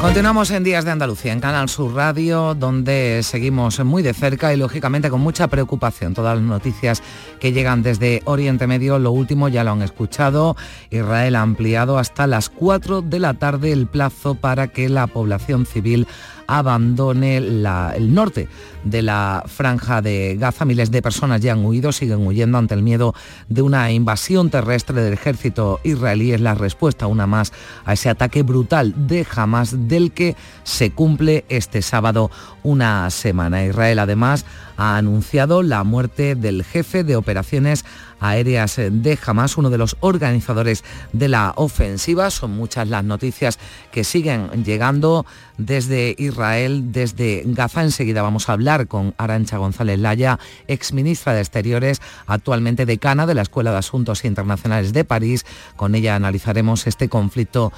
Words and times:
Continuamos 0.00 0.50
en 0.50 0.64
Días 0.64 0.84
de 0.84 0.90
Andalucía, 0.90 1.32
en 1.32 1.40
Canal 1.40 1.68
Sur 1.68 1.94
Radio, 1.94 2.54
donde 2.54 3.20
seguimos 3.22 3.78
muy 3.84 4.02
de 4.02 4.12
cerca 4.14 4.52
y 4.52 4.56
lógicamente 4.56 5.10
con 5.10 5.20
mucha 5.20 5.46
preocupación 5.46 6.14
todas 6.14 6.36
las 6.36 6.44
noticias 6.44 7.02
que 7.38 7.52
llegan 7.52 7.82
desde 7.82 8.22
Oriente 8.24 8.66
Medio. 8.66 8.98
Lo 8.98 9.12
último 9.12 9.48
ya 9.48 9.64
lo 9.64 9.72
han 9.72 9.82
escuchado. 9.82 10.56
Israel 10.90 11.36
ha 11.36 11.42
ampliado 11.42 11.98
hasta 11.98 12.26
las 12.26 12.48
4 12.48 13.02
de 13.02 13.18
la 13.20 13.34
tarde 13.34 13.72
el 13.72 13.86
plazo 13.86 14.34
para 14.34 14.68
que 14.68 14.88
la 14.88 15.06
población 15.06 15.66
civil 15.66 16.06
abandone 16.46 17.36
el 17.36 18.14
norte 18.14 18.48
de 18.84 19.02
la 19.02 19.44
franja 19.46 20.02
de 20.02 20.36
Gaza. 20.38 20.64
Miles 20.64 20.90
de 20.90 21.02
personas 21.02 21.40
ya 21.40 21.52
han 21.52 21.64
huido, 21.64 21.92
siguen 21.92 22.26
huyendo 22.26 22.58
ante 22.58 22.74
el 22.74 22.82
miedo 22.82 23.14
de 23.48 23.62
una 23.62 23.90
invasión 23.90 24.50
terrestre 24.50 25.02
del 25.02 25.12
ejército 25.12 25.80
israelí. 25.84 26.32
Es 26.32 26.40
la 26.40 26.54
respuesta 26.54 27.06
una 27.06 27.26
más 27.26 27.52
a 27.84 27.92
ese 27.92 28.08
ataque 28.08 28.42
brutal 28.42 28.94
de 29.08 29.26
Hamas 29.34 29.88
del 29.88 30.12
que 30.12 30.36
se 30.64 30.90
cumple 30.90 31.44
este 31.48 31.82
sábado 31.82 32.30
una 32.62 33.10
semana. 33.10 33.64
Israel 33.64 33.98
además 33.98 34.44
ha 34.76 34.96
anunciado 34.96 35.62
la 35.62 35.84
muerte 35.84 36.34
del 36.34 36.64
jefe 36.64 37.04
de 37.04 37.16
operaciones 37.16 37.84
aéreas 38.20 38.76
de 38.76 39.18
Hamas, 39.26 39.56
uno 39.58 39.68
de 39.68 39.78
los 39.78 39.96
organizadores 40.00 40.84
de 41.12 41.28
la 41.28 41.52
ofensiva. 41.56 42.30
Son 42.30 42.52
muchas 42.52 42.88
las 42.88 43.04
noticias 43.04 43.58
que 43.90 44.04
siguen 44.04 44.64
llegando 44.64 45.26
desde 45.58 46.14
Israel, 46.18 46.92
desde 46.92 47.42
Gaza. 47.46 47.82
Enseguida 47.82 48.22
vamos 48.22 48.48
a 48.48 48.52
hablar 48.52 48.86
con 48.86 49.14
Arancha 49.18 49.58
González 49.58 49.98
Laya, 49.98 50.38
exministra 50.68 51.34
de 51.34 51.40
Exteriores, 51.40 52.00
actualmente 52.26 52.86
decana 52.86 53.26
de 53.26 53.34
la 53.34 53.42
Escuela 53.42 53.72
de 53.72 53.78
Asuntos 53.78 54.24
Internacionales 54.24 54.92
de 54.92 55.04
París. 55.04 55.44
Con 55.76 55.94
ella 55.94 56.14
analizaremos 56.14 56.86
este 56.86 57.08
conflicto 57.08 57.72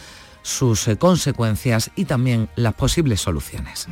sus 0.45 0.87
eh, 0.89 0.97
consecuencias 0.97 1.91
y 1.97 2.05
también 2.05 2.49
las 2.55 2.75
posibles 2.75 3.21
soluciones. 3.23 3.89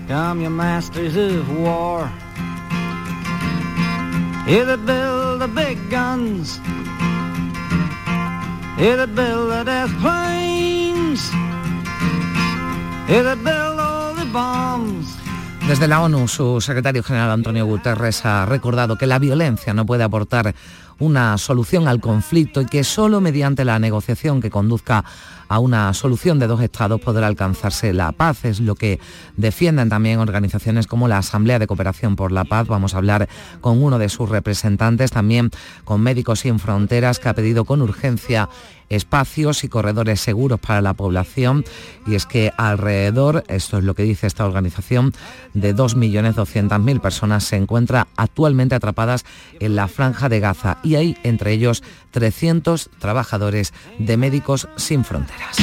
Desde 15.66 15.88
la 15.88 16.02
ONU, 16.02 16.28
su 16.28 16.60
secretario 16.60 17.02
general 17.02 17.30
Antonio 17.30 17.64
Guterres 17.64 18.26
ha 18.26 18.44
recordado 18.44 18.98
que 18.98 19.06
la 19.06 19.18
violencia 19.18 19.72
no 19.72 19.86
puede 19.86 20.02
aportar 20.02 20.54
una 20.98 21.36
solución 21.38 21.88
al 21.88 22.00
conflicto 22.00 22.60
y 22.60 22.66
que 22.66 22.84
solo 22.84 23.20
mediante 23.20 23.64
la 23.64 23.78
negociación 23.78 24.40
que 24.40 24.50
conduzca 24.50 25.04
a 25.52 25.58
una 25.58 25.92
solución 25.92 26.38
de 26.38 26.46
dos 26.46 26.62
estados 26.62 26.98
podrá 27.00 27.26
alcanzarse 27.26 27.92
la 27.92 28.12
paz. 28.12 28.46
Es 28.46 28.58
lo 28.60 28.74
que 28.74 28.98
defienden 29.36 29.90
también 29.90 30.18
organizaciones 30.18 30.86
como 30.86 31.08
la 31.08 31.18
Asamblea 31.18 31.58
de 31.58 31.66
Cooperación 31.66 32.16
por 32.16 32.32
la 32.32 32.44
Paz. 32.44 32.68
Vamos 32.68 32.94
a 32.94 32.98
hablar 32.98 33.28
con 33.60 33.82
uno 33.82 33.98
de 33.98 34.08
sus 34.08 34.30
representantes, 34.30 35.10
también 35.10 35.50
con 35.84 36.00
Médicos 36.00 36.40
Sin 36.40 36.58
Fronteras, 36.58 37.18
que 37.18 37.28
ha 37.28 37.34
pedido 37.34 37.66
con 37.66 37.82
urgencia 37.82 38.48
espacios 38.88 39.64
y 39.64 39.68
corredores 39.68 40.20
seguros 40.20 40.60
para 40.60 40.82
la 40.82 40.94
población 40.94 41.64
y 42.06 42.14
es 42.14 42.26
que 42.26 42.52
alrededor, 42.56 43.42
esto 43.48 43.78
es 43.78 43.84
lo 43.84 43.94
que 43.94 44.02
dice 44.02 44.26
esta 44.26 44.44
organización, 44.44 45.12
de 45.54 45.74
2.200.000 45.74 47.00
personas 47.00 47.44
se 47.44 47.56
encuentran 47.56 48.06
actualmente 48.16 48.74
atrapadas 48.74 49.24
en 49.60 49.76
la 49.76 49.88
franja 49.88 50.28
de 50.28 50.40
Gaza 50.40 50.78
y 50.82 50.96
hay 50.96 51.16
entre 51.22 51.52
ellos 51.52 51.82
300 52.10 52.90
trabajadores 52.98 53.72
de 53.98 54.16
Médicos 54.16 54.68
Sin 54.76 55.04
Fronteras. 55.04 55.56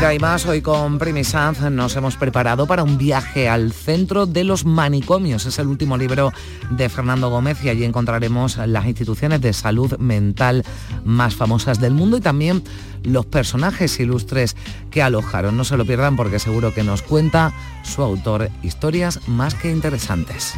Pero 0.00 0.08
hay 0.08 0.18
más, 0.18 0.46
hoy 0.46 0.62
con 0.62 0.98
Primi 0.98 1.24
Sanz 1.24 1.60
nos 1.60 1.94
hemos 1.94 2.16
preparado 2.16 2.66
para 2.66 2.82
un 2.82 2.96
viaje 2.96 3.50
al 3.50 3.70
centro 3.70 4.24
de 4.24 4.44
los 4.44 4.64
manicomios. 4.64 5.44
Es 5.44 5.58
el 5.58 5.66
último 5.66 5.98
libro 5.98 6.32
de 6.70 6.88
Fernando 6.88 7.28
Gómez 7.28 7.62
y 7.62 7.68
allí 7.68 7.84
encontraremos 7.84 8.56
las 8.56 8.86
instituciones 8.86 9.42
de 9.42 9.52
salud 9.52 9.98
mental 9.98 10.64
más 11.04 11.34
famosas 11.34 11.82
del 11.82 11.92
mundo 11.92 12.16
y 12.16 12.22
también 12.22 12.64
los 13.02 13.26
personajes 13.26 14.00
ilustres 14.00 14.56
que 14.90 15.02
alojaron. 15.02 15.58
No 15.58 15.64
se 15.64 15.76
lo 15.76 15.84
pierdan 15.84 16.16
porque 16.16 16.38
seguro 16.38 16.72
que 16.72 16.82
nos 16.82 17.02
cuenta 17.02 17.52
su 17.82 18.00
autor 18.00 18.48
historias 18.62 19.28
más 19.28 19.54
que 19.54 19.70
interesantes. 19.70 20.54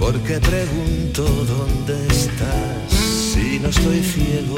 Porque 0.00 0.40
pregunto 0.40 1.22
dónde 1.22 2.08
estás 2.08 2.90
si 2.90 3.60
no 3.60 3.68
estoy 3.68 4.00
ciego 4.00 4.56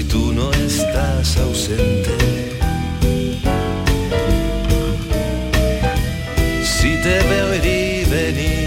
si 0.00 0.08
tú 0.08 0.32
no 0.32 0.50
estás 0.52 1.36
ausente. 1.36 2.58
Si 6.64 6.96
te 7.02 7.18
veo 7.28 7.48
venir. 7.50 8.60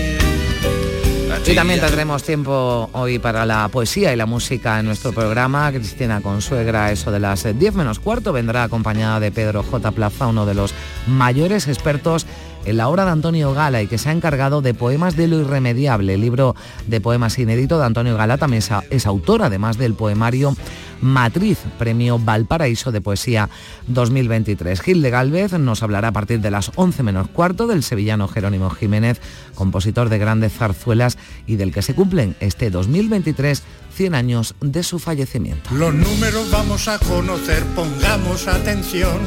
Y 1.46 1.56
también 1.56 1.82
tendremos 1.82 2.24
tiempo 2.24 2.90
hoy 2.94 3.20
para 3.20 3.46
la 3.46 3.68
poesía 3.68 4.14
y 4.14 4.16
la 4.16 4.26
música 4.26 4.80
en 4.80 4.86
nuestro 4.86 5.12
programa. 5.12 5.72
Cristina 5.72 6.22
Consuegra, 6.22 6.92
eso 6.92 7.12
de 7.12 7.20
las 7.20 7.44
10 7.44 7.74
menos 7.74 8.00
cuarto, 8.00 8.32
vendrá 8.32 8.64
acompañada 8.64 9.20
de 9.20 9.32
Pedro 9.32 9.64
J. 9.64 9.92
Plaza, 9.92 10.28
uno 10.28 10.46
de 10.46 10.54
los 10.54 10.74
mayores 11.08 11.68
expertos 11.68 12.26
en 12.66 12.78
la 12.78 12.90
obra 12.90 13.06
de 13.06 13.12
Antonio 13.12 13.54
Gala 13.54 13.82
y 13.82 13.88
que 13.88 13.98
se 13.98 14.10
ha 14.10 14.12
encargado 14.12 14.62
de 14.62 14.74
Poemas 14.74 15.16
de 15.16 15.28
lo 15.28 15.40
Irremediable, 15.40 16.18
libro 16.18 16.56
de 16.88 17.02
poemas 17.02 17.38
inédito 17.40 17.78
de 17.80 17.86
Antonio 17.86 18.16
Gala, 18.18 18.38
también 18.38 18.60
es, 18.60 18.70
es 18.90 19.06
autor 19.06 19.44
además 19.44 19.78
del 19.78 19.94
poemario 19.94 20.56
Matriz, 21.02 21.60
Premio 21.78 22.18
Valparaíso 22.18 22.92
de 22.92 23.02
Poesía 23.02 23.50
2023. 23.88 24.82
Gil 24.82 25.02
de 25.02 25.10
Galvez 25.10 25.54
nos 25.54 25.84
hablará 25.84 26.10
a 26.10 26.12
partir 26.14 26.40
de 26.40 26.50
las 26.50 26.72
11 26.76 27.04
menos 27.04 27.28
cuarto 27.28 27.68
del 27.68 27.84
sevillano 27.84 28.28
Jerónimo 28.28 28.70
Jiménez, 28.70 29.20
compositor 29.54 30.10
de 30.10 30.18
grandes 30.18 30.54
zarzuelas 30.54 31.18
y 31.46 31.58
del 31.58 31.74
que 31.74 31.82
se 31.82 31.94
cumplen 31.94 32.36
este 32.40 32.70
2023 32.70 33.64
100 33.96 34.16
años 34.16 34.56
de 34.62 34.84
su 34.84 34.98
fallecimiento. 34.98 35.70
Los 35.74 35.94
números 35.94 36.50
vamos 36.52 36.88
a 36.88 36.98
conocer, 37.00 37.64
pongamos 37.76 38.48
atención, 38.48 39.20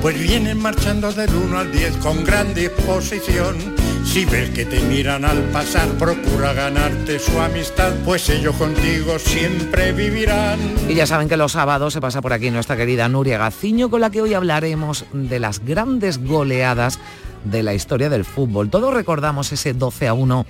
pues 0.00 0.18
vienen 0.18 0.58
marchando 0.58 1.12
del 1.12 1.34
1 1.34 1.58
al 1.58 1.72
10 1.72 1.96
con 1.98 2.24
gran 2.24 2.54
disposición. 2.54 3.56
Si 4.04 4.24
ves 4.24 4.50
que 4.50 4.64
te 4.64 4.80
miran 4.80 5.24
al 5.24 5.38
pasar, 5.50 5.88
procura 5.98 6.52
ganarte 6.52 7.18
su 7.18 7.38
amistad, 7.40 7.92
pues 8.04 8.28
ellos 8.30 8.54
contigo 8.56 9.18
siempre 9.18 9.92
vivirán. 9.92 10.58
Y 10.88 10.94
ya 10.94 11.06
saben 11.06 11.28
que 11.28 11.36
los 11.36 11.52
sábados 11.52 11.92
se 11.92 12.00
pasa 12.00 12.22
por 12.22 12.32
aquí 12.32 12.50
nuestra 12.50 12.76
querida 12.76 13.08
Nuria 13.08 13.38
Gaciño, 13.38 13.90
con 13.90 14.00
la 14.00 14.10
que 14.10 14.22
hoy 14.22 14.34
hablaremos 14.34 15.04
de 15.12 15.40
las 15.40 15.64
grandes 15.64 16.24
goleadas 16.24 16.98
de 17.44 17.62
la 17.62 17.74
historia 17.74 18.08
del 18.08 18.24
fútbol. 18.24 18.70
Todos 18.70 18.94
recordamos 18.94 19.52
ese 19.52 19.74
12 19.74 20.08
a 20.08 20.14
1 20.14 20.46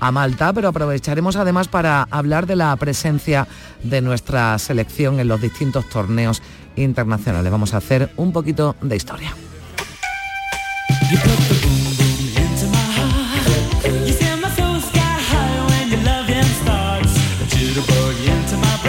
a 0.00 0.12
Malta, 0.12 0.52
pero 0.52 0.68
aprovecharemos 0.68 1.36
además 1.36 1.68
para 1.68 2.06
hablar 2.10 2.46
de 2.46 2.56
la 2.56 2.74
presencia 2.76 3.46
de 3.82 4.00
nuestra 4.00 4.58
selección 4.58 5.20
en 5.20 5.28
los 5.28 5.40
distintos 5.40 5.88
torneos 5.88 6.42
internacionales. 6.76 7.50
Vamos 7.50 7.74
a 7.74 7.78
hacer 7.78 8.10
un 8.16 8.32
poquito 8.32 8.76
de 8.80 8.96
historia. 8.96 9.34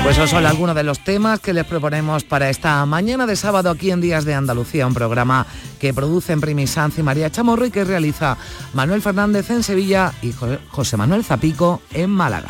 Pues 0.04 0.18
esos 0.18 0.32
son 0.32 0.46
algunos 0.46 0.76
de 0.76 0.84
los 0.84 1.00
temas 1.00 1.40
que 1.40 1.54
les 1.54 1.66
proponemos 1.66 2.26
para 2.26 2.50
esta 2.50 2.86
mañana 2.86 3.26
de 3.26 3.38
sábado 3.38 3.70
aquí 3.70 3.90
en 3.90 4.02
Días 4.02 4.26
de 4.26 4.34
Andalucía, 4.34 4.86
un 4.86 4.94
programa 4.94 5.48
que 5.80 5.94
producen 5.94 6.42
Primi 6.42 6.68
Sanz 6.68 7.00
y 7.00 7.04
María 7.04 7.32
Chamorro 7.32 7.66
y 7.66 7.72
que 7.72 7.86
realiza 7.86 8.36
Manuel 8.74 9.02
Fernández 9.02 9.50
en 9.50 9.64
Sevilla 9.64 10.12
y 10.22 10.34
José 10.70 10.98
Manuel 10.98 11.24
Zapico 11.24 11.82
en 11.94 12.10
Málaga. 12.10 12.50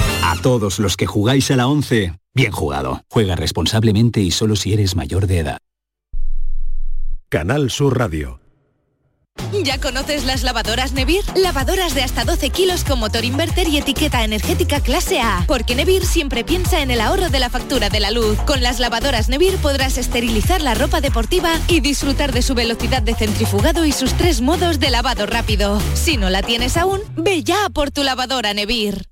A 0.31 0.37
todos 0.37 0.79
los 0.79 0.95
que 0.95 1.07
jugáis 1.07 1.51
a 1.51 1.57
la 1.57 1.67
11, 1.67 2.13
bien 2.33 2.53
jugado. 2.53 3.01
Juega 3.09 3.35
responsablemente 3.35 4.21
y 4.21 4.31
solo 4.31 4.55
si 4.55 4.71
eres 4.71 4.95
mayor 4.95 5.27
de 5.27 5.39
edad. 5.39 5.57
Canal 7.27 7.69
Sur 7.69 7.97
Radio. 7.97 8.39
¿Ya 9.61 9.81
conoces 9.81 10.23
las 10.23 10.43
lavadoras 10.43 10.93
Nevir? 10.93 11.25
Lavadoras 11.35 11.93
de 11.95 12.03
hasta 12.03 12.23
12 12.23 12.49
kilos 12.49 12.85
con 12.85 12.99
motor 12.99 13.25
inverter 13.25 13.67
y 13.67 13.77
etiqueta 13.77 14.23
energética 14.23 14.79
clase 14.79 15.19
A. 15.19 15.43
Porque 15.47 15.75
Nevir 15.75 16.05
siempre 16.05 16.45
piensa 16.45 16.81
en 16.81 16.91
el 16.91 17.01
ahorro 17.01 17.27
de 17.27 17.39
la 17.39 17.49
factura 17.49 17.89
de 17.89 17.99
la 17.99 18.11
luz. 18.11 18.37
Con 18.47 18.63
las 18.63 18.79
lavadoras 18.79 19.27
Nevir 19.27 19.57
podrás 19.57 19.97
esterilizar 19.97 20.61
la 20.61 20.75
ropa 20.75 21.01
deportiva 21.01 21.59
y 21.67 21.81
disfrutar 21.81 22.31
de 22.31 22.41
su 22.41 22.55
velocidad 22.55 23.01
de 23.01 23.15
centrifugado 23.15 23.85
y 23.85 23.91
sus 23.91 24.13
tres 24.13 24.39
modos 24.39 24.79
de 24.79 24.91
lavado 24.91 25.25
rápido. 25.25 25.81
Si 25.93 26.15
no 26.15 26.29
la 26.29 26.41
tienes 26.41 26.77
aún, 26.77 27.01
ve 27.17 27.43
ya 27.43 27.67
por 27.73 27.91
tu 27.91 28.03
lavadora 28.03 28.53
Nevir. 28.53 29.11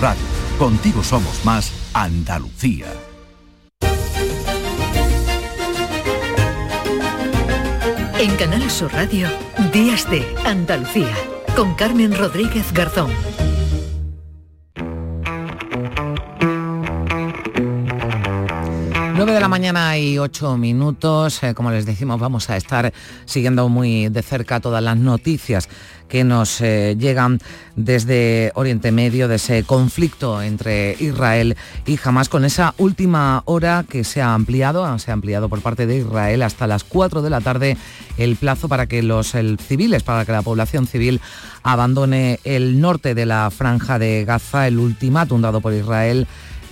Radio. 0.00 0.22
Contigo 0.58 1.02
somos 1.02 1.44
más 1.44 1.72
Andalucía. 1.94 2.86
En 8.18 8.36
Canal 8.36 8.70
Sur 8.70 8.92
Radio, 8.92 9.28
Días 9.72 10.08
de 10.08 10.24
Andalucía, 10.44 11.12
con 11.56 11.74
Carmen 11.74 12.16
Rodríguez 12.16 12.72
Garzón. 12.72 13.10
9 19.24 19.34
de 19.34 19.40
la 19.40 19.46
mañana 19.46 19.96
y 19.98 20.18
8 20.18 20.56
minutos. 20.56 21.44
Eh, 21.44 21.54
como 21.54 21.70
les 21.70 21.86
decimos, 21.86 22.18
vamos 22.18 22.50
a 22.50 22.56
estar 22.56 22.92
siguiendo 23.24 23.68
muy 23.68 24.08
de 24.08 24.20
cerca 24.20 24.58
todas 24.58 24.82
las 24.82 24.96
noticias 24.96 25.68
que 26.08 26.24
nos 26.24 26.60
eh, 26.60 26.96
llegan 26.98 27.38
desde 27.76 28.50
Oriente 28.56 28.90
Medio, 28.90 29.28
de 29.28 29.36
ese 29.36 29.62
conflicto 29.62 30.42
entre 30.42 30.96
Israel 30.98 31.56
y 31.86 32.00
Hamas, 32.02 32.28
con 32.28 32.44
esa 32.44 32.74
última 32.78 33.42
hora 33.44 33.84
que 33.88 34.02
se 34.02 34.20
ha 34.20 34.34
ampliado, 34.34 34.98
se 34.98 35.12
ha 35.12 35.14
ampliado 35.14 35.48
por 35.48 35.62
parte 35.62 35.86
de 35.86 35.98
Israel 35.98 36.42
hasta 36.42 36.66
las 36.66 36.82
4 36.82 37.22
de 37.22 37.30
la 37.30 37.40
tarde 37.40 37.76
el 38.18 38.34
plazo 38.34 38.68
para 38.68 38.86
que 38.86 39.04
los 39.04 39.36
civiles, 39.68 40.02
para 40.02 40.24
que 40.24 40.32
la 40.32 40.42
población 40.42 40.88
civil 40.88 41.20
abandone 41.62 42.40
el 42.42 42.80
norte 42.80 43.14
de 43.14 43.24
la 43.24 43.48
franja 43.52 44.00
de 44.00 44.24
Gaza, 44.24 44.66
el 44.66 44.80
ultimátum 44.80 45.40
dado 45.40 45.60
por 45.60 45.72
Israel 45.72 46.26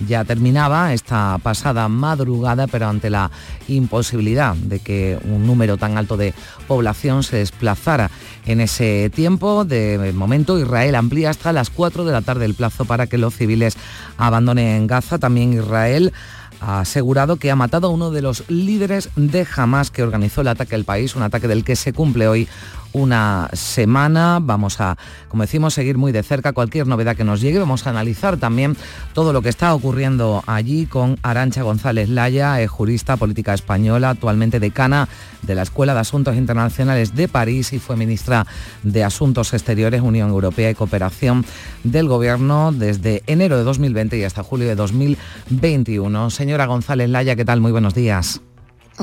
ya 0.07 0.23
terminaba 0.23 0.93
esta 0.93 1.37
pasada 1.41 1.87
madrugada, 1.87 2.67
pero 2.67 2.87
ante 2.87 3.09
la 3.09 3.31
imposibilidad 3.67 4.55
de 4.55 4.79
que 4.79 5.19
un 5.23 5.45
número 5.45 5.77
tan 5.77 5.97
alto 5.97 6.17
de 6.17 6.33
población 6.67 7.23
se 7.23 7.37
desplazara 7.37 8.09
en 8.45 8.61
ese 8.61 9.11
tiempo, 9.13 9.65
de 9.65 10.11
momento 10.15 10.59
Israel 10.59 10.95
amplía 10.95 11.29
hasta 11.29 11.53
las 11.53 11.69
4 11.69 12.05
de 12.05 12.11
la 12.11 12.21
tarde 12.21 12.45
el 12.45 12.55
plazo 12.55 12.85
para 12.85 13.07
que 13.07 13.17
los 13.17 13.35
civiles 13.35 13.77
abandonen 14.17 14.87
Gaza. 14.87 15.19
También 15.19 15.53
Israel 15.53 16.13
ha 16.61 16.81
asegurado 16.81 17.37
que 17.37 17.51
ha 17.51 17.55
matado 17.55 17.87
a 17.87 17.89
uno 17.89 18.11
de 18.11 18.21
los 18.21 18.43
líderes 18.49 19.09
de 19.15 19.47
Hamas 19.55 19.89
que 19.89 20.03
organizó 20.03 20.41
el 20.41 20.47
ataque 20.47 20.75
al 20.75 20.85
país, 20.85 21.15
un 21.15 21.23
ataque 21.23 21.47
del 21.47 21.63
que 21.63 21.75
se 21.75 21.91
cumple 21.91 22.27
hoy 22.27 22.47
una 22.93 23.49
semana. 23.53 24.39
Vamos 24.41 24.81
a, 24.81 24.97
como 25.27 25.43
decimos, 25.43 25.73
seguir 25.73 25.97
muy 25.97 26.11
de 26.11 26.23
cerca 26.23 26.53
cualquier 26.53 26.87
novedad 26.87 27.15
que 27.15 27.23
nos 27.23 27.41
llegue. 27.41 27.59
Vamos 27.59 27.87
a 27.87 27.91
analizar 27.91 28.37
también 28.37 28.75
todo 29.13 29.33
lo 29.33 29.41
que 29.41 29.49
está 29.49 29.73
ocurriendo 29.73 30.43
allí 30.47 30.85
con 30.85 31.17
Arancha 31.23 31.63
González 31.63 32.09
Laya, 32.09 32.65
jurista 32.67 33.17
política 33.17 33.53
española, 33.53 34.09
actualmente 34.09 34.59
decana 34.59 35.07
de 35.41 35.55
la 35.55 35.63
Escuela 35.63 35.93
de 35.93 35.99
Asuntos 35.99 36.35
Internacionales 36.35 37.15
de 37.15 37.27
París 37.27 37.73
y 37.73 37.79
fue 37.79 37.95
ministra 37.95 38.45
de 38.83 39.03
Asuntos 39.03 39.53
Exteriores, 39.53 40.01
Unión 40.01 40.29
Europea 40.29 40.69
y 40.69 40.75
Cooperación 40.75 41.45
del 41.83 42.07
Gobierno 42.07 42.71
desde 42.71 43.23
enero 43.27 43.57
de 43.57 43.63
2020 43.63 44.17
y 44.17 44.23
hasta 44.23 44.43
julio 44.43 44.67
de 44.67 44.75
2021. 44.75 46.29
Señora 46.29 46.65
González 46.65 47.09
Laya, 47.09 47.35
¿qué 47.35 47.45
tal? 47.45 47.61
Muy 47.61 47.71
buenos 47.71 47.93
días. 47.93 48.41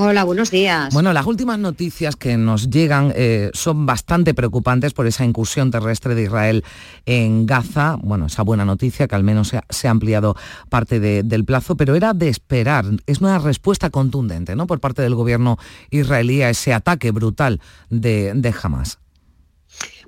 Hola, 0.01 0.23
buenos 0.23 0.53
días. 0.53 0.95
Bueno, 0.95 1.13
las 1.13 1.27
últimas 1.27 1.59
noticias 1.59 2.15
que 2.15 2.37
nos 2.37 2.71
llegan 2.71 3.13
eh, 3.17 3.51
son 3.53 3.85
bastante 3.85 4.33
preocupantes 4.33 4.93
por 4.93 5.09
esa 5.09 5.25
incursión 5.25 5.73
terrestre 5.73 6.15
de 6.15 6.23
Israel 6.23 6.65
en 7.05 7.47
Gaza. 7.47 7.97
Bueno, 8.01 8.27
esa 8.27 8.45
buena 8.45 8.65
noticia 8.65 9.09
que 9.09 9.17
al 9.17 9.25
menos 9.25 9.53
se 9.69 9.89
ha, 9.89 9.91
ampliado 9.91 10.37
parte 10.69 11.01
del 11.01 11.45
plazo, 11.45 11.77
pero 11.77 11.97
era 11.97 12.15
de 12.15 12.29
esperar. 12.29 12.85
Es 13.07 13.21
una 13.21 13.41
respuesta 13.41 13.91
contundente, 13.91 14.55
¿no? 14.55 14.69
Por 14.69 14.79
parte 14.79 15.03
del 15.03 15.17
gobierno 15.17 15.59
israelí 15.91 16.43
a 16.43 16.51
ese 16.51 16.73
ataque 16.73 17.11
brutal 17.11 17.61
de, 17.91 18.35
de 18.37 18.55
Hamas. 18.63 19.01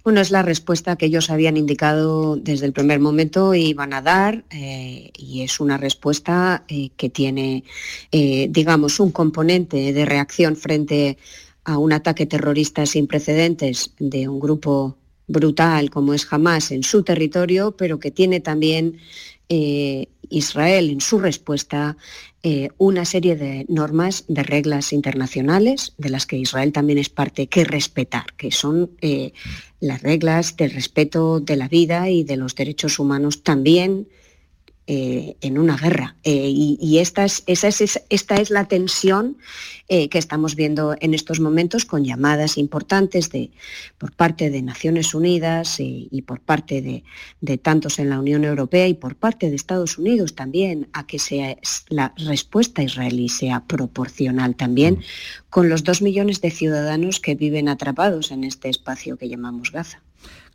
Bueno, 0.03 0.23
es 0.23 0.31
la 0.31 0.43
respuesta 0.43 0.97
que 0.97 1.07
ellos 1.07 1.29
habían 1.29 1.59
indicado 1.59 2.37
desde 2.37 2.65
el 2.65 2.73
primer 2.73 3.01
momento 3.01 3.55
y 3.55 3.75
van 3.75 3.93
a 3.93 4.01
dar 4.01 4.45
eh, 4.51 5.11
y 5.15 5.43
es 5.43 5.61
una 5.61 5.77
respuesta 5.77 6.65
eh, 6.69 6.91
que 6.97 7.11
tiene, 7.11 7.65
eh, 8.11 8.49
digamos, 8.51 8.99
un 8.99 9.11
componente 9.13 9.93
de 9.93 10.05
reacción 10.07 10.57
frente 10.57 11.19
a 11.65 11.77
un 11.77 11.93
ataque 11.93 12.25
terrorista 12.25 12.87
sin 12.87 13.07
precedentes 13.07 13.93
de 13.99 14.27
un 14.27 14.41
grupo 14.41 14.97
brutal 15.27 15.91
como 15.91 16.15
es 16.15 16.27
Hamas 16.33 16.71
en 16.71 16.83
su 16.83 17.03
territorio, 17.03 17.73
pero 17.77 18.01
que 18.01 18.11
tiene 18.11 18.41
también 18.41 18.97
Israel 19.49 20.91
en 20.91 21.01
su 21.01 21.19
respuesta 21.19 21.97
una 22.79 23.05
serie 23.05 23.37
de 23.37 23.67
normas, 23.69 24.25
de 24.29 24.43
reglas 24.43 24.93
internacionales, 24.93 25.93
de 25.99 26.09
las 26.09 26.27
que 26.27 26.39
Israel 26.39 26.73
también 26.73 26.99
es 26.99 27.09
parte, 27.11 27.49
que 27.49 27.65
respetar, 27.65 28.33
que 28.37 28.51
son 28.51 28.91
las 29.81 30.03
reglas 30.03 30.57
del 30.57 30.71
respeto 30.71 31.41
de 31.41 31.57
la 31.57 31.69
vida 31.69 32.09
y 32.09 32.25
de 32.25 32.37
los 32.37 32.55
derechos 32.55 32.99
humanos 32.99 33.43
también 33.43 34.07
eh, 34.93 35.37
en 35.41 35.57
una 35.57 35.77
guerra. 35.77 36.17
Eh, 36.25 36.51
y, 36.53 36.99
esta, 36.99 37.25
es, 37.25 37.45
esa 37.47 37.69
es, 37.69 38.03
esta 38.09 38.35
es 38.35 38.51
la 38.51 38.65
tensión 38.65 39.37
eh, 39.87 40.09
que 40.09 40.19
estamos 40.19 40.57
viendo 40.57 40.97
en 40.99 41.15
estos 41.15 41.39
momentos 41.39 41.85
con 41.85 42.05
llamadas 42.05 42.59
importantes 42.59 43.31
de, 43.31 43.53
por 43.99 44.11
parte 44.11 44.51
de 44.51 44.63
Naciones 44.63 45.15
Unidas 45.15 45.77
y 45.79 46.25
por 46.27 46.41
parte 46.41 46.83
de, 46.83 47.05
de, 47.41 47.57
tantos 47.57 48.01
en 48.01 48.11
la 48.11 48.19
Unión 48.19 48.45
Europea 48.45 48.89
y 48.89 48.95
por 48.95 49.15
parte 49.15 49.49
de 49.49 49.55
Estados 49.55 49.97
Unidos 49.97 50.35
también 50.35 50.89
a 50.93 51.07
que 51.07 51.21
sea, 51.21 51.57
la 51.89 52.13
respuesta 52.17 52.83
israelí 52.83 53.29
sea 53.29 53.63
proporcional 53.69 54.57
también 54.57 54.95
mm. 54.95 55.51
con 55.51 55.69
los 55.69 55.85
dos 55.85 56.03
millones 56.03 56.41
de 56.41 56.51
ciudadanos 56.51 57.21
que 57.21 57.37
viven 57.37 57.69
atrapados 57.69 58.33
en 58.33 58.43
este 58.43 58.69
espacio 58.69 59.17
que 59.17 59.29
llamamos 59.29 59.71
Gaza. 59.71 60.03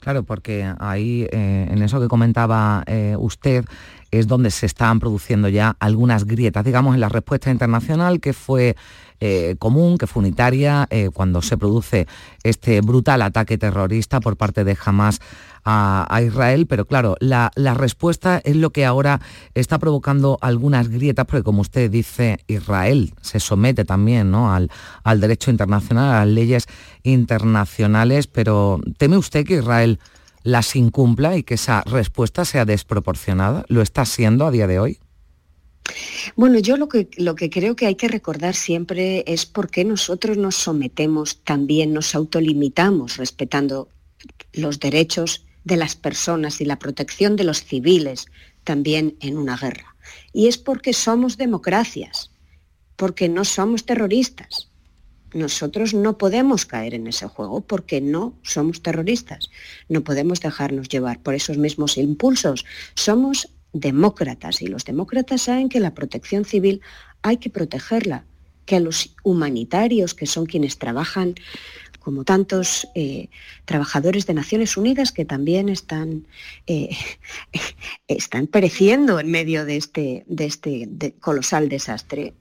Claro, 0.01 0.23
porque 0.23 0.69
ahí, 0.79 1.25
en 1.31 1.81
eso 1.81 1.99
que 1.99 2.07
comentaba 2.07 2.83
usted, 3.17 3.65
es 4.19 4.27
donde 4.27 4.51
se 4.51 4.65
están 4.65 4.99
produciendo 4.99 5.49
ya 5.49 5.75
algunas 5.79 6.25
grietas, 6.25 6.63
digamos, 6.63 6.95
en 6.95 7.01
la 7.01 7.09
respuesta 7.09 7.51
internacional 7.51 8.19
que 8.19 8.33
fue 8.33 8.75
eh, 9.21 9.55
común, 9.59 9.97
que 9.97 10.07
fue 10.07 10.21
unitaria, 10.21 10.87
eh, 10.89 11.09
cuando 11.13 11.41
se 11.41 11.57
produce 11.57 12.05
este 12.43 12.81
brutal 12.81 13.21
ataque 13.21 13.57
terrorista 13.57 14.19
por 14.19 14.35
parte 14.35 14.63
de 14.63 14.77
Hamas 14.83 15.21
a, 15.63 16.21
Israel, 16.21 16.67
pero 16.67 16.85
claro, 16.85 17.15
la, 17.19 17.51
respuesta 17.73 18.39
es 18.43 18.55
lo 18.55 18.69
que 18.69 18.85
ahora 18.85 19.19
está 19.55 19.79
provocando 19.79 20.37
algunas 20.41 20.89
grietas, 20.89 21.25
porque 21.25 21.43
como 21.43 21.61
usted 21.61 21.89
dice, 21.89 22.39
Israel 22.47 23.13
se 23.21 23.39
somete 23.39 23.83
también 23.83 24.29
¿no? 24.29 24.53
al, 24.53 24.69
al 25.03 25.19
derecho 25.21 25.49
internacional, 25.49 26.13
a 26.13 26.25
las 26.25 26.27
leyes 26.27 26.67
internacionales, 27.01 28.27
pero 28.27 28.79
¿teme 28.97 29.17
usted 29.17 29.45
que 29.45 29.55
Israel 29.55 29.99
las 30.45 30.75
incumpla 30.75 31.35
y 31.35 31.43
que 31.43 31.55
esa 31.55 31.81
respuesta 31.81 32.45
sea 32.45 32.65
desproporcionada? 32.65 33.65
¿Lo 33.67 33.81
está 33.81 34.05
siendo 34.05 34.45
a 34.45 34.51
día 34.51 34.67
de 34.67 34.79
hoy? 34.79 34.99
Bueno, 36.35 36.59
yo 36.59 36.77
lo 36.77 36.87
que, 36.87 37.09
lo 37.17 37.35
que 37.35 37.49
creo 37.49 37.75
que 37.75 37.87
hay 37.87 37.95
que 37.95 38.07
recordar 38.07 38.55
siempre 38.55 39.23
es 39.27 39.45
por 39.45 39.69
qué 39.69 39.83
nosotros 39.83 40.37
nos 40.37 40.55
sometemos 40.55 41.43
también, 41.43 41.93
nos 41.93 42.13
autolimitamos 42.15 43.17
respetando 43.17 43.89
los 44.53 44.79
derechos 44.79 45.45
de 45.63 45.77
las 45.77 45.95
personas 45.95 46.61
y 46.61 46.65
la 46.65 46.77
protección 46.77 47.35
de 47.35 47.43
los 47.43 47.63
civiles 47.63 48.27
también 48.63 49.15
en 49.21 49.37
una 49.37 49.57
guerra. 49.57 49.95
Y 50.31 50.47
es 50.47 50.59
porque 50.59 50.93
somos 50.93 51.37
democracias, 51.37 52.29
porque 52.95 53.29
no 53.29 53.45
somos 53.45 53.85
terroristas, 53.85 54.69
nosotros 55.35 55.93
no 55.93 56.17
podemos 56.17 56.65
caer 56.65 56.93
en 56.93 57.07
ese 57.07 57.27
juego 57.27 57.59
porque 57.59 57.99
no 57.99 58.33
somos 58.41 58.81
terroristas. 58.81 59.51
No 59.89 60.01
podemos 60.01 60.39
dejarnos 60.39 60.87
llevar 60.87 61.19
por 61.21 61.35
esos 61.35 61.57
mismos 61.57 61.97
impulsos. 61.97 62.65
Somos 62.95 63.49
demócratas 63.73 64.61
y 64.61 64.67
los 64.67 64.85
demócratas 64.85 65.41
saben 65.41 65.67
que 65.67 65.81
la 65.81 65.93
protección 65.93 66.45
civil 66.45 66.79
hay 67.21 67.37
que 67.37 67.49
protegerla, 67.49 68.23
que 68.65 68.77
a 68.77 68.79
los 68.79 69.13
humanitarios, 69.23 70.13
que 70.13 70.25
son 70.25 70.45
quienes 70.45 70.77
trabajan 70.77 71.35
como 71.99 72.23
tantos 72.23 72.87
eh, 72.95 73.29
trabajadores 73.65 74.27
de 74.27 74.35
Naciones 74.35 74.77
Unidas 74.77 75.11
que 75.11 75.25
también 75.25 75.67
están, 75.67 76.27
eh, 76.65 76.95
están 78.07 78.47
pereciendo 78.47 79.19
en 79.19 79.31
medio 79.31 79.65
de 79.65 79.75
este, 79.75 80.23
de 80.27 80.45
este 80.45 81.15
colosal 81.19 81.67
desastre. 81.67 82.33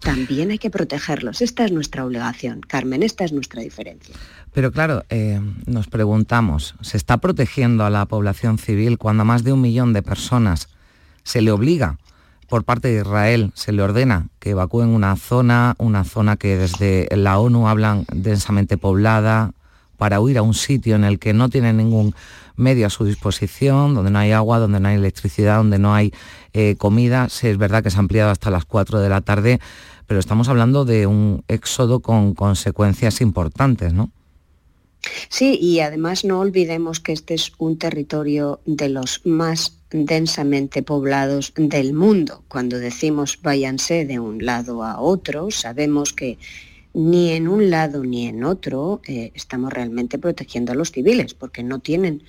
También 0.00 0.50
hay 0.50 0.58
que 0.58 0.70
protegerlos. 0.70 1.42
Esta 1.42 1.64
es 1.64 1.72
nuestra 1.72 2.04
obligación, 2.04 2.60
Carmen, 2.60 3.02
esta 3.02 3.24
es 3.24 3.32
nuestra 3.32 3.62
diferencia. 3.62 4.14
Pero 4.52 4.72
claro, 4.72 5.04
eh, 5.10 5.40
nos 5.66 5.86
preguntamos, 5.88 6.74
¿se 6.80 6.96
está 6.96 7.18
protegiendo 7.18 7.84
a 7.84 7.90
la 7.90 8.06
población 8.06 8.58
civil 8.58 8.98
cuando 8.98 9.22
a 9.22 9.24
más 9.24 9.44
de 9.44 9.52
un 9.52 9.60
millón 9.60 9.92
de 9.92 10.02
personas 10.02 10.68
se 11.24 11.42
le 11.42 11.50
obliga 11.50 11.98
por 12.48 12.64
parte 12.64 12.88
de 12.88 13.00
Israel, 13.00 13.50
se 13.54 13.72
le 13.72 13.82
ordena 13.82 14.28
que 14.38 14.50
evacúen 14.50 14.88
una 14.88 15.16
zona, 15.16 15.74
una 15.78 16.04
zona 16.04 16.36
que 16.36 16.56
desde 16.56 17.08
la 17.16 17.38
ONU 17.38 17.68
hablan 17.68 18.06
densamente 18.12 18.78
poblada, 18.78 19.52
para 19.96 20.20
huir 20.20 20.38
a 20.38 20.42
un 20.42 20.54
sitio 20.54 20.96
en 20.96 21.04
el 21.04 21.18
que 21.18 21.32
no 21.32 21.48
tienen 21.48 21.76
ningún 21.76 22.14
medio 22.56 22.86
a 22.86 22.90
su 22.90 23.04
disposición, 23.04 23.94
donde 23.94 24.10
no 24.10 24.18
hay 24.18 24.32
agua, 24.32 24.58
donde 24.58 24.80
no 24.80 24.88
hay 24.88 24.96
electricidad, 24.96 25.58
donde 25.58 25.78
no 25.78 25.94
hay 25.94 26.12
eh, 26.52 26.76
comida. 26.78 27.28
Sí, 27.28 27.48
es 27.48 27.58
verdad 27.58 27.82
que 27.82 27.90
se 27.90 27.96
ha 27.96 28.00
ampliado 28.00 28.30
hasta 28.30 28.50
las 28.50 28.64
4 28.64 29.00
de 29.00 29.08
la 29.08 29.20
tarde, 29.20 29.60
pero 30.06 30.20
estamos 30.20 30.48
hablando 30.48 30.84
de 30.84 31.06
un 31.06 31.44
éxodo 31.48 32.00
con 32.00 32.34
consecuencias 32.34 33.20
importantes, 33.20 33.92
¿no? 33.92 34.10
Sí, 35.28 35.58
y 35.60 35.80
además 35.80 36.24
no 36.24 36.40
olvidemos 36.40 37.00
que 37.00 37.12
este 37.12 37.34
es 37.34 37.52
un 37.58 37.78
territorio 37.78 38.60
de 38.64 38.88
los 38.88 39.20
más 39.24 39.78
densamente 39.90 40.82
poblados 40.82 41.52
del 41.56 41.92
mundo. 41.92 42.42
Cuando 42.48 42.78
decimos 42.78 43.38
váyanse 43.42 44.04
de 44.04 44.18
un 44.18 44.44
lado 44.44 44.82
a 44.82 45.00
otro, 45.00 45.50
sabemos 45.50 46.12
que 46.12 46.38
ni 46.96 47.32
en 47.32 47.46
un 47.46 47.68
lado 47.68 48.02
ni 48.04 48.26
en 48.26 48.42
otro 48.42 49.02
eh, 49.06 49.30
estamos 49.34 49.70
realmente 49.70 50.18
protegiendo 50.18 50.72
a 50.72 50.74
los 50.74 50.92
civiles, 50.92 51.34
porque 51.34 51.62
no 51.62 51.78
tienen, 51.78 52.22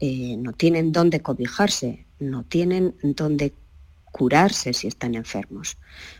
eh, 0.00 0.36
no 0.36 0.52
tienen 0.52 0.92
dónde 0.92 1.20
cobijarse, 1.20 2.04
no 2.18 2.44
tienen 2.44 2.94
dónde 3.02 3.54
curarse 4.04 4.74
si 4.74 4.86
están 4.86 5.14
enfermos, 5.14 5.78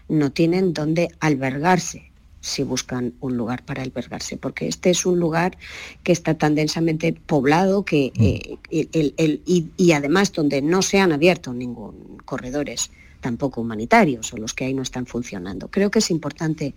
no 0.08 0.32
tienen 0.32 0.72
dónde 0.72 1.10
albergarse 1.20 2.10
si 2.40 2.62
buscan 2.62 3.12
un 3.20 3.36
lugar 3.36 3.62
para 3.62 3.82
albergarse, 3.82 4.38
porque 4.38 4.68
este 4.68 4.88
es 4.88 5.04
un 5.04 5.20
lugar 5.20 5.58
que 6.02 6.12
está 6.12 6.32
tan 6.32 6.54
densamente 6.54 7.12
poblado 7.12 7.84
que, 7.84 8.10
mm. 8.16 8.22
eh, 8.70 9.40
y, 9.76 9.92
además 9.92 10.32
donde 10.32 10.62
no 10.62 10.80
se 10.80 10.98
han 10.98 11.12
abierto 11.12 11.52
ningún 11.52 12.16
corredores 12.24 12.90
tampoco 13.20 13.60
humanitarios 13.60 14.32
o 14.32 14.38
los 14.38 14.54
que 14.54 14.64
ahí 14.64 14.74
no 14.74 14.82
están 14.82 15.04
funcionando. 15.04 15.68
Creo 15.68 15.90
que 15.90 16.00
es 16.00 16.10
importante 16.10 16.74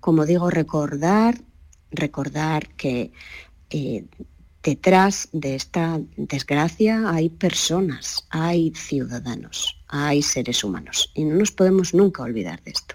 como 0.00 0.26
digo, 0.26 0.50
recordar, 0.50 1.36
recordar 1.90 2.68
que 2.74 3.12
eh, 3.70 4.04
detrás 4.62 5.28
de 5.32 5.54
esta 5.54 6.00
desgracia 6.16 7.10
hay 7.10 7.28
personas, 7.28 8.26
hay 8.30 8.72
ciudadanos, 8.74 9.76
hay 9.88 10.22
seres 10.22 10.64
humanos 10.64 11.10
y 11.14 11.24
no 11.24 11.36
nos 11.36 11.52
podemos 11.52 11.94
nunca 11.94 12.22
olvidar 12.22 12.62
de 12.62 12.72
esto. 12.72 12.94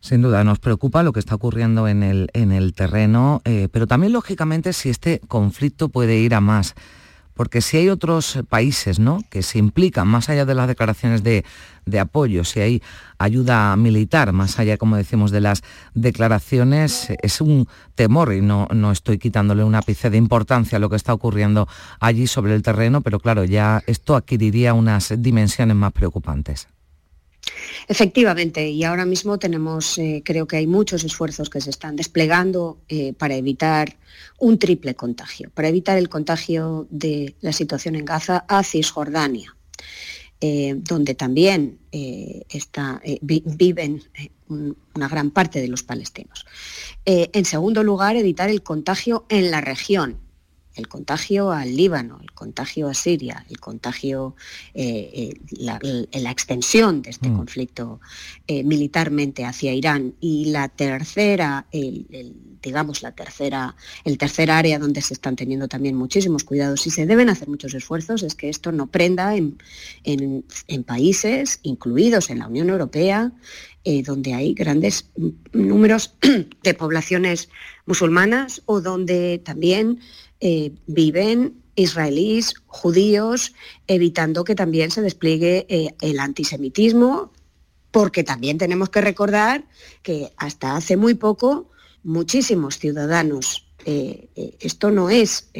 Sin 0.00 0.22
duda, 0.22 0.44
nos 0.44 0.60
preocupa 0.60 1.02
lo 1.02 1.12
que 1.12 1.20
está 1.20 1.34
ocurriendo 1.34 1.88
en 1.88 2.02
el, 2.02 2.30
en 2.32 2.52
el 2.52 2.72
terreno, 2.72 3.42
eh, 3.44 3.68
pero 3.70 3.86
también 3.86 4.12
lógicamente 4.12 4.72
si 4.72 4.90
este 4.90 5.20
conflicto 5.26 5.88
puede 5.88 6.18
ir 6.18 6.34
a 6.34 6.40
más 6.40 6.74
porque 7.38 7.60
si 7.60 7.76
hay 7.76 7.88
otros 7.88 8.40
países 8.48 8.98
¿no? 8.98 9.20
que 9.30 9.44
se 9.44 9.60
implican 9.60 10.08
más 10.08 10.28
allá 10.28 10.44
de 10.44 10.56
las 10.56 10.66
declaraciones 10.66 11.22
de, 11.22 11.44
apoyo, 12.00 12.42
si 12.42 12.58
hay 12.58 12.82
ayuda 13.16 13.76
militar, 13.76 14.32
más 14.32 14.58
allá, 14.58 14.76
como 14.76 14.96
decimos, 14.96 15.30
de 15.30 15.40
las 15.40 15.62
declaraciones, 15.94 17.10
es 17.22 17.40
un 17.40 17.68
temor 17.94 18.32
y 18.32 18.40
no, 18.40 18.66
no 18.74 18.90
estoy 18.90 19.18
quitándole 19.18 19.62
un 19.62 19.76
ápice 19.76 20.10
de 20.10 20.16
importancia 20.16 20.76
a 20.76 20.80
lo 20.80 20.90
que 20.90 20.96
está 20.96 21.14
ocurriendo 21.14 21.68
allí 22.00 22.26
sobre 22.26 22.56
el 22.56 22.62
terreno, 22.62 23.02
pero 23.02 23.20
claro, 23.20 23.44
ya 23.44 23.84
esto 23.86 24.16
adquiriría 24.16 24.74
unas 24.74 25.14
dimensiones 25.16 25.76
más 25.76 25.92
preocupantes. 25.92 26.66
Efectivamente, 27.86 28.68
y 28.68 28.84
ahora 28.84 29.04
mismo 29.04 29.38
tenemos, 29.38 29.98
eh, 29.98 30.22
creo 30.24 30.46
que 30.46 30.56
hay 30.56 30.66
muchos 30.66 31.04
esfuerzos 31.04 31.48
que 31.48 31.60
se 31.60 31.70
están 31.70 31.96
desplegando 31.96 32.78
eh, 32.88 33.12
para 33.14 33.34
evitar 33.36 33.96
un 34.38 34.58
triple 34.58 34.94
contagio, 34.94 35.50
para 35.54 35.68
evitar 35.68 35.96
el 35.96 36.08
contagio 36.08 36.86
de 36.90 37.34
la 37.40 37.52
situación 37.52 37.96
en 37.96 38.04
Gaza 38.04 38.44
a 38.48 38.62
Cisjordania, 38.62 39.56
eh, 40.40 40.74
donde 40.76 41.14
también 41.14 41.78
viven 43.22 44.02
una 44.94 45.08
gran 45.08 45.30
parte 45.30 45.60
de 45.60 45.68
los 45.68 45.82
palestinos. 45.82 46.44
en 47.04 47.44
segundo 47.44 47.82
lugar, 47.82 48.16
evitar 48.16 48.50
el 48.50 48.62
contagio 48.62 49.24
en 49.30 49.50
la 49.50 49.60
región, 49.60 50.18
el 50.78 50.88
contagio 50.88 51.50
al 51.50 51.76
Líbano, 51.76 52.18
el 52.22 52.30
contagio 52.32 52.88
a 52.88 52.94
Siria, 52.94 53.44
el 53.50 53.58
contagio, 53.58 54.36
eh, 54.74 55.10
eh, 55.12 55.34
la, 55.50 56.30
extensión 56.30 57.02
de 57.02 57.10
este 57.10 57.28
mm. 57.28 57.36
conflicto 57.36 58.00
eh, 58.46 58.62
militarmente 58.62 59.44
hacia 59.44 59.74
Irán. 59.74 60.14
Y 60.20 60.46
la 60.46 60.68
tercera, 60.68 61.66
digamos, 62.62 63.02
la 63.02 63.12
tercera, 63.12 63.74
el 64.04 64.18
tercer 64.18 64.50
área 64.50 64.78
donde 64.78 65.02
se 65.02 65.14
están 65.14 65.36
teniendo 65.36 65.68
también 65.68 65.96
muchísimos 65.96 66.44
cuidados 66.44 66.86
y 66.86 66.90
se 66.90 67.06
deben 67.06 67.28
hacer 67.28 67.48
muchos 67.48 67.74
esfuerzos 67.74 68.22
es 68.22 68.34
que 68.34 68.48
esto 68.48 68.70
no 68.70 68.86
prenda 68.86 69.34
en, 69.34 69.58
en 70.04 70.84
países, 70.84 71.58
incluidos 71.62 72.30
en 72.30 72.38
la 72.38 72.46
Unión 72.46 72.70
Europea, 72.70 73.32
donde 74.04 74.34
hay 74.34 74.52
grandes 74.52 75.10
números 75.52 76.14
de 76.62 76.74
poblaciones 76.74 77.48
musulmanas 77.86 78.60
o 78.66 78.82
donde 78.82 79.40
también 79.42 80.00
eh, 80.40 80.72
viven 80.86 81.62
israelíes, 81.74 82.54
judíos, 82.66 83.54
evitando 83.86 84.44
que 84.44 84.54
también 84.54 84.90
se 84.90 85.00
despliegue 85.00 85.66
eh, 85.68 85.94
el 86.00 86.20
antisemitismo, 86.20 87.32
porque 87.90 88.24
también 88.24 88.58
tenemos 88.58 88.90
que 88.90 89.00
recordar 89.00 89.66
que 90.02 90.32
hasta 90.36 90.76
hace 90.76 90.96
muy 90.96 91.14
poco 91.14 91.70
muchísimos 92.02 92.78
ciudadanos, 92.78 93.66
eh, 93.84 94.28
esto 94.60 94.90
no 94.90 95.08
es 95.08 95.50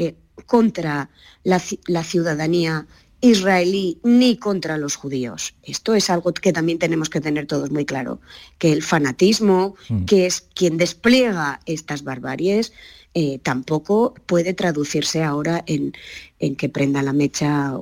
contra 0.47 1.11
la, 1.45 1.59
ciudadanía 1.59 2.87
israelí 3.21 3.99
ni 4.03 4.37
contra 4.37 4.79
los 4.79 4.97
judíos. 4.97 5.55
Esto 5.63 5.95
es 5.95 6.11
algo 6.11 6.33
que 6.33 6.53
también 6.53 6.79
tenemos 6.79 7.11
que 7.11 7.21
tener 7.21 7.47
todos 7.47 7.71
muy 7.71 7.85
claro, 7.85 8.21
que 8.59 8.73
el 8.73 8.83
fanatismo, 8.83 9.75
mm. 9.89 10.05
que 10.05 10.27
es 10.27 10.43
quien 10.55 10.77
despliega 10.77 11.61
estas 11.67 12.05
barbaries, 12.05 12.73
eh, 13.15 13.41
tampoco 13.43 14.15
puede 14.27 14.55
traducirse 14.55 15.25
ahora 15.25 15.65
en, 15.67 15.93
que 16.57 16.69
prenda 16.69 17.03
la 17.03 17.13
mecha 17.13 17.75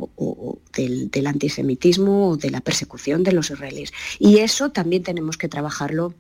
del, 0.75 1.11
del, 1.11 1.27
antisemitismo 1.27 2.31
o 2.31 2.37
de 2.37 2.51
la 2.51 2.61
persecución 2.61 3.23
de 3.23 3.33
los 3.33 3.51
israelíes. 3.51 3.93
Y 4.19 4.39
eso 4.39 4.71
también 4.71 5.03
tenemos 5.03 5.37
que 5.37 5.49
trabajarlo 5.49 6.15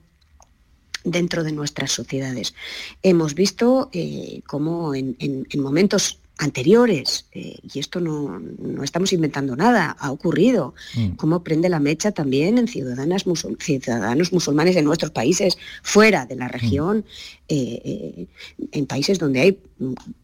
dentro 1.06 1.44
de 1.44 1.52
nuestras 1.52 1.92
sociedades. 1.92 2.54
Hemos 3.02 3.34
visto 3.34 3.88
eh, 3.92 4.42
cómo 4.46 4.94
en, 4.94 5.16
momentos 5.56 6.18
anteriores, 6.38 7.26
eh, 7.32 7.56
y 7.62 7.78
esto 7.78 8.00
no, 8.00 8.42
estamos 8.82 9.12
inventando 9.12 9.56
nada, 9.56 9.96
ha 9.98 10.10
ocurrido, 10.10 10.74
mm. 10.94 11.10
cómo 11.12 11.42
prende 11.42 11.68
la 11.68 11.80
mecha 11.80 12.12
también 12.12 12.58
en 12.58 12.68
ciudadanas 12.68 13.24
ciudadanos 13.58 14.32
musulmanes 14.32 14.74
de 14.74 14.82
nuestros 14.82 15.10
países, 15.12 15.56
fuera 15.82 16.26
de 16.26 16.36
la 16.36 16.48
mm. 16.48 16.50
región, 16.50 17.04
eh, 17.48 18.26
en 18.72 18.86
países 18.86 19.18
donde 19.18 19.40
hay 19.40 19.58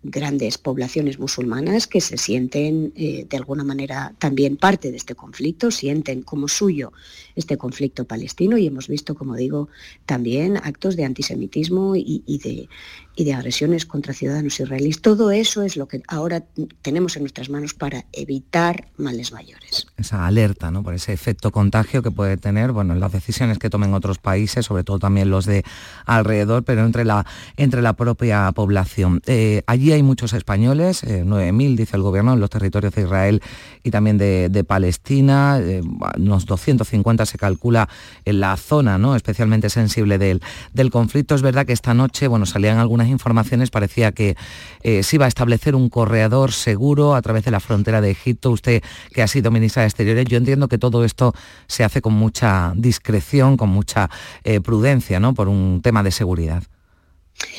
grandes 0.02 0.58
poblaciones 0.58 1.18
musulmanas 1.18 1.86
que 1.86 2.00
se 2.00 2.16
sienten 2.16 2.92
de 2.94 3.36
alguna 3.36 3.62
manera 3.62 4.14
también 4.18 4.56
parte 4.56 4.90
de 4.90 4.96
este 4.96 5.14
conflicto, 5.14 5.70
sienten 5.70 6.22
como 6.22 6.48
suyo 6.48 6.92
este 7.36 7.56
conflicto 7.56 8.04
palestino 8.04 8.58
y 8.58 8.66
hemos 8.66 8.88
visto, 8.88 9.14
como 9.14 9.36
digo, 9.36 9.68
también 10.06 10.56
actos 10.56 10.96
de 10.96 11.04
antisemitismo 11.04 11.94
y, 11.96 12.22
de, 12.42 12.68
y 13.16 13.24
de 13.24 13.32
agresiones 13.32 13.86
contra 13.86 14.12
ciudadanos 14.14 14.60
israelíes. 14.60 15.00
Todo 15.00 15.30
eso 15.30 15.62
es 15.62 15.76
lo 15.76 15.88
que 15.88 16.01
ahora 16.08 16.42
tenemos 16.82 17.16
en 17.16 17.22
nuestras 17.22 17.50
manos 17.50 17.74
para 17.74 18.04
evitar 18.12 18.88
males 18.96 19.32
mayores. 19.32 19.86
Esa 19.96 20.26
alerta, 20.26 20.70
¿no? 20.70 20.82
Por 20.82 20.94
ese 20.94 21.12
efecto 21.12 21.50
contagio 21.50 22.02
que 22.02 22.10
puede 22.10 22.36
tener, 22.36 22.72
bueno, 22.72 22.94
las 22.94 23.12
decisiones 23.12 23.58
que 23.58 23.70
tomen 23.70 23.94
otros 23.94 24.18
países, 24.18 24.66
sobre 24.66 24.84
todo 24.84 24.98
también 24.98 25.30
los 25.30 25.46
de 25.46 25.64
alrededor, 26.06 26.64
pero 26.64 26.84
entre 26.84 27.04
la, 27.04 27.26
entre 27.56 27.82
la 27.82 27.94
propia 27.94 28.50
población. 28.52 29.22
Eh, 29.26 29.62
allí 29.66 29.92
hay 29.92 30.02
muchos 30.02 30.32
españoles, 30.32 31.04
9.000, 31.04 31.72
eh, 31.72 31.76
dice 31.76 31.96
el 31.96 32.02
gobierno, 32.02 32.32
en 32.32 32.40
los 32.40 32.50
territorios 32.50 32.94
de 32.94 33.02
Israel 33.02 33.42
y 33.82 33.90
también 33.90 34.18
de, 34.18 34.64
Palestina, 34.66 35.58
eh, 35.60 35.82
unos 36.16 36.46
250 36.46 37.26
se 37.26 37.36
calcula 37.36 37.88
en 38.24 38.40
la 38.40 38.56
zona, 38.56 38.96
¿no? 38.96 39.16
especialmente 39.16 39.70
sensible 39.70 40.18
del, 40.18 40.40
del 40.72 40.90
conflicto. 40.90 41.34
Es 41.34 41.42
verdad 41.42 41.66
que 41.66 41.72
esta 41.72 41.94
noche, 41.94 42.28
bueno, 42.28 42.46
salían 42.46 42.78
algunas 42.78 43.08
informaciones, 43.08 43.70
parecía 43.70 44.12
que 44.12 44.36
eh, 44.82 45.02
se 45.02 45.16
iba 45.16 45.24
a 45.24 45.28
establecer 45.28 45.74
un 45.74 45.88
corredor 45.92 46.50
seguro 46.50 47.14
a 47.14 47.22
través 47.22 47.44
de 47.44 47.52
la 47.52 47.60
frontera 47.60 48.00
de 48.00 48.10
Egipto. 48.10 48.50
Usted, 48.50 48.82
que 49.12 49.22
ha 49.22 49.28
sido 49.28 49.52
ministra 49.52 49.82
de 49.82 49.88
Exteriores, 49.88 50.24
yo 50.24 50.38
entiendo 50.38 50.66
que 50.66 50.78
todo 50.78 51.04
esto 51.04 51.32
se 51.68 51.84
hace 51.84 52.02
con 52.02 52.14
mucha 52.14 52.72
discreción, 52.74 53.56
con 53.56 53.68
mucha 53.68 54.10
eh, 54.42 54.60
prudencia, 54.60 55.20
¿no? 55.20 55.34
Por 55.34 55.48
un 55.48 55.80
tema 55.80 56.02
de 56.02 56.10
seguridad. 56.10 56.64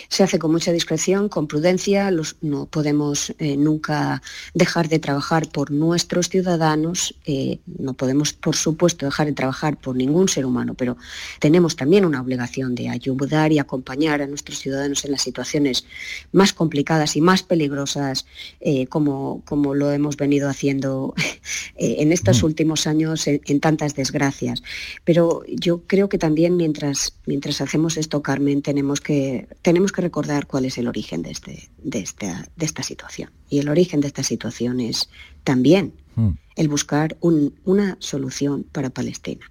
Se 0.10 0.24
hace 0.24 0.40
con 0.40 0.52
mucha 0.52 0.72
discreción, 0.72 1.30
con 1.30 1.48
prudencia, 1.48 2.12
no 2.42 2.66
podemos 2.68 3.34
eh, 3.40 3.58
nunca 3.58 4.22
dejar 4.54 4.88
de 4.88 5.00
trabajar 5.00 5.50
por 5.50 5.72
nuestros 5.72 6.30
ciudadanos, 6.30 7.16
eh, 7.26 7.60
no 7.66 7.94
podemos 7.94 8.34
por 8.34 8.56
supuesto 8.56 9.06
dejar 9.06 9.28
de 9.28 9.34
trabajar 9.34 9.78
por 9.78 9.96
ningún 9.96 10.30
ser 10.30 10.46
humano, 10.46 10.74
pero 10.76 10.98
tenemos 11.40 11.76
también 11.76 12.06
una 12.06 12.22
obligación 12.22 12.76
de 12.76 12.90
ayudar 12.90 13.52
y 13.52 13.60
acompañar 13.60 14.22
a 14.22 14.28
nuestros 14.28 14.60
ciudadanos 14.60 15.04
en 15.06 15.12
las 15.12 15.22
situaciones 15.22 15.86
más 16.32 16.54
complicadas 16.54 17.16
y 17.16 17.22
más 17.22 17.44
peligrosas 17.44 18.26
eh, 18.62 18.88
como, 18.88 19.42
como 19.46 19.74
lo 19.74 19.92
hemos 19.92 20.18
venido 20.18 20.50
haciendo 20.50 21.16
en 21.76 22.12
estos 22.12 22.44
mm. 22.44 22.46
últimos 22.46 22.88
años 22.88 23.28
en, 23.28 23.60
tantas 23.60 23.96
desgracias. 23.96 24.62
Pero 25.04 25.44
yo 25.48 25.82
creo 25.88 26.10
que 26.10 26.18
también 26.18 26.58
mientras, 26.58 27.16
mientras 27.26 27.62
hacemos 27.62 27.98
esto, 27.98 28.22
Carmen, 28.22 28.62
tenemos 28.62 29.02
que 29.02 29.48
tenemos 29.63 29.91
que 29.91 30.02
recordar 30.02 30.45
cuál 30.45 30.65
es 30.65 30.78
el 30.78 30.88
origen 30.88 31.23
de, 31.23 31.32
este, 31.32 31.69
de, 31.80 31.99
esta, 31.99 32.47
de 32.56 32.65
esta 32.65 32.84
situación. 32.84 33.32
Y 33.49 33.60
el 33.60 33.69
origen 33.69 34.02
de 34.02 34.08
esta 34.08 34.21
situación 34.21 34.80
es 34.80 35.10
también 35.43 35.93
mm. 36.15 36.30
el 36.58 36.67
buscar 36.67 37.17
una 37.21 37.97
solución 37.99 38.63
para 38.63 38.91
Palestina. 38.91 39.49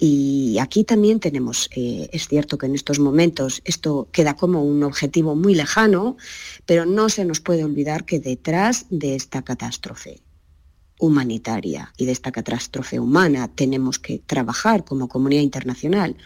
Y 0.00 0.58
aquí 0.60 0.84
también 0.84 1.20
tenemos, 1.20 1.70
eh, 1.74 2.08
es 2.12 2.28
cierto 2.28 2.58
que 2.58 2.66
en 2.66 2.74
estos 2.74 2.98
momentos 2.98 3.62
esto 3.64 4.08
queda 4.12 4.34
como 4.34 4.62
un 4.62 4.82
objetivo 4.82 5.36
muy 5.36 5.54
lejano, 5.54 6.16
pero 6.66 6.84
no 6.84 7.08
se 7.08 7.24
nos 7.24 7.40
puede 7.40 7.64
olvidar 7.64 8.04
que 8.04 8.18
detrás 8.18 8.86
de 8.90 9.14
esta 9.14 9.42
catástrofe 9.42 10.20
humanitaria 11.00 11.92
y 11.96 12.06
de 12.06 12.12
esta 12.12 12.32
catástrofe 12.32 12.98
humana 12.98 13.48
tenemos 13.54 14.00
que 14.00 14.20
trabajar 14.26 14.84
como 14.84 15.08
comunidad 15.08 15.42
internacional 15.42 16.16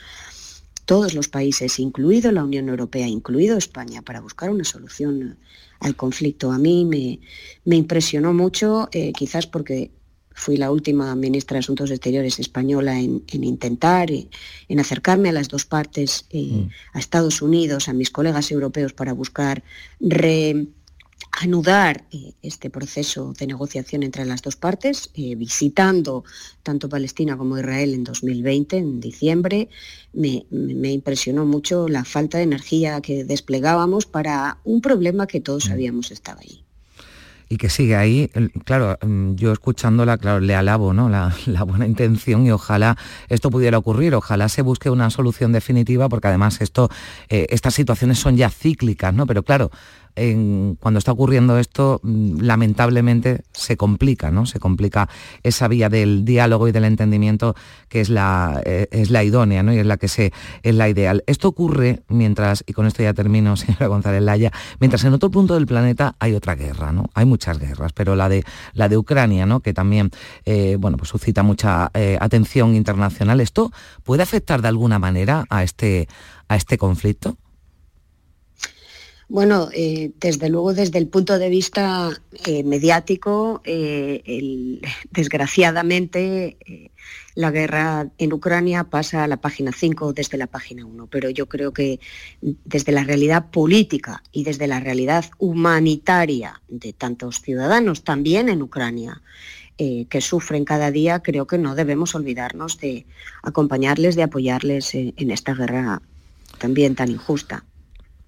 todos 0.85 1.15
los 1.15 1.29
países, 1.29 1.79
incluido 1.79 2.33
la 2.33 2.45
Unión 2.45 2.69
Europea, 2.69 3.07
incluido 3.07 3.57
España, 3.57 4.03
para 4.03 4.21
buscar 4.21 4.51
una 4.51 4.65
solución 4.65 5.39
al 5.81 5.97
conflicto. 5.97 6.53
A 6.53 6.59
mí 6.59 6.85
me, 6.85 7.21
me 7.65 7.77
impresionó 7.77 8.33
mucho, 8.33 8.89
eh, 8.93 9.13
quizás 9.13 9.47
porque 9.47 9.91
fui 10.35 10.57
la 10.57 10.71
última 10.71 11.15
ministra 11.15 11.57
de 11.57 11.61
Asuntos 11.61 11.91
Exteriores 11.91 12.39
española 12.39 12.99
en, 12.99 13.23
intentar, 13.33 14.11
eh, 14.11 14.29
en 14.69 14.81
acercarme 14.81 15.29
a 15.29 15.33
las 15.33 15.49
dos 15.49 15.67
partes, 15.67 16.27
eh, 16.31 16.43
mm. 16.43 16.69
a 16.95 16.99
Estados 16.99 17.43
Unidos, 17.43 17.89
a 17.89 17.93
mis 17.93 18.11
colegas 18.11 18.51
europeos, 18.51 18.93
para 18.93 19.13
buscar 19.13 19.63
re 20.01 20.69
anudar 21.33 22.05
eh, 22.13 22.35
este 22.43 22.71
proceso 22.71 23.33
de 23.39 23.47
negociación 23.47 24.03
entre 24.03 24.25
las 24.25 24.43
dos 24.43 24.57
partes, 24.57 25.11
eh, 25.15 25.35
visitando 25.35 26.25
tanto 26.63 26.89
Palestina 26.89 27.37
como 27.37 27.59
Israel 27.59 27.95
en 27.95 28.05
2020, 28.05 28.77
en 28.77 29.01
diciembre. 29.01 29.69
Me, 30.13 30.45
impresionó 30.93 31.47
mucho 31.47 31.89
la 31.89 32.05
falta 32.05 32.39
de 32.39 32.45
energía 32.45 33.01
que 33.01 33.25
desplegábamos 33.25 34.07
para 34.07 34.59
un 34.65 34.81
problema 34.81 35.27
que 35.27 35.41
todos 35.41 35.67
mm. 35.67 35.69
sabíamos 35.69 36.11
estaba 36.11 36.41
ahí 36.41 36.63
y 37.53 37.59
que 37.59 37.69
sigue 37.69 37.97
ahí. 37.97 38.31
Claro, 38.65 38.97
mm, 39.03 39.35
yo 39.35 39.53
escuchándola, 39.53 40.17
claro, 40.17 40.41
le 40.41 40.55
alabo 40.55 40.95
¿no? 40.95 41.11
la, 41.11 41.63
buena 41.65 41.87
intención 41.87 42.47
y 42.47 42.51
ojalá 42.51 42.97
esto 43.29 43.51
pudiera 43.51 43.77
ocurrir, 43.77 44.15
ojalá 44.15 44.49
se 44.49 44.63
busque 44.63 44.89
una 44.89 45.11
solución 45.11 45.53
definitiva, 45.53 46.09
porque 46.09 46.29
además 46.29 46.63
esto, 46.63 46.89
eh, 47.29 47.47
estas 47.51 47.75
situaciones 47.75 48.19
son 48.19 48.39
ya 48.39 48.49
cíclicas, 48.49 49.13
¿no? 49.13 49.27
Pero 49.27 49.43
claro, 49.43 49.71
cuando 50.15 50.99
está 50.99 51.13
ocurriendo 51.13 51.59
esto, 51.59 52.01
mm, 52.03 52.41
lamentablemente 52.41 53.43
se 53.53 53.77
complica, 53.77 54.31
¿no? 54.31 54.47
Se 54.47 54.59
complica 54.59 55.09
esa 55.43 55.69
vía 55.69 55.89
del 55.89 56.25
diálogo 56.25 56.69
y 56.69 56.73
del 56.73 56.85
entendimiento 56.85 57.55
que 57.89 58.01
es 58.01 58.11
la, 58.11 58.61
eh, 58.65 58.89
es 58.91 59.11
la 59.11 59.25
idónea, 59.25 59.63
¿no? 59.63 59.73
Y 59.73 59.79
es 59.79 59.87
la 59.87 59.97
que 59.97 60.09
se, 60.09 60.33
es 60.63 60.75
la 60.75 60.89
ideal. 60.89 61.25
Esto 61.27 61.49
ocurre 61.49 62.03
mientras, 62.09 62.63
y 62.67 62.73
con 62.73 62.87
esto 62.87 63.03
ya 63.03 63.15
termino, 63.15 63.57
señora 63.57 63.87
González 63.87 64.23
Laya, 64.23 64.53
mientras 64.81 65.05
en 65.05 65.15
otro 65.15 65.31
punto 65.31 65.55
del 65.55 65.67
planeta 65.67 66.15
hay 66.19 66.35
otra 66.35 66.55
guerra, 66.55 66.93
¿no? 66.93 67.09
Hay 67.15 67.25
muchas 67.25 67.59
guerras, 67.59 67.93
pero 67.93 68.15
la 68.15 68.29
de, 68.29 68.45
la 68.75 68.89
de 68.89 68.99
Ucrania, 68.99 69.47
¿no? 69.47 69.61
Que 69.61 69.73
también, 69.73 70.11
eh, 70.45 70.77
bueno, 70.79 70.97
pues 70.97 71.09
suscita 71.09 71.43
mucha 71.43 71.91
eh, 71.95 72.19
atención 72.21 72.75
internacional. 72.75 73.41
¿Esto 73.41 73.73
puede 74.05 74.23
afectar 74.23 74.63
de 74.63 74.69
alguna 74.69 74.99
manera 74.99 75.45
a 75.49 75.63
este, 75.63 76.09
a 76.49 76.57
este 76.57 76.77
conflicto? 76.79 77.37
Bueno, 79.33 79.71
eh, 79.73 80.13
desde 80.21 80.51
luego 80.51 80.75
desde 80.75 80.99
el 80.99 81.09
punto 81.09 81.39
de 81.39 81.49
vista 81.49 82.11
eh, 82.45 82.63
mediático, 82.65 83.63
eh, 83.65 84.79
desgraciadamente 85.11 86.59
la 87.35 87.51
guerra 87.51 88.11
en 88.19 88.35
Ucrania 88.35 88.85
pasa 88.85 89.25
a 89.25 89.27
la 89.27 89.39
página 89.39 89.73
5 89.73 90.13
desde 90.13 90.37
la 90.37 90.49
página 90.49 90.85
1, 90.85 91.07
pero 91.07 91.31
yo 91.31 91.49
creo 91.49 91.73
que 91.73 91.99
desde 92.43 92.93
la 92.93 93.05
realidad 93.05 93.51
política 93.51 94.23
y 94.33 94.45
desde 94.45 94.67
la 94.67 94.81
realidad 94.81 95.25
humanitaria 95.39 96.61
de 96.69 96.93
tantos 96.93 97.41
ciudadanos 97.41 98.05
también 98.05 98.51
en 98.51 98.61
Ucrania, 98.61 99.23
que 99.79 100.21
sufren 100.21 100.67
cada 100.67 100.91
día, 100.91 101.23
creo 101.23 101.47
que 101.47 101.57
no 101.57 101.75
debemos 101.75 102.15
olvidarnos 102.15 102.79
de 102.79 103.07
acompañarles, 103.43 104.15
de 104.15 104.25
apoyarles 104.25 104.95
en 104.95 105.31
esta 105.31 105.55
guerra 105.55 106.03
también 106.59 106.95
tan 106.95 107.11
injusta. 107.11 107.65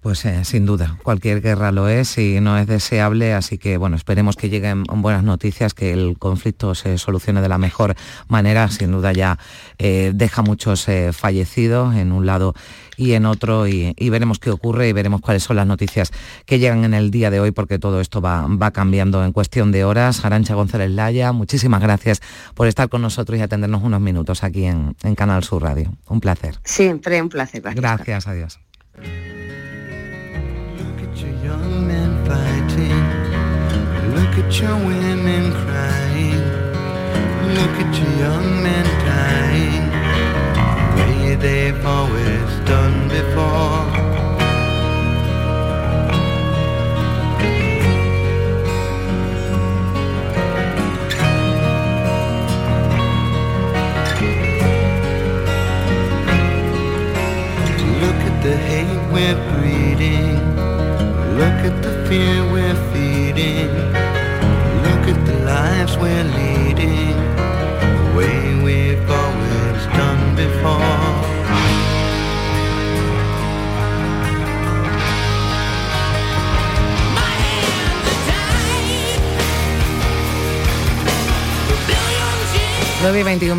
Pues 0.04 0.22
eh, 0.26 0.44
sin 0.44 0.66
duda, 0.66 0.98
cualquier 1.02 1.40
guerra 1.40 1.72
lo 1.72 1.88
es 1.88 2.18
y 2.18 2.38
no 2.38 2.58
es 2.58 2.66
deseable, 2.66 3.32
así 3.32 3.56
que 3.56 3.78
bueno, 3.78 3.96
esperemos 3.96 4.36
que 4.36 4.50
lleguen 4.50 4.84
buenas 4.84 5.24
noticias, 5.24 5.72
que 5.72 5.94
el 5.94 6.18
conflicto 6.18 6.74
se 6.74 6.98
solucione 6.98 7.40
de 7.40 7.48
la 7.48 7.56
mejor 7.56 7.94
manera. 8.28 8.68
Sin 8.68 8.92
duda 8.92 9.12
ya 9.12 9.38
eh, 9.78 10.12
deja 10.14 10.42
muchos 10.42 10.86
eh, 10.90 11.14
fallecidos 11.14 11.96
en 11.96 12.12
un 12.12 12.26
lado 12.26 12.52
y 12.98 13.12
en 13.12 13.24
otro 13.24 13.66
y, 13.66 13.94
veremos 14.10 14.38
qué 14.38 14.50
ocurre 14.50 14.90
y 14.90 14.92
veremos 14.92 15.22
cuáles 15.22 15.42
son 15.42 15.56
las 15.56 15.66
noticias 15.66 16.10
que 16.44 16.58
llegan 16.58 16.84
en 16.84 16.92
el 16.92 17.10
día 17.10 17.30
de 17.30 17.40
hoy 17.40 17.52
porque 17.52 17.78
todo 17.78 18.02
esto 18.02 18.20
va, 18.20 18.46
va 18.46 18.72
cambiando 18.72 19.24
en 19.24 19.32
cuestión 19.32 19.72
de 19.72 19.84
horas. 19.84 20.22
Arancha 20.22 20.54
González 20.54 20.90
Laya, 20.90 21.32
muchísimas 21.32 21.80
gracias 21.80 22.20
por 22.52 22.68
estar 22.68 22.90
con 22.90 23.00
nosotros 23.00 23.38
y 23.38 23.42
atendernos 23.42 23.82
unos 23.82 24.02
minutos 24.02 24.44
aquí 24.44 24.66
en, 24.66 24.94
Canal 25.16 25.44
Sur 25.44 25.62
Radio. 25.62 25.94
Un 26.08 26.20
placer. 26.20 26.56
Siempre 26.62 27.22
un 27.22 27.30
placer. 27.30 27.62
Gracias, 27.62 27.82
gracias 27.82 28.26
adiós. 28.28 29.43
Look 31.14 31.22
at 31.22 31.30
your 31.30 31.44
young 31.44 31.86
men 31.86 32.26
fighting. 32.26 33.04
Look 34.16 34.36
at 34.36 34.60
your 34.60 34.76
women 34.84 35.52
crying. 35.52 35.63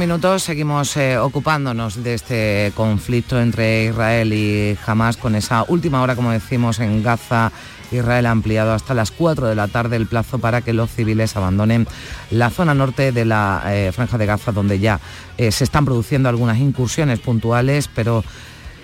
Minutos 0.05 0.43
seguimos 0.43 0.97
eh, 0.97 1.17
ocupándonos 1.17 2.03
de 2.03 2.13
este 2.13 2.71
conflicto 2.75 3.41
entre 3.41 3.85
Israel 3.85 4.33
y 4.33 4.77
Hamas 4.85 5.17
con 5.17 5.33
esa 5.33 5.65
última 5.67 5.99
hora, 6.03 6.15
como 6.15 6.29
decimos, 6.29 6.79
en 6.79 7.01
Gaza. 7.01 7.51
Israel 7.91 8.27
ha 8.27 8.29
ampliado 8.29 8.73
hasta 8.73 8.93
las 8.93 9.09
4 9.09 9.47
de 9.47 9.55
la 9.55 9.67
tarde 9.67 9.95
el 9.95 10.05
plazo 10.05 10.37
para 10.37 10.61
que 10.61 10.73
los 10.73 10.91
civiles 10.91 11.35
abandonen 11.35 11.87
la 12.29 12.51
zona 12.51 12.75
norte 12.75 13.11
de 13.11 13.25
la 13.25 13.63
eh, 13.65 13.91
franja 13.93 14.19
de 14.19 14.27
Gaza, 14.27 14.51
donde 14.51 14.77
ya 14.77 14.99
eh, 15.39 15.51
se 15.51 15.63
están 15.63 15.85
produciendo 15.85 16.29
algunas 16.29 16.59
incursiones 16.59 17.19
puntuales, 17.19 17.89
pero 17.91 18.23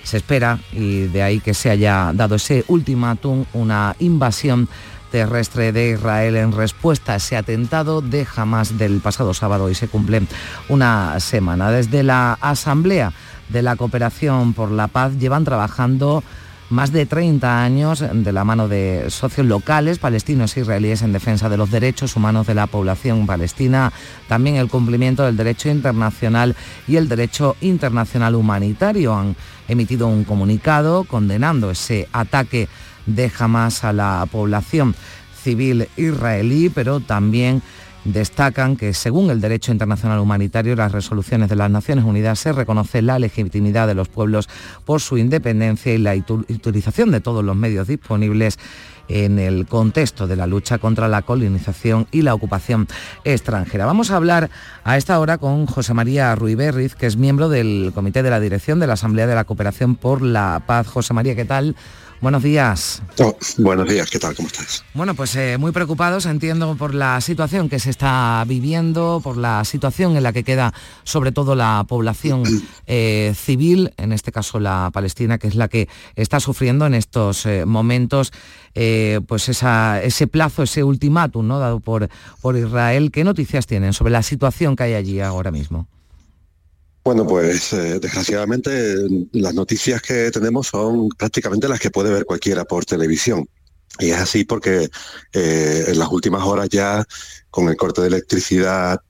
se 0.01 0.17
espera, 0.17 0.57
y 0.71 1.01
de 1.01 1.21
ahí 1.21 1.39
que 1.39 1.53
se 1.53 1.69
haya 1.69 2.13
dado 2.15 2.33
ese 2.33 2.65
ultimátum, 2.67 3.45
una 3.53 3.95
invasión 3.99 4.67
terrestre 5.11 5.71
de 5.71 5.91
Israel 5.91 6.37
en 6.37 6.53
respuesta 6.53 7.13
a 7.13 7.15
ese 7.17 7.35
atentado 7.37 8.01
de 8.01 8.25
Hamas 8.35 8.77
del 8.77 9.01
pasado 9.01 9.33
sábado 9.33 9.69
y 9.69 9.75
se 9.75 9.87
cumple 9.87 10.23
una 10.69 11.19
semana. 11.19 11.69
Desde 11.69 12.01
la 12.01 12.37
Asamblea 12.41 13.13
de 13.49 13.61
la 13.61 13.75
Cooperación 13.75 14.53
por 14.53 14.71
la 14.71 14.87
Paz 14.87 15.13
llevan 15.19 15.43
trabajando 15.43 16.23
más 16.71 16.93
de 16.93 17.05
30 17.05 17.63
años 17.63 18.03
de 18.11 18.31
la 18.31 18.45
mano 18.45 18.69
de 18.69 19.09
socios 19.09 19.45
locales, 19.45 19.99
palestinos 19.99 20.55
e 20.55 20.61
israelíes, 20.61 21.01
en 21.01 21.11
defensa 21.11 21.49
de 21.49 21.57
los 21.57 21.69
derechos 21.69 22.15
humanos 22.15 22.47
de 22.47 22.55
la 22.55 22.65
población 22.65 23.27
palestina, 23.27 23.91
también 24.29 24.55
el 24.55 24.69
cumplimiento 24.69 25.23
del 25.23 25.35
derecho 25.35 25.69
internacional 25.69 26.55
y 26.87 26.95
el 26.95 27.09
derecho 27.09 27.57
internacional 27.59 28.35
humanitario. 28.35 29.13
Han 29.13 29.35
emitido 29.67 30.07
un 30.07 30.23
comunicado 30.23 31.03
condenando 31.03 31.71
ese 31.71 32.07
ataque 32.13 32.69
de 33.05 33.31
Hamas 33.37 33.83
a 33.83 33.93
la 33.93 34.27
población 34.31 34.95
civil 35.43 35.87
israelí, 35.97 36.69
pero 36.69 36.99
también 36.99 37.61
destacan 38.03 38.77
que 38.77 38.93
según 38.93 39.29
el 39.29 39.41
derecho 39.41 39.71
internacional 39.71 40.19
humanitario 40.19 40.75
las 40.75 40.91
resoluciones 40.91 41.49
de 41.49 41.55
las 41.55 41.69
Naciones 41.69 42.05
Unidas 42.05 42.39
se 42.39 42.51
reconoce 42.51 43.01
la 43.01 43.19
legitimidad 43.19 43.87
de 43.87 43.93
los 43.93 44.09
pueblos 44.09 44.49
por 44.85 45.01
su 45.01 45.17
independencia 45.17 45.93
y 45.93 45.97
la 45.97 46.15
utilización 46.15 47.11
de 47.11 47.21
todos 47.21 47.43
los 47.43 47.55
medios 47.55 47.87
disponibles 47.87 48.57
en 49.07 49.39
el 49.39 49.67
contexto 49.67 50.25
de 50.25 50.35
la 50.35 50.47
lucha 50.47 50.77
contra 50.77 51.07
la 51.09 51.21
colonización 51.21 52.07
y 52.11 52.21
la 52.21 52.33
ocupación 52.33 52.87
extranjera. 53.23 53.85
Vamos 53.85 54.09
a 54.09 54.15
hablar 54.15 54.49
a 54.83 54.97
esta 54.97 55.19
hora 55.19 55.37
con 55.37 55.65
José 55.65 55.93
María 55.93 56.33
Ruiberriz, 56.35 56.95
que 56.95 57.07
es 57.07 57.17
miembro 57.17 57.49
del 57.49 57.91
Comité 57.93 58.23
de 58.23 58.29
la 58.29 58.39
Dirección 58.39 58.79
de 58.79 58.87
la 58.87 58.93
Asamblea 58.93 59.27
de 59.27 59.35
la 59.35 59.43
Cooperación 59.43 59.95
por 59.95 60.21
la 60.21 60.63
Paz. 60.65 60.87
José 60.87 61.13
María, 61.13 61.35
¿qué 61.35 61.45
tal? 61.45 61.75
Buenos 62.21 62.43
días. 62.43 63.01
Oh, 63.17 63.35
buenos 63.57 63.89
días, 63.89 64.07
¿qué 64.11 64.19
tal? 64.19 64.35
¿Cómo 64.35 64.47
estás? 64.47 64.85
Bueno, 64.93 65.15
pues 65.15 65.35
eh, 65.35 65.57
muy 65.57 65.71
preocupados, 65.71 66.27
entiendo, 66.27 66.75
por 66.75 66.93
la 66.93 67.19
situación 67.19 67.67
que 67.67 67.79
se 67.79 67.89
está 67.89 68.45
viviendo, 68.47 69.21
por 69.23 69.37
la 69.37 69.65
situación 69.65 70.15
en 70.15 70.21
la 70.21 70.31
que 70.31 70.43
queda 70.43 70.71
sobre 71.03 71.31
todo 71.31 71.55
la 71.55 71.83
población 71.87 72.43
eh, 72.85 73.33
civil, 73.35 73.91
en 73.97 74.11
este 74.11 74.31
caso 74.31 74.59
la 74.59 74.91
palestina, 74.93 75.39
que 75.39 75.47
es 75.47 75.55
la 75.55 75.67
que 75.67 75.89
está 76.15 76.39
sufriendo 76.39 76.85
en 76.85 76.93
estos 76.93 77.47
eh, 77.47 77.65
momentos 77.65 78.31
pues 79.27 79.49
esa, 79.49 80.01
ese 80.01 80.27
plazo, 80.27 80.63
ese 80.63 80.83
ultimátum 80.83 81.47
¿no? 81.47 81.59
dado 81.59 81.79
por, 81.79 82.07
por 82.39 82.55
Israel. 82.55 83.09
¿Qué 83.11 83.23
noticias 83.23 83.65
tienen 83.65 83.93
sobre 83.93 84.11
la 84.11 84.21
situación 84.21 84.75
que 84.75 84.83
hay 84.83 84.93
allí 84.93 85.19
ahora 85.21 85.49
mismo? 85.49 85.87
Bueno, 87.03 87.25
pues 87.25 87.73
eh, 87.73 87.99
desgraciadamente 87.99 88.95
las 89.31 89.55
noticias 89.55 90.01
que 90.01 90.29
tenemos 90.29 90.67
son 90.67 91.09
prácticamente 91.09 91.67
las 91.67 91.79
que 91.79 91.89
puede 91.89 92.11
ver 92.11 92.25
cualquiera 92.25 92.63
por 92.65 92.85
televisión. 92.85 93.47
Y 93.99 94.11
es 94.11 94.17
así 94.17 94.45
porque 94.45 94.89
eh, 95.33 95.85
en 95.87 95.99
las 95.99 96.09
últimas 96.09 96.43
horas 96.43 96.69
ya, 96.69 97.03
con 97.49 97.69
el 97.69 97.75
corte 97.75 98.01
de 98.01 98.07
electricidad 98.07 99.01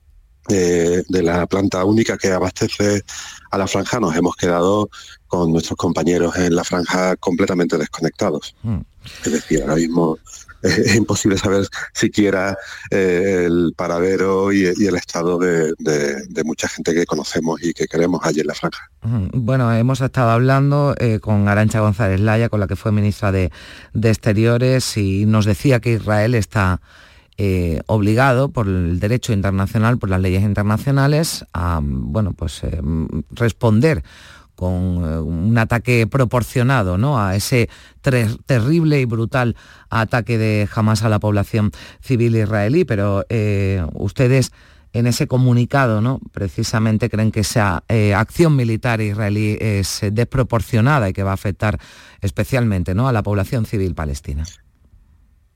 eh, 0.49 1.03
de 1.07 1.23
la 1.23 1.45
planta 1.47 1.83
única 1.85 2.17
que 2.17 2.31
abastece 2.31 3.03
a 3.51 3.57
la 3.57 3.67
franja, 3.67 3.99
nos 3.99 4.15
hemos 4.15 4.35
quedado 4.35 4.89
con 5.27 5.51
nuestros 5.51 5.77
compañeros 5.77 6.35
en 6.37 6.55
la 6.55 6.63
franja 6.63 7.15
completamente 7.17 7.77
desconectados. 7.77 8.55
Mm. 8.63 8.79
Es 9.25 9.31
decir, 9.31 9.61
ahora 9.61 9.75
mismo 9.75 10.17
es 10.61 10.95
imposible 10.95 11.37
saber 11.37 11.67
siquiera 11.93 12.57
eh, 12.89 13.45
el 13.47 13.73
paradero 13.75 14.51
y, 14.51 14.65
el 14.65 14.95
estado 14.95 15.37
de, 15.37 15.73
mucha 16.43 16.67
gente 16.67 16.93
que 16.93 17.05
conocemos 17.05 17.61
y 17.61 17.73
que 17.73 17.85
queremos 17.85 18.21
allí 18.23 18.41
en 18.41 18.47
la 18.47 18.53
franja. 18.53 18.89
Bueno, 19.01 19.73
hemos 19.73 20.01
estado 20.01 20.31
hablando 20.31 20.95
eh, 20.97 21.19
con 21.19 21.47
Arancha 21.47 21.79
González 21.79 22.19
Laya, 22.19 22.49
con 22.49 22.59
la 22.59 22.67
que 22.67 22.75
fue 22.75 22.91
ministra 22.91 23.31
de, 23.31 23.51
Exteriores, 23.93 24.97
y 24.97 25.25
nos 25.25 25.45
decía 25.45 25.79
que 25.79 25.93
Israel 25.93 26.35
está 26.35 26.81
eh, 27.37 27.81
obligado 27.87 28.49
por 28.49 28.67
el 28.67 28.99
derecho 28.99 29.33
internacional, 29.33 29.97
por 29.97 30.09
las 30.09 30.19
leyes 30.21 30.43
internacionales, 30.43 31.45
a 31.53 31.79
bueno, 31.81 32.33
pues, 32.33 32.61
responder 33.31 34.03
con 34.61 35.03
eh, 35.03 35.19
un 35.19 35.57
ataque 35.57 36.05
proporcionado 36.05 36.95
¿no? 36.95 37.19
a 37.19 37.35
ese 37.35 37.67
terrible 38.45 39.01
y 39.01 39.05
brutal 39.05 39.55
ataque 39.89 40.37
de 40.37 40.69
Hamas 40.71 41.01
a 41.01 41.09
la 41.09 41.17
población 41.17 41.71
civil 41.99 42.35
israelí, 42.35 42.85
pero 42.85 43.25
eh, 43.29 43.83
ustedes 43.93 44.51
en 44.93 45.07
ese 45.07 45.25
comunicado, 45.25 45.99
¿no? 45.99 46.19
Precisamente 46.31 47.09
creen 47.09 47.31
que 47.31 47.39
esa 47.39 47.83
eh, 47.87 48.13
acción 48.13 48.55
militar 48.55 49.01
israelí 49.01 49.57
es 49.59 50.01
desproporcionada 50.11 51.09
y 51.09 51.13
que 51.13 51.23
va 51.23 51.31
a 51.31 51.33
afectar 51.33 51.79
especialmente 52.21 52.93
¿no? 52.93 53.07
a 53.07 53.13
la 53.13 53.23
población 53.23 53.65
civil 53.65 53.95
palestina. 53.95 54.45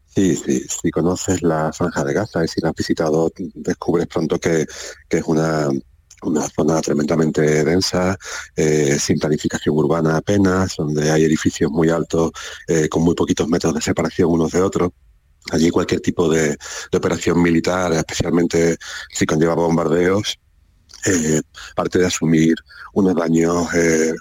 Sí, 0.08 0.36
sí, 0.36 0.65
si 0.68 0.89
conoces 0.89 1.44
la 1.44 1.72
franja 1.72 2.04
de 2.04 2.13
Gaza 2.13 2.44
y 2.44 2.48
si 2.48 2.60
la 2.60 2.70
has 2.70 2.76
visitado, 2.76 3.32
descubres 3.54 4.08
pronto 4.08 4.39
que, 4.39 4.65
que 5.08 5.18
es 5.18 5.24
una 5.26 5.70
una 6.25 6.47
zona 6.49 6.81
tremendamente 6.81 7.63
densa, 7.63 8.17
eh, 8.55 8.97
sin 8.99 9.19
planificación 9.19 9.75
urbana 9.75 10.17
apenas, 10.17 10.75
donde 10.77 11.11
hay 11.11 11.23
edificios 11.23 11.71
muy 11.71 11.89
altos 11.89 12.31
eh, 12.67 12.89
con 12.89 13.03
muy 13.03 13.15
poquitos 13.15 13.47
metros 13.47 13.73
de 13.73 13.81
separación 13.81 14.31
unos 14.31 14.51
de 14.51 14.61
otros. 14.61 14.91
Allí 15.51 15.69
cualquier 15.69 16.01
tipo 16.01 16.27
de, 16.27 16.57
operación 16.91 17.41
militar, 17.41 17.93
especialmente 17.93 18.77
si 19.11 19.25
conlleva 19.25 19.53
bombardeos, 19.53 20.39
eh, 21.05 21.41
parte 21.75 21.99
de 21.99 22.07
asumir 22.07 22.55
unos 22.93 23.15
daños 23.15 23.67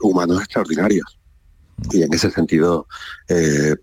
humanos 0.03 0.41
extraordinarios. 0.43 1.24
Y 1.91 2.03
en 2.03 2.13
ese 2.15 2.31
sentido, 2.31 2.87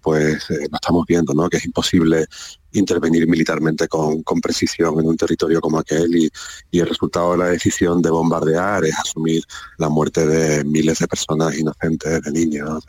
pues 0.01 0.49
lo 0.49 0.75
estamos 0.75 1.05
viendo, 1.07 1.33
¿no? 1.33 1.49
que 1.49 1.57
es 1.57 1.65
imposible 1.65 2.25
intervenir 2.73 3.27
militarmente 3.27 3.87
con, 3.87 4.23
precisión 4.41 4.99
en 4.99 5.07
un 5.07 5.17
territorio 5.17 5.59
como 5.61 5.79
aquel 5.79 6.15
y, 6.15 6.31
el 6.79 6.87
resultado 6.87 7.33
de 7.33 7.37
la 7.37 7.45
decisión 7.47 8.01
de 8.01 8.09
bombardear 8.09 8.85
es 8.85 8.97
asumir 8.97 9.43
la 9.77 9.89
muerte 9.89 10.25
de 10.25 10.63
miles 10.63 10.99
de 10.99 11.07
personas 11.07 11.55
inocentes, 11.57 12.21
de 12.21 12.31
niños, 12.31 12.83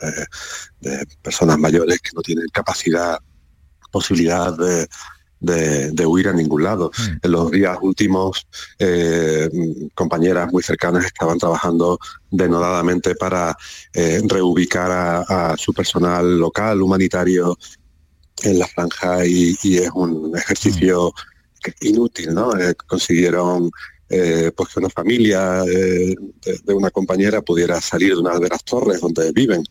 de, 0.79 1.05
personas 1.21 1.57
mayores 1.59 1.99
que 1.99 2.11
no 2.15 2.21
tienen 2.21 2.47
capacidad, 2.51 3.19
posibilidad 3.91 4.57
de, 4.57 4.87
huir 6.05 6.27
a 6.27 6.33
ningún 6.33 6.63
lado. 6.63 6.91
Mm. 6.97 7.17
En 7.21 7.31
los 7.31 7.51
días 7.51 7.77
últimos, 7.81 8.47
eh, 8.79 9.49
compañeras 9.93 10.51
muy 10.51 10.63
cercanas 10.63 11.05
estaban 11.05 11.37
trabajando 11.37 11.99
denodadamente 12.29 13.15
para 13.15 13.55
eh, 13.93 14.21
reubicar 14.27 14.91
a, 15.27 15.55
su 15.57 15.73
personal 15.73 16.39
local, 16.39 16.81
humanitario 16.81 17.57
en 18.43 18.59
la 18.59 18.67
franja 18.67 19.25
y, 19.25 19.55
es 19.63 19.89
un 19.93 20.35
ejercicio 20.35 21.13
inútil, 21.81 22.33
¿no? 22.33 22.57
Eh, 22.57 22.75
consiguieron 22.87 23.71
eh, 24.13 24.51
pues 24.55 24.69
que 24.69 24.79
una 24.79 24.89
familia 24.89 25.63
eh, 25.65 26.15
de, 26.63 26.73
una 26.73 26.91
compañera 26.91 27.41
pudiera 27.41 27.81
salir 27.81 28.13
de 28.13 28.19
una 28.21 28.37
de 28.37 28.47
las 28.47 28.63
torres 28.63 29.01
donde 29.01 29.31
viven 29.31 29.63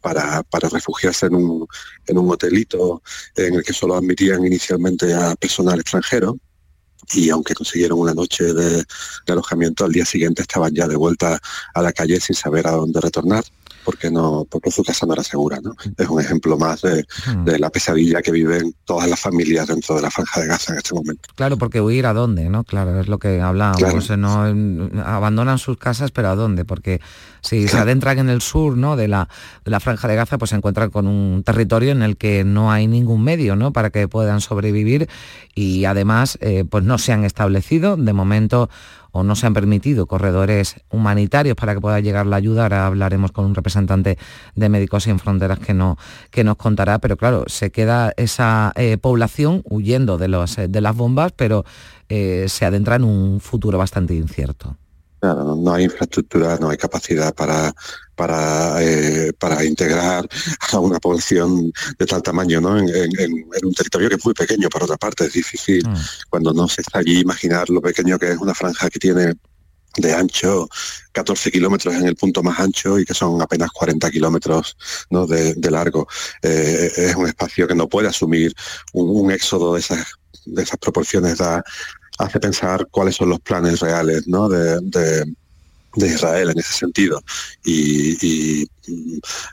para, 0.00 0.44
para, 0.44 0.68
refugiarse 0.68 1.26
en 1.26 1.34
un, 1.34 1.66
en 2.06 2.18
un 2.18 2.30
hotelito 2.30 3.02
en 3.34 3.54
el 3.54 3.64
que 3.64 3.72
solo 3.72 3.96
admitían 3.96 4.46
inicialmente 4.46 5.12
a 5.12 5.34
personal 5.34 5.80
extranjero 5.80 6.38
y 7.14 7.30
aunque 7.30 7.54
consiguieron 7.54 7.98
una 7.98 8.14
noche 8.14 8.52
de, 8.52 8.84
alojamiento, 9.26 9.84
al 9.84 9.92
día 9.92 10.04
siguiente 10.04 10.42
estaban 10.42 10.74
ya 10.74 10.86
de 10.86 10.96
vuelta 10.96 11.40
a 11.74 11.82
la 11.82 11.92
calle 11.92 12.20
sin 12.20 12.36
saber 12.36 12.66
a 12.66 12.72
dónde 12.72 13.00
retornar 13.00 13.44
porque 13.88 14.10
no 14.10 14.46
porque 14.50 14.70
su 14.70 14.84
casa 14.84 15.06
no 15.06 15.14
era 15.14 15.22
segura 15.22 15.60
no 15.62 15.74
es 15.96 16.08
un 16.10 16.20
ejemplo 16.20 16.58
más 16.58 16.82
de, 16.82 17.06
hmm. 17.26 17.44
de, 17.44 17.58
la 17.58 17.70
pesadilla 17.70 18.20
que 18.20 18.30
viven 18.30 18.74
todas 18.84 19.08
las 19.08 19.18
familias 19.18 19.66
dentro 19.66 19.96
de 19.96 20.02
la 20.02 20.10
franja 20.10 20.42
de 20.42 20.46
Gaza 20.46 20.72
en 20.72 20.78
este 20.78 20.94
momento. 20.94 21.26
Claro 21.34 21.56
porque 21.56 21.80
huir 21.80 22.04
a 22.04 22.12
dónde 22.12 22.50
no 22.50 22.64
claro 22.64 23.00
es 23.00 23.08
lo 23.08 23.18
que 23.18 23.40
hablábamos 23.40 24.10
no 24.10 24.42
abandonan 25.02 25.56
sus 25.56 25.78
casas 25.78 26.10
pero 26.10 26.28
a 26.28 26.34
dónde 26.34 26.66
porque 26.66 27.00
si 27.40 27.66
se 27.66 27.78
adentran 27.78 28.18
en 28.18 28.28
el 28.28 28.42
sur 28.42 28.76
no 28.76 28.94
de 28.94 29.08
la, 29.08 29.30
de 29.64 29.70
la 29.70 29.80
franja 29.80 30.06
de 30.06 30.16
Gaza 30.16 30.36
pues 30.36 30.50
se 30.50 30.56
encuentran 30.56 30.90
con 30.90 31.06
un 31.06 31.42
territorio 31.42 31.92
en 31.92 32.02
el 32.02 32.18
que 32.18 32.44
no 32.44 32.70
hay 32.70 32.86
ningún 32.88 33.24
medio 33.24 33.56
no 33.56 33.72
para 33.72 33.88
que 33.88 34.06
puedan 34.06 34.42
sobrevivir 34.42 35.08
y 35.54 35.86
además 35.86 36.36
eh, 36.40 36.64
pues 36.68 36.84
no 36.84 36.98
se 36.98 37.12
han 37.12 37.24
establecido. 37.24 37.96
De 37.96 38.12
momento 38.12 38.70
o 39.12 39.22
no 39.22 39.36
se 39.36 39.46
han 39.46 39.54
permitido 39.54 40.06
corredores 40.06 40.76
humanitarios 40.90 41.56
para 41.56 41.74
que 41.74 41.80
pueda 41.80 42.00
llegar 42.00 42.26
la 42.26 42.36
ayuda. 42.36 42.62
Ahora 42.62 42.86
hablaremos 42.86 43.32
con 43.32 43.44
un 43.44 43.54
representante 43.54 44.18
de 44.54 44.68
Médicos 44.68 45.04
Sin 45.04 45.18
Fronteras 45.18 45.58
que, 45.58 45.74
no, 45.74 45.96
que 46.30 46.44
nos 46.44 46.56
contará, 46.56 46.98
pero 46.98 47.16
claro, 47.16 47.44
se 47.46 47.70
queda 47.70 48.12
esa 48.16 48.72
eh, 48.76 48.98
población 48.98 49.62
huyendo 49.64 50.18
de, 50.18 50.28
los, 50.28 50.56
de 50.56 50.80
las 50.80 50.96
bombas, 50.96 51.32
pero 51.32 51.64
eh, 52.08 52.46
se 52.48 52.64
adentra 52.64 52.96
en 52.96 53.04
un 53.04 53.40
futuro 53.40 53.78
bastante 53.78 54.14
incierto 54.14 54.76
no 55.22 55.74
hay 55.74 55.84
infraestructura, 55.84 56.58
no 56.60 56.70
hay 56.70 56.76
capacidad 56.76 57.34
para, 57.34 57.74
para, 58.14 58.82
eh, 58.82 59.32
para 59.38 59.64
integrar 59.64 60.28
a 60.72 60.78
una 60.78 60.98
población 60.98 61.72
de 61.98 62.06
tal 62.06 62.22
tamaño 62.22 62.60
¿no? 62.60 62.78
En, 62.78 62.86
un 63.62 63.74
territorio 63.74 64.08
que 64.08 64.16
es 64.16 64.24
muy 64.24 64.34
pequeño, 64.34 64.68
por 64.68 64.84
otra 64.84 64.96
parte, 64.96 65.26
es 65.26 65.32
difícil 65.32 65.88
mm. 65.88 65.96
cuando 66.30 66.52
no 66.52 66.68
se 66.68 66.82
está 66.82 66.98
allí 66.98 67.20
imaginar 67.20 67.68
lo 67.70 67.80
pequeño 67.80 68.18
que 68.18 68.32
es 68.32 68.38
una 68.38 68.54
franja 68.54 68.88
que 68.90 68.98
tiene 68.98 69.34
de 69.96 70.14
ancho 70.14 70.68
14 71.12 71.50
kilómetros 71.50 71.94
en 71.94 72.06
el 72.06 72.16
punto 72.16 72.42
más 72.42 72.60
ancho 72.60 72.98
y 72.98 73.04
que 73.04 73.14
son 73.14 73.40
apenas 73.42 73.70
40 73.70 74.10
kilómetros 74.10 74.76
¿no? 75.10 75.26
de, 75.26 75.70
largo. 75.70 76.06
Eh, 76.42 76.92
es 76.96 77.16
un 77.16 77.26
espacio 77.26 77.66
que 77.66 77.74
no 77.74 77.88
puede 77.88 78.08
asumir 78.08 78.54
un, 78.92 79.30
éxodo 79.30 79.74
de 79.74 79.80
esas, 79.80 80.06
de 80.46 80.62
esas 80.62 80.78
proporciones 80.78 81.38
da, 81.38 81.64
hace 82.18 82.40
pensar 82.40 82.86
cuáles 82.90 83.16
son 83.16 83.30
los 83.30 83.40
planes 83.40 83.80
reales 83.80 84.26
¿no? 84.26 84.48
de, 84.48 85.24
Israel 85.96 86.50
en 86.50 86.58
ese 86.58 86.72
sentido. 86.74 87.22
Y, 87.64 88.68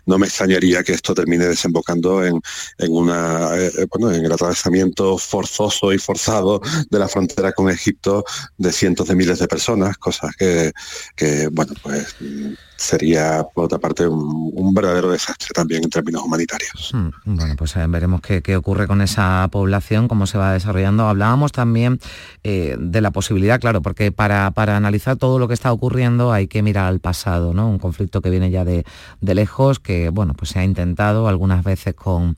no 0.06 0.17
me 0.17 0.28
extrañaría 0.28 0.84
que 0.84 0.93
esto 0.93 1.13
termine 1.13 1.45
desembocando 1.45 2.24
en, 2.24 2.41
una, 2.89 3.56
eh, 3.56 3.71
eh, 3.78 3.88
bueno, 3.89 4.12
en 4.12 4.26
el 4.26 4.32
atravesamiento 4.32 5.17
forzoso 5.17 5.93
y 5.93 5.98
forzado 5.98 6.62
de 6.89 7.00
la 7.00 7.08
frontera 7.08 7.52
con 7.52 7.69
Egipto 7.69 8.24
de 8.58 8.71
cientos 8.71 9.08
de 9.08 9.15
miles 9.15 9.39
de 9.39 9.48
personas, 9.48 9.98
cosas 9.98 10.36
que, 10.36 10.71
que 11.15 11.48
bueno, 11.52 11.74
pues 11.82 12.15
sería, 12.78 13.45
por 13.54 13.65
otra 13.65 13.80
parte, 13.80 14.08
un, 14.08 14.74
verdadero 14.74 15.10
desastre 15.10 15.50
también 15.54 15.84
en 15.86 15.89
términos 15.89 16.21
humanitarios. 16.24 16.91
Hmm, 16.93 17.10
bueno, 17.24 17.56
pues 17.58 17.76
eh, 17.78 17.86
veremos 17.88 18.19
qué, 18.21 18.56
ocurre 18.58 18.88
con 18.88 19.02
esa 19.02 19.48
población, 19.52 20.10
cómo 20.10 20.28
se 20.28 20.38
va 20.38 20.52
desarrollando. 20.52 21.08
Hablábamos 21.08 21.52
también 21.52 22.00
de 22.43 23.02
la 23.02 23.12
posibilidad, 23.12 23.60
claro, 23.60 23.82
porque 23.82 24.12
para, 24.12 24.52
para, 24.52 24.78
analizar 24.78 25.15
todo 25.15 25.39
lo 25.39 25.48
que 25.48 25.54
está 25.54 25.71
ocurriendo 25.71 26.32
hay 26.32 26.48
que 26.48 26.62
mirar 26.62 26.86
al 26.86 27.00
pasado, 27.00 27.54
¿no? 27.54 27.69
Un 27.69 27.80
conflicto 27.80 28.21
que 28.21 28.30
viene 28.30 28.52
ya 28.52 28.65
de, 28.65 28.86
lejos, 29.33 29.79
que, 29.79 30.09
bueno, 30.09 30.33
pues 30.35 30.51
se 30.51 30.59
ha 30.59 30.63
intentado 30.63 31.27
algunas 31.27 31.63
veces 31.63 31.95
con... 31.95 32.38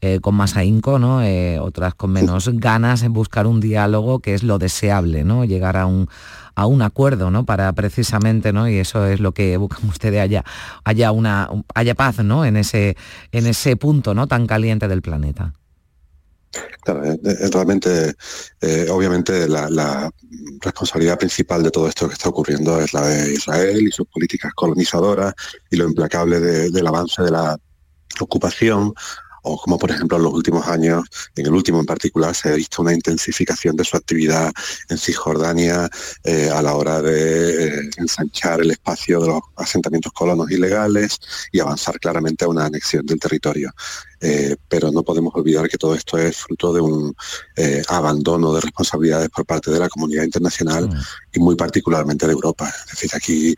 Eh, 0.00 0.20
con 0.20 0.34
más 0.34 0.54
ahínco, 0.58 0.98
¿no? 0.98 1.22
otras 1.62 1.94
con 1.94 2.12
menos 2.12 2.50
ganas 2.52 3.02
en 3.04 3.14
buscar 3.14 3.46
un 3.46 3.60
diálogo 3.60 4.18
que 4.18 4.34
es 4.34 4.42
lo 4.42 4.58
deseable, 4.58 5.24
¿no? 5.24 5.46
Llegar 5.46 5.78
a 5.78 5.86
un, 5.86 6.10
a 6.54 6.66
un 6.66 6.82
acuerdo, 6.82 7.30
¿no? 7.30 7.44
Para 7.44 7.72
precisamente, 7.72 8.52
¿no? 8.52 8.68
Y 8.68 8.78
eso 8.78 9.06
es 9.06 9.20
lo 9.20 9.32
que 9.32 9.56
buscan 9.56 9.84
ustedes 9.88 10.20
allá, 10.20 10.44
haya 10.84 11.12
una, 11.12 11.48
haya 11.74 11.94
paz, 11.94 12.22
¿no? 12.22 12.44
En 12.44 12.56
ese, 12.56 12.96
en 13.32 13.46
ese 13.46 13.76
punto, 13.76 14.14
¿no? 14.14 14.26
Tan 14.26 14.46
caliente 14.46 14.88
del 14.88 15.02
planeta. 15.02 15.52
Claro, 16.82 17.02
realmente, 17.52 18.14
eh, 18.60 18.86
obviamente, 18.90 19.48
la, 19.48 20.10
responsabilidad 20.60 21.18
principal 21.18 21.62
de 21.62 21.70
todo 21.70 21.88
esto 21.88 22.08
que 22.08 22.14
está 22.14 22.28
ocurriendo 22.28 22.80
es 22.80 22.92
la 22.92 23.06
de 23.06 23.34
Israel 23.34 23.86
y 23.86 23.92
sus 23.92 24.06
políticas 24.08 24.52
colonizadoras 24.54 25.34
y 25.70 25.76
lo 25.76 25.86
implacable 25.86 26.40
del 26.40 26.86
avance 26.86 27.22
de 27.22 27.30
la 27.30 27.56
ocupación 28.20 28.92
o 29.44 29.58
como 29.58 29.78
por 29.78 29.90
ejemplo 29.90 30.16
en 30.16 30.24
los 30.24 30.32
últimos 30.32 30.66
años, 30.66 31.04
en 31.36 31.46
el 31.46 31.52
último 31.52 31.80
en 31.80 31.86
particular, 31.86 32.34
se 32.34 32.48
ha 32.48 32.54
visto 32.54 32.82
una 32.82 32.94
intensificación 32.94 33.76
de 33.76 33.84
su 33.84 33.96
actividad 33.96 34.52
en 34.88 34.98
Cisjordania 34.98 35.88
eh, 36.24 36.50
a 36.50 36.62
la 36.62 36.74
hora 36.74 37.02
de 37.02 37.66
eh, 37.66 37.90
ensanchar 37.98 38.62
el 38.62 38.70
espacio 38.70 39.20
de 39.20 39.28
los 39.28 39.40
asentamientos 39.56 40.12
colonos 40.12 40.50
ilegales 40.50 41.20
y 41.52 41.60
avanzar 41.60 42.00
claramente 42.00 42.44
a 42.44 42.48
una 42.48 42.66
anexión 42.66 43.04
del 43.04 43.20
territorio. 43.20 43.70
Eh, 44.20 44.56
pero 44.68 44.90
no 44.90 45.02
podemos 45.02 45.34
olvidar 45.34 45.68
que 45.68 45.76
todo 45.76 45.94
esto 45.94 46.16
es 46.16 46.38
fruto 46.38 46.72
de 46.72 46.80
un 46.80 47.14
abandono 47.88 48.54
de 48.54 48.62
responsabilidades 48.62 49.28
por 49.28 49.44
parte 49.44 49.70
de 49.70 49.78
la 49.78 49.90
comunidad 49.90 50.24
internacional 50.24 50.88
mm. 50.88 50.94
y 51.34 51.40
muy 51.40 51.56
particularmente 51.56 52.26
de 52.26 52.32
Europa. 52.32 52.72
Es 52.86 52.92
decir, 52.92 53.10
aquí 53.14 53.54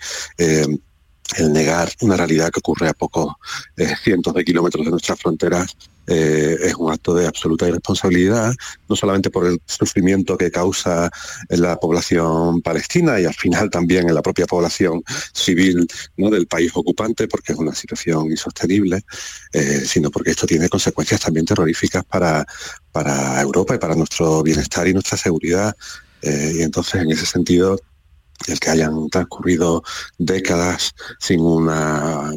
el 1.39 1.53
negar 1.53 1.91
una 2.01 2.17
realidad 2.17 2.51
que 2.51 2.61
ocurre 2.61 2.89
a 2.89 2.95
pocos 2.95 3.35
eh, 3.77 3.95
cientos 4.03 4.33
de 4.35 4.45
kilómetros 4.45 4.85
de 4.85 4.91
nuestras 4.91 5.19
fronteras 5.21 5.77
eh, 6.07 6.57
es 6.63 6.75
un 6.77 6.93
acto 6.93 7.15
de 7.15 7.27
absoluta 7.27 7.67
irresponsabilidad, 7.67 8.55
no 8.89 8.95
solamente 8.95 9.29
por 9.29 9.45
el 9.47 9.61
sufrimiento 9.67 10.39
que 10.39 10.53
causa 10.53 11.11
en 11.49 11.63
la 11.63 11.77
población 11.77 12.63
palestina 12.63 13.21
y 13.21 13.25
al 13.25 13.35
final 13.35 13.71
también 13.71 14.09
en 14.09 14.15
la 14.15 14.23
propia 14.23 14.47
población 14.47 15.03
civil 15.33 15.87
¿no? 16.17 16.31
del 16.31 16.47
país 16.47 16.71
ocupante, 16.75 17.27
porque 17.27 17.53
es 17.53 17.59
una 17.59 17.75
situación 17.75 18.31
insostenible, 18.31 19.03
eh, 19.53 19.83
sino 19.85 20.11
porque 20.11 20.31
esto 20.31 20.47
tiene 20.47 20.69
consecuencias 20.69 21.21
también 21.21 21.45
terroríficas 21.45 22.05
para, 22.05 22.47
para 22.93 23.41
Europa 23.41 23.75
y 23.75 23.79
para 23.79 23.97
nuestro 23.97 24.45
bienestar 24.45 24.87
y 24.87 24.93
nuestra 24.93 25.19
seguridad. 25.19 25.75
y 26.23 26.63
entonces, 26.63 27.03
en 27.03 27.11
ese 27.11 27.27
sentido, 27.27 27.79
el 28.49 28.61
que 28.61 28.71
hayan 28.71 29.09
transcurrido 29.09 29.83
décadas 30.19 30.95
sin 31.19 31.41
una 31.41 32.33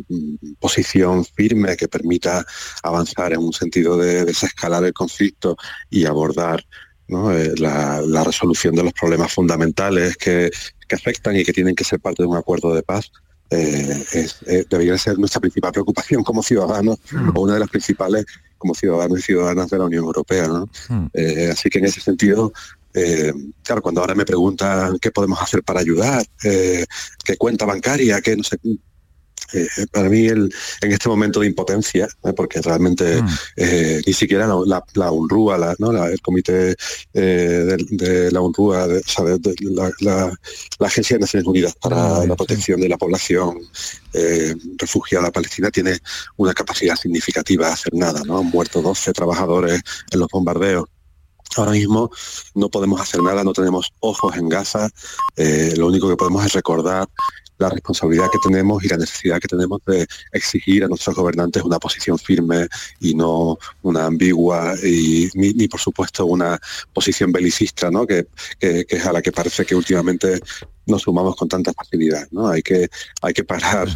posición 0.60 1.26
firme 1.26 1.76
que 1.78 1.88
permita 1.88 2.46
avanzar 2.84 3.34
en 3.34 3.40
un 3.40 3.54
sentido 3.54 3.98
de 3.98 4.26
desescalar 4.26 4.84
el 4.86 4.94
conflicto 4.94 5.58
y 5.90 6.06
abordar 6.06 6.64
eh, 7.10 7.54
la, 7.58 8.24
resolución 8.24 8.76
de 8.76 8.84
los 8.84 8.94
problemas 8.94 9.34
fundamentales 9.34 10.16
que, 10.16 10.52
afectan 10.92 11.36
y 11.36 11.44
que 11.44 11.54
tienen 11.54 11.76
que 11.76 11.84
ser 11.84 12.00
parte 12.00 12.24
de 12.24 12.28
un 12.28 12.38
acuerdo 12.38 12.74
de 12.74 12.84
paz, 12.84 13.12
eh, 13.52 14.06
eh, 14.46 14.66
debería 14.70 14.98
ser 14.98 15.18
nuestra 15.18 15.40
principal 15.40 15.72
preocupación 15.72 16.24
como 16.24 16.44
ciudadanos 16.44 17.00
mm. 17.12 17.30
o 17.36 17.42
una 17.42 17.56
de 17.56 17.60
las 17.60 17.70
principales 17.70 18.26
como 18.58 18.76
ciudadanos 18.76 19.20
y 19.20 19.22
ciudadanas 19.22 19.70
de 19.70 19.78
la 19.78 19.86
Unión 19.86 20.04
Europea. 20.04 20.48
Mm. 20.90 21.08
así 21.52 21.70
que 21.70 21.80
en 21.80 21.86
ese 21.86 22.02
sentido 22.02 22.54
eh, 22.94 23.34
claro, 23.64 23.82
cuando 23.82 24.02
ahora 24.02 24.16
me 24.16 24.26
preguntan 24.26 24.98
qué 25.00 25.12
podemos 25.12 25.42
hacer 25.42 25.64
para 25.64 25.80
ayudar, 25.80 26.26
eh, 26.44 26.86
qué 27.24 27.38
cuenta 27.38 27.66
bancaria, 27.66 28.22
qué 28.22 28.36
no 28.36 28.44
sé, 28.44 28.58
eh, 29.54 29.68
para 29.92 30.10
mí 30.10 30.28
el, 30.28 30.54
en 30.82 30.92
este 30.92 31.10
momento 31.10 31.40
de 31.40 31.48
impotencia, 31.48 32.08
porque 32.36 32.62
realmente 32.62 33.22
mm. 33.22 33.28
ni 34.06 34.14
siquiera 34.14 34.48
la, 34.48 34.84
la, 34.94 35.12
UNRUA, 35.12 35.58
la, 35.58 35.76
el 36.12 36.22
comité 36.22 36.76
de, 37.14 38.30
la 38.32 38.42
UNRUA, 38.42 38.88
la, 40.02 40.32
Agencia 40.80 41.16
de 41.18 41.22
Naciones 41.22 41.48
Unidas 41.48 41.76
para 41.76 42.26
la 42.26 42.36
Protección 42.36 42.80
de 42.80 42.90
la 42.90 42.98
Población 42.98 43.58
Refugiada 44.78 45.32
Palestina, 45.32 45.72
tiene 45.72 45.98
una 46.38 46.54
capacidad 46.54 46.96
significativa 46.96 47.68
de 47.68 47.74
hacer 47.74 47.94
nada. 47.94 48.22
¿no? 48.26 48.40
Han 48.40 48.48
muerto 48.48 48.82
12 48.82 49.14
trabajadores 49.14 49.82
en 50.12 50.20
los 50.20 50.28
bombardeos 50.30 50.88
Ahora 51.58 51.72
mismo 51.72 52.12
no 52.56 52.70
podemos 52.70 53.02
hacer 53.02 53.22
nada, 53.22 53.44
no 53.44 53.54
tenemos 53.54 53.92
ojos 54.00 54.36
en 54.38 54.50
Gaza, 54.50 54.90
eh, 55.36 55.74
lo 55.78 55.88
único 55.88 56.08
que 56.08 56.16
podemos 56.16 56.46
es 56.46 56.54
recordar 56.54 57.08
la 57.60 57.70
responsabilidad 57.70 58.32
que 58.32 58.40
tenemos 58.42 58.84
y 58.84 58.88
la 58.88 58.98
necesidad 58.98 59.40
que 59.40 59.48
tenemos 59.48 59.82
de 59.86 60.08
exigir 60.32 60.84
a 60.84 60.88
nuestros 60.88 61.16
gobernantes 61.16 61.62
una 61.62 61.78
posición 61.78 62.18
firme 62.18 62.68
y 63.02 63.14
no 63.14 63.60
una 63.82 64.06
ambigua 64.06 64.76
y 64.82 65.30
ni, 65.36 65.68
por 65.68 65.80
supuesto 65.80 66.26
una 66.26 66.60
posición 66.94 67.32
belicista, 67.32 67.92
¿no? 67.92 68.08
Que, 68.08 68.28
que, 68.60 68.86
es 68.88 69.06
a 69.06 69.12
la 69.12 69.22
que 69.22 69.34
parece 69.34 69.66
que 69.66 69.76
últimamente 69.76 70.40
nos 70.90 71.04
sumamos 71.04 71.36
con 71.36 71.48
tanta 71.48 71.74
facilidad. 71.74 72.28
¿no? 72.32 72.48
Hay, 72.48 72.62
que, 72.62 72.90
hay 73.22 73.34
que 73.34 73.44
parar 73.44 73.88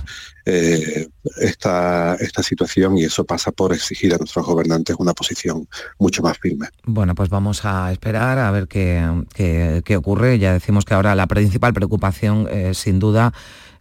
eh, 0.45 1.08
esta, 1.39 2.15
esta 2.15 2.43
situación 2.43 2.97
y 2.97 3.03
eso 3.06 3.25
pasa 3.25 3.51
por 3.51 3.73
exigir 3.73 4.13
a 4.13 4.17
nuestros 4.17 4.45
gobernantes 4.45 4.95
una 4.99 5.13
posición 5.13 5.67
mucho 5.99 6.21
más 6.21 6.38
firme. 6.38 6.67
Bueno, 6.86 7.15
pues 7.15 7.29
vamos 7.29 7.65
a 7.65 7.91
esperar 7.91 8.39
a 8.39 8.51
ver 8.51 8.67
qué, 8.67 9.03
qué, 9.34 9.97
ocurre. 9.97 10.39
Ya 10.39 10.53
decimos 10.53 10.86
que 10.86 10.93
ahora 10.93 11.15
la 11.15 11.27
principal 11.27 11.73
preocupación, 11.73 12.47
eh, 12.49 12.73
sin 12.73 12.99
duda, 12.99 13.34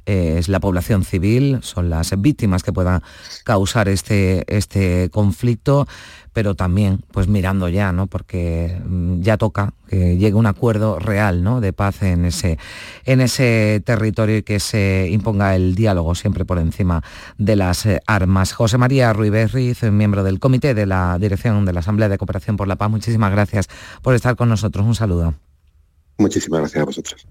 eh, 0.04 0.36
es 0.38 0.48
la 0.48 0.58
población 0.58 1.04
civil, 1.04 1.60
son 1.62 1.88
las 1.88 2.20
víctimas 2.20 2.64
que 2.64 2.72
puedan 2.72 3.02
causar 3.44 3.88
este, 3.88 4.44
este 4.48 5.10
conflicto 5.10 5.86
pero 6.32 6.54
también 6.54 7.00
pues 7.10 7.28
mirando 7.28 7.68
ya, 7.68 7.92
¿no? 7.92 8.06
Porque 8.06 8.80
mm, 8.84 9.20
ya 9.20 9.36
toca 9.36 9.74
que 9.88 10.16
llegue 10.16 10.34
un 10.34 10.46
acuerdo 10.46 10.98
real, 10.98 11.42
¿no? 11.42 11.60
De 11.60 11.72
paz 11.72 12.02
en 12.02 12.24
ese, 12.24 12.58
en 13.04 13.20
ese 13.20 13.82
territorio 13.84 14.38
y 14.38 14.42
que 14.42 14.60
se 14.60 15.08
imponga 15.10 15.54
el 15.54 15.74
diálogo 15.74 16.14
siempre 16.14 16.44
por 16.44 16.58
encima 16.58 17.02
de 17.38 17.56
las 17.56 17.84
eh, 17.86 18.00
armas. 18.06 18.52
José 18.52 18.78
María 18.78 19.12
Ruiz 19.12 19.82
miembro 19.90 20.24
del 20.24 20.38
comité 20.38 20.74
de 20.74 20.86
la 20.86 21.18
dirección 21.18 21.64
de 21.64 21.72
la 21.72 21.80
Asamblea 21.80 22.08
de 22.08 22.18
Cooperación 22.18 22.56
por 22.56 22.68
la 22.68 22.76
Paz, 22.76 22.90
muchísimas 22.90 23.30
gracias 23.32 23.68
por 24.00 24.14
estar 24.14 24.36
con 24.36 24.48
nosotros. 24.48 24.86
Un 24.86 24.94
saludo. 24.94 25.34
Muchísimas 26.18 26.60
gracias 26.60 26.82
a 26.82 26.84
vosotros. 26.84 27.26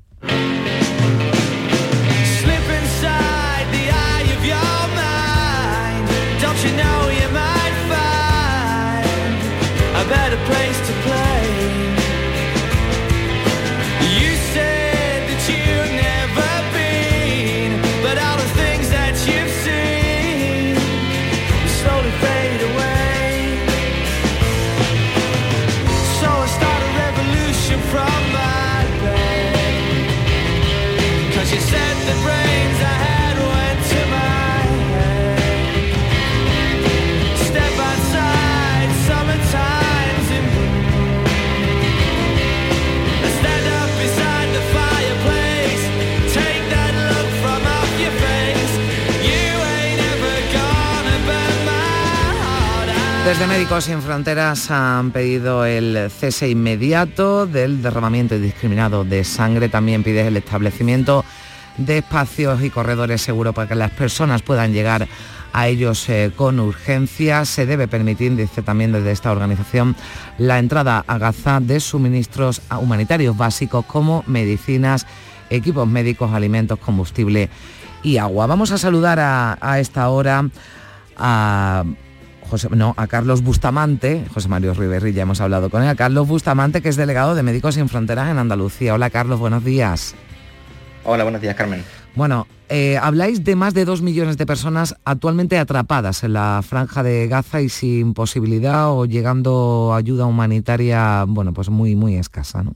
Desde 53.31 53.47
Médicos 53.47 53.85
Sin 53.85 54.01
Fronteras 54.01 54.69
han 54.71 55.11
pedido 55.11 55.63
el 55.63 56.11
cese 56.11 56.49
inmediato 56.49 57.47
del 57.47 57.81
derramamiento 57.81 58.35
indiscriminado 58.35 59.05
de 59.05 59.23
sangre. 59.23 59.69
También 59.69 60.03
pide 60.03 60.27
el 60.27 60.35
establecimiento 60.35 61.23
de 61.77 61.99
espacios 61.99 62.61
y 62.61 62.69
corredores 62.69 63.21
seguros 63.21 63.55
para 63.55 63.69
que 63.69 63.75
las 63.75 63.91
personas 63.91 64.41
puedan 64.41 64.73
llegar 64.73 65.07
a 65.53 65.67
ellos 65.69 66.09
eh, 66.09 66.33
con 66.35 66.59
urgencia. 66.59 67.45
Se 67.45 67.65
debe 67.65 67.87
permitir, 67.87 68.35
dice 68.35 68.63
también 68.63 68.91
desde 68.91 69.13
esta 69.13 69.31
organización, 69.31 69.95
la 70.37 70.59
entrada 70.59 71.05
a 71.07 71.17
Gaza 71.17 71.61
de 71.61 71.79
suministros 71.79 72.61
humanitarios 72.81 73.37
básicos 73.37 73.85
como 73.85 74.25
medicinas, 74.27 75.07
equipos 75.49 75.87
médicos, 75.87 76.33
alimentos, 76.33 76.79
combustible 76.79 77.49
y 78.03 78.17
agua. 78.17 78.45
Vamos 78.45 78.73
a 78.73 78.77
saludar 78.77 79.19
a 79.21 79.79
esta 79.79 80.09
hora 80.09 80.49
a 81.15 81.85
no, 82.71 82.93
a 82.97 83.07
Carlos 83.07 83.41
Bustamante, 83.43 84.25
José 84.33 84.49
Mario 84.49 84.73
Riverri, 84.73 85.13
ya 85.13 85.23
hemos 85.23 85.41
hablado 85.41 85.69
con 85.69 85.83
él, 85.83 85.89
a 85.89 85.95
Carlos 85.95 86.27
Bustamante, 86.27 86.81
que 86.81 86.89
es 86.89 86.95
delegado 86.95 87.35
de 87.35 87.43
Médicos 87.43 87.75
Sin 87.75 87.87
Fronteras 87.87 88.29
en 88.29 88.37
Andalucía. 88.37 88.93
Hola 88.93 89.09
Carlos, 89.09 89.39
buenos 89.39 89.63
días. 89.63 90.15
Hola, 91.03 91.23
buenos 91.23 91.41
días 91.41 91.55
Carmen. 91.55 91.83
Bueno, 92.13 92.45
eh, 92.67 92.97
habláis 92.97 93.43
de 93.43 93.55
más 93.55 93.73
de 93.73 93.85
dos 93.85 94.01
millones 94.01 94.37
de 94.37 94.45
personas 94.45 94.95
actualmente 95.05 95.57
atrapadas 95.57 96.23
en 96.23 96.33
la 96.33 96.61
franja 96.61 97.03
de 97.03 97.27
Gaza 97.27 97.61
y 97.61 97.69
sin 97.69 98.13
posibilidad 98.13 98.91
o 98.91 99.05
llegando 99.05 99.93
ayuda 99.95 100.25
humanitaria, 100.25 101.25
bueno, 101.27 101.53
pues 101.53 101.69
muy, 101.69 101.95
muy 101.95 102.15
escasa, 102.15 102.63
¿no? 102.63 102.75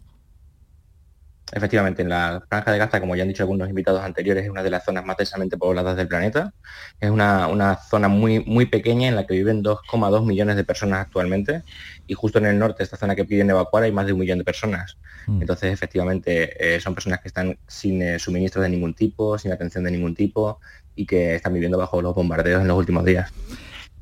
Efectivamente, 1.51 2.01
en 2.01 2.09
la 2.09 2.43
Franja 2.49 2.71
de 2.71 2.79
Gaza, 2.79 2.99
como 2.99 3.15
ya 3.15 3.21
han 3.21 3.27
dicho 3.27 3.43
algunos 3.43 3.69
invitados 3.69 4.01
anteriores, 4.01 4.43
es 4.43 4.49
una 4.49 4.63
de 4.63 4.71
las 4.71 4.83
zonas 4.83 5.05
más 5.05 5.15
densamente 5.15 5.57
pobladas 5.57 5.95
del 5.95 6.07
planeta. 6.07 6.53
Es 6.99 7.11
una, 7.11 7.77
zona 7.87 8.07
muy, 8.07 8.43
muy 8.45 8.65
pequeña 8.65 9.07
en 9.07 9.15
la 9.15 9.27
que 9.27 9.35
viven 9.35 9.63
2,2 9.63 10.25
millones 10.25 10.55
de 10.55 10.63
personas 10.63 11.05
actualmente 11.05 11.61
y 12.07 12.15
justo 12.15 12.39
en 12.39 12.47
el 12.47 12.57
norte, 12.57 12.83
esta 12.83 12.97
zona 12.97 13.15
que 13.15 13.25
piden 13.25 13.49
evacuar, 13.51 13.83
hay 13.83 13.91
más 13.91 14.07
de 14.07 14.13
un 14.13 14.19
millón 14.19 14.39
de 14.39 14.43
personas. 14.43 14.97
Mm. 15.27 15.41
Entonces, 15.41 15.71
efectivamente, 15.71 16.75
eh, 16.75 16.79
son 16.79 16.95
personas 16.95 17.19
que 17.19 17.27
están 17.27 17.57
sin 17.67 18.01
eh, 18.01 18.17
suministros 18.17 18.63
de 18.63 18.69
ningún 18.69 18.95
tipo, 18.95 19.37
sin 19.37 19.51
atención 19.51 19.83
de 19.83 19.91
ningún 19.91 20.15
tipo 20.15 20.59
y 20.95 21.05
que 21.05 21.35
están 21.35 21.53
viviendo 21.53 21.77
bajo 21.77 22.01
los 22.01 22.15
bombardeos 22.15 22.61
en 22.61 22.67
los 22.67 22.77
últimos 22.77 23.05
días. 23.05 23.31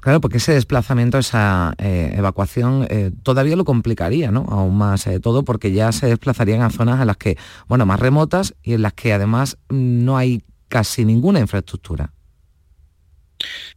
Claro, 0.04 0.20
porque 0.20 0.36
ese 0.36 0.52
desplazamiento, 0.52 1.18
esa 1.18 1.76
eh, 1.78 2.14
evacuación, 2.18 2.86
eh, 2.90 3.12
todavía 3.24 3.56
lo 3.56 3.64
complicaría, 3.64 4.32
¿no? 4.32 4.46
Aún 4.50 4.78
más 4.78 5.08
eh, 5.08 5.22
todo, 5.22 5.46
porque 5.46 5.72
ya 5.72 5.94
se 5.94 6.08
desplazarían 6.08 6.62
a 6.62 6.70
zonas 6.70 7.00
en 7.00 7.08
las 7.08 7.16
que, 7.16 7.38
bueno, 7.70 7.86
más 7.86 8.02
remotas 8.02 8.54
y 8.62 8.74
en 8.74 8.82
las 8.82 8.92
que 8.92 9.14
además 9.14 9.58
no 9.70 10.18
hay 10.18 10.44
casi 10.68 11.06
ninguna 11.06 11.40
infraestructura. 11.40 12.12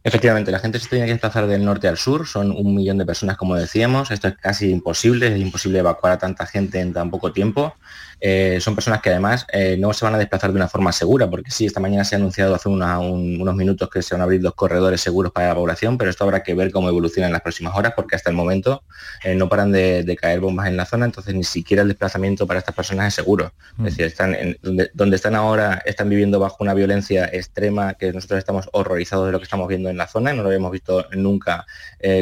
Efectivamente, 0.03 0.51
la 0.51 0.59
gente 0.59 0.81
se 0.81 0.89
tiene 0.89 1.05
que 1.05 1.13
desplazar 1.13 1.47
del 1.47 1.63
norte 1.63 1.87
al 1.87 1.97
sur, 1.97 2.27
son 2.27 2.51
un 2.51 2.75
millón 2.75 2.97
de 2.97 3.05
personas 3.05 3.37
como 3.37 3.55
decíamos, 3.55 4.11
esto 4.11 4.27
es 4.27 4.35
casi 4.35 4.69
imposible, 4.69 5.33
es 5.33 5.39
imposible 5.39 5.79
evacuar 5.79 6.11
a 6.11 6.17
tanta 6.17 6.45
gente 6.45 6.81
en 6.81 6.91
tan 6.91 7.09
poco 7.09 7.31
tiempo 7.31 7.73
eh, 8.19 8.57
son 8.61 8.73
personas 8.75 9.01
que 9.01 9.09
además 9.09 9.45
eh, 9.51 9.77
no 9.77 9.93
se 9.93 10.03
van 10.03 10.15
a 10.15 10.17
desplazar 10.17 10.51
de 10.51 10.55
una 10.55 10.67
forma 10.67 10.91
segura, 10.91 11.29
porque 11.29 11.51
sí, 11.51 11.65
esta 11.65 11.79
mañana 11.79 12.03
se 12.03 12.15
ha 12.15 12.17
anunciado 12.17 12.55
hace 12.55 12.67
unos 12.69 13.55
minutos 13.55 13.89
que 13.89 14.01
se 14.01 14.15
van 14.15 14.21
a 14.21 14.23
abrir 14.23 14.41
dos 14.41 14.55
corredores 14.55 15.01
seguros 15.01 15.31
para 15.31 15.49
la 15.49 15.55
población, 15.55 15.97
pero 15.97 16.09
esto 16.09 16.23
habrá 16.23 16.41
que 16.41 16.53
ver 16.55 16.71
cómo 16.71 16.89
evoluciona 16.89 17.27
en 17.27 17.33
las 17.33 17.41
próximas 17.41 17.75
horas, 17.75 17.93
porque 17.95 18.15
hasta 18.15 18.29
el 18.29 18.35
momento 18.35 18.83
eh, 19.23 19.35
no 19.35 19.49
paran 19.49 19.71
de, 19.71 20.17
caer 20.19 20.39
bombas 20.39 20.67
en 20.67 20.77
la 20.77 20.85
zona, 20.85 21.05
entonces 21.05 21.35
ni 21.35 21.43
siquiera 21.43 21.83
el 21.83 21.89
desplazamiento 21.89 22.47
para 22.47 22.59
estas 22.59 22.73
personas 22.73 23.09
es 23.09 23.13
seguro. 23.13 23.51
Es 23.73 23.77
mm. 23.77 23.83
decir, 23.83 24.05
están 24.05 24.35
donde, 24.61 25.15
están 25.15 25.35
ahora, 25.35 25.81
están 25.85 26.09
viviendo 26.09 26.39
bajo 26.39 26.57
una 26.59 26.73
violencia 26.73 27.25
extrema 27.25 27.93
que 27.93 28.11
nosotros 28.11 28.39
estamos 28.39 28.67
horrorizados 28.73 29.27
de 29.27 29.31
lo 29.31 29.37
que 29.37 29.43
estamos 29.43 29.67
viendo 29.67 29.89
en 29.89 29.97
la 29.97 30.07
zona, 30.07 30.33
no 30.33 30.41
lo 30.41 30.49
habíamos 30.49 30.71
visto 30.71 31.05
nunca 31.11 31.65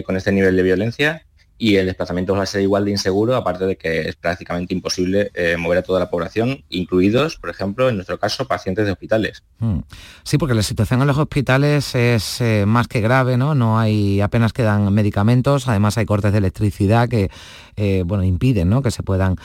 con 0.06 0.18
este 0.18 0.32
nivel 0.32 0.56
de 0.56 0.64
violencia 0.64 1.26
y 1.58 1.78
el 1.78 1.86
desplazamiento 1.86 2.36
va 2.36 2.44
a 2.44 2.46
ser 2.46 2.62
igual 2.62 2.84
de 2.84 2.92
inseguro, 2.92 3.36
aparte 3.36 3.66
de 3.66 3.78
que 3.78 4.10
es 4.10 4.16
prácticamente 4.16 4.74
imposible 4.74 5.32
eh, 5.34 5.56
mover 5.58 5.78
a 5.80 5.84
toda 5.84 6.00
la 6.00 6.10
población, 6.10 6.64
incluidos, 6.70 7.38
por 7.38 7.50
ejemplo, 7.50 7.88
en 7.88 7.96
nuestro 7.96 8.20
caso, 8.20 8.46
pacientes 8.46 8.86
de 8.86 8.92
hospitales. 8.92 9.44
Mm. 9.60 9.80
Sí, 10.24 10.38
porque 10.38 10.54
la 10.54 10.64
situación 10.64 11.02
en 11.02 11.08
los 11.08 11.18
hospitales 11.18 11.96
es 11.96 12.42
eh, 12.42 12.66
más 12.68 12.88
que 12.88 13.00
grave, 13.00 13.38
¿no? 13.38 13.56
No 13.56 13.80
hay, 13.80 14.20
apenas 14.20 14.52
quedan 14.52 14.94
medicamentos, 14.94 15.70
además 15.70 15.98
hay 15.98 16.06
cortes 16.06 16.34
de 16.34 16.40
electricidad 16.40 17.08
que, 17.08 17.30
eh, 17.78 18.04
bueno, 18.06 18.26
impiden, 18.26 18.70
¿no? 18.70 18.82
Que 18.82 18.92
se 18.92 19.04
puedan 19.04 19.36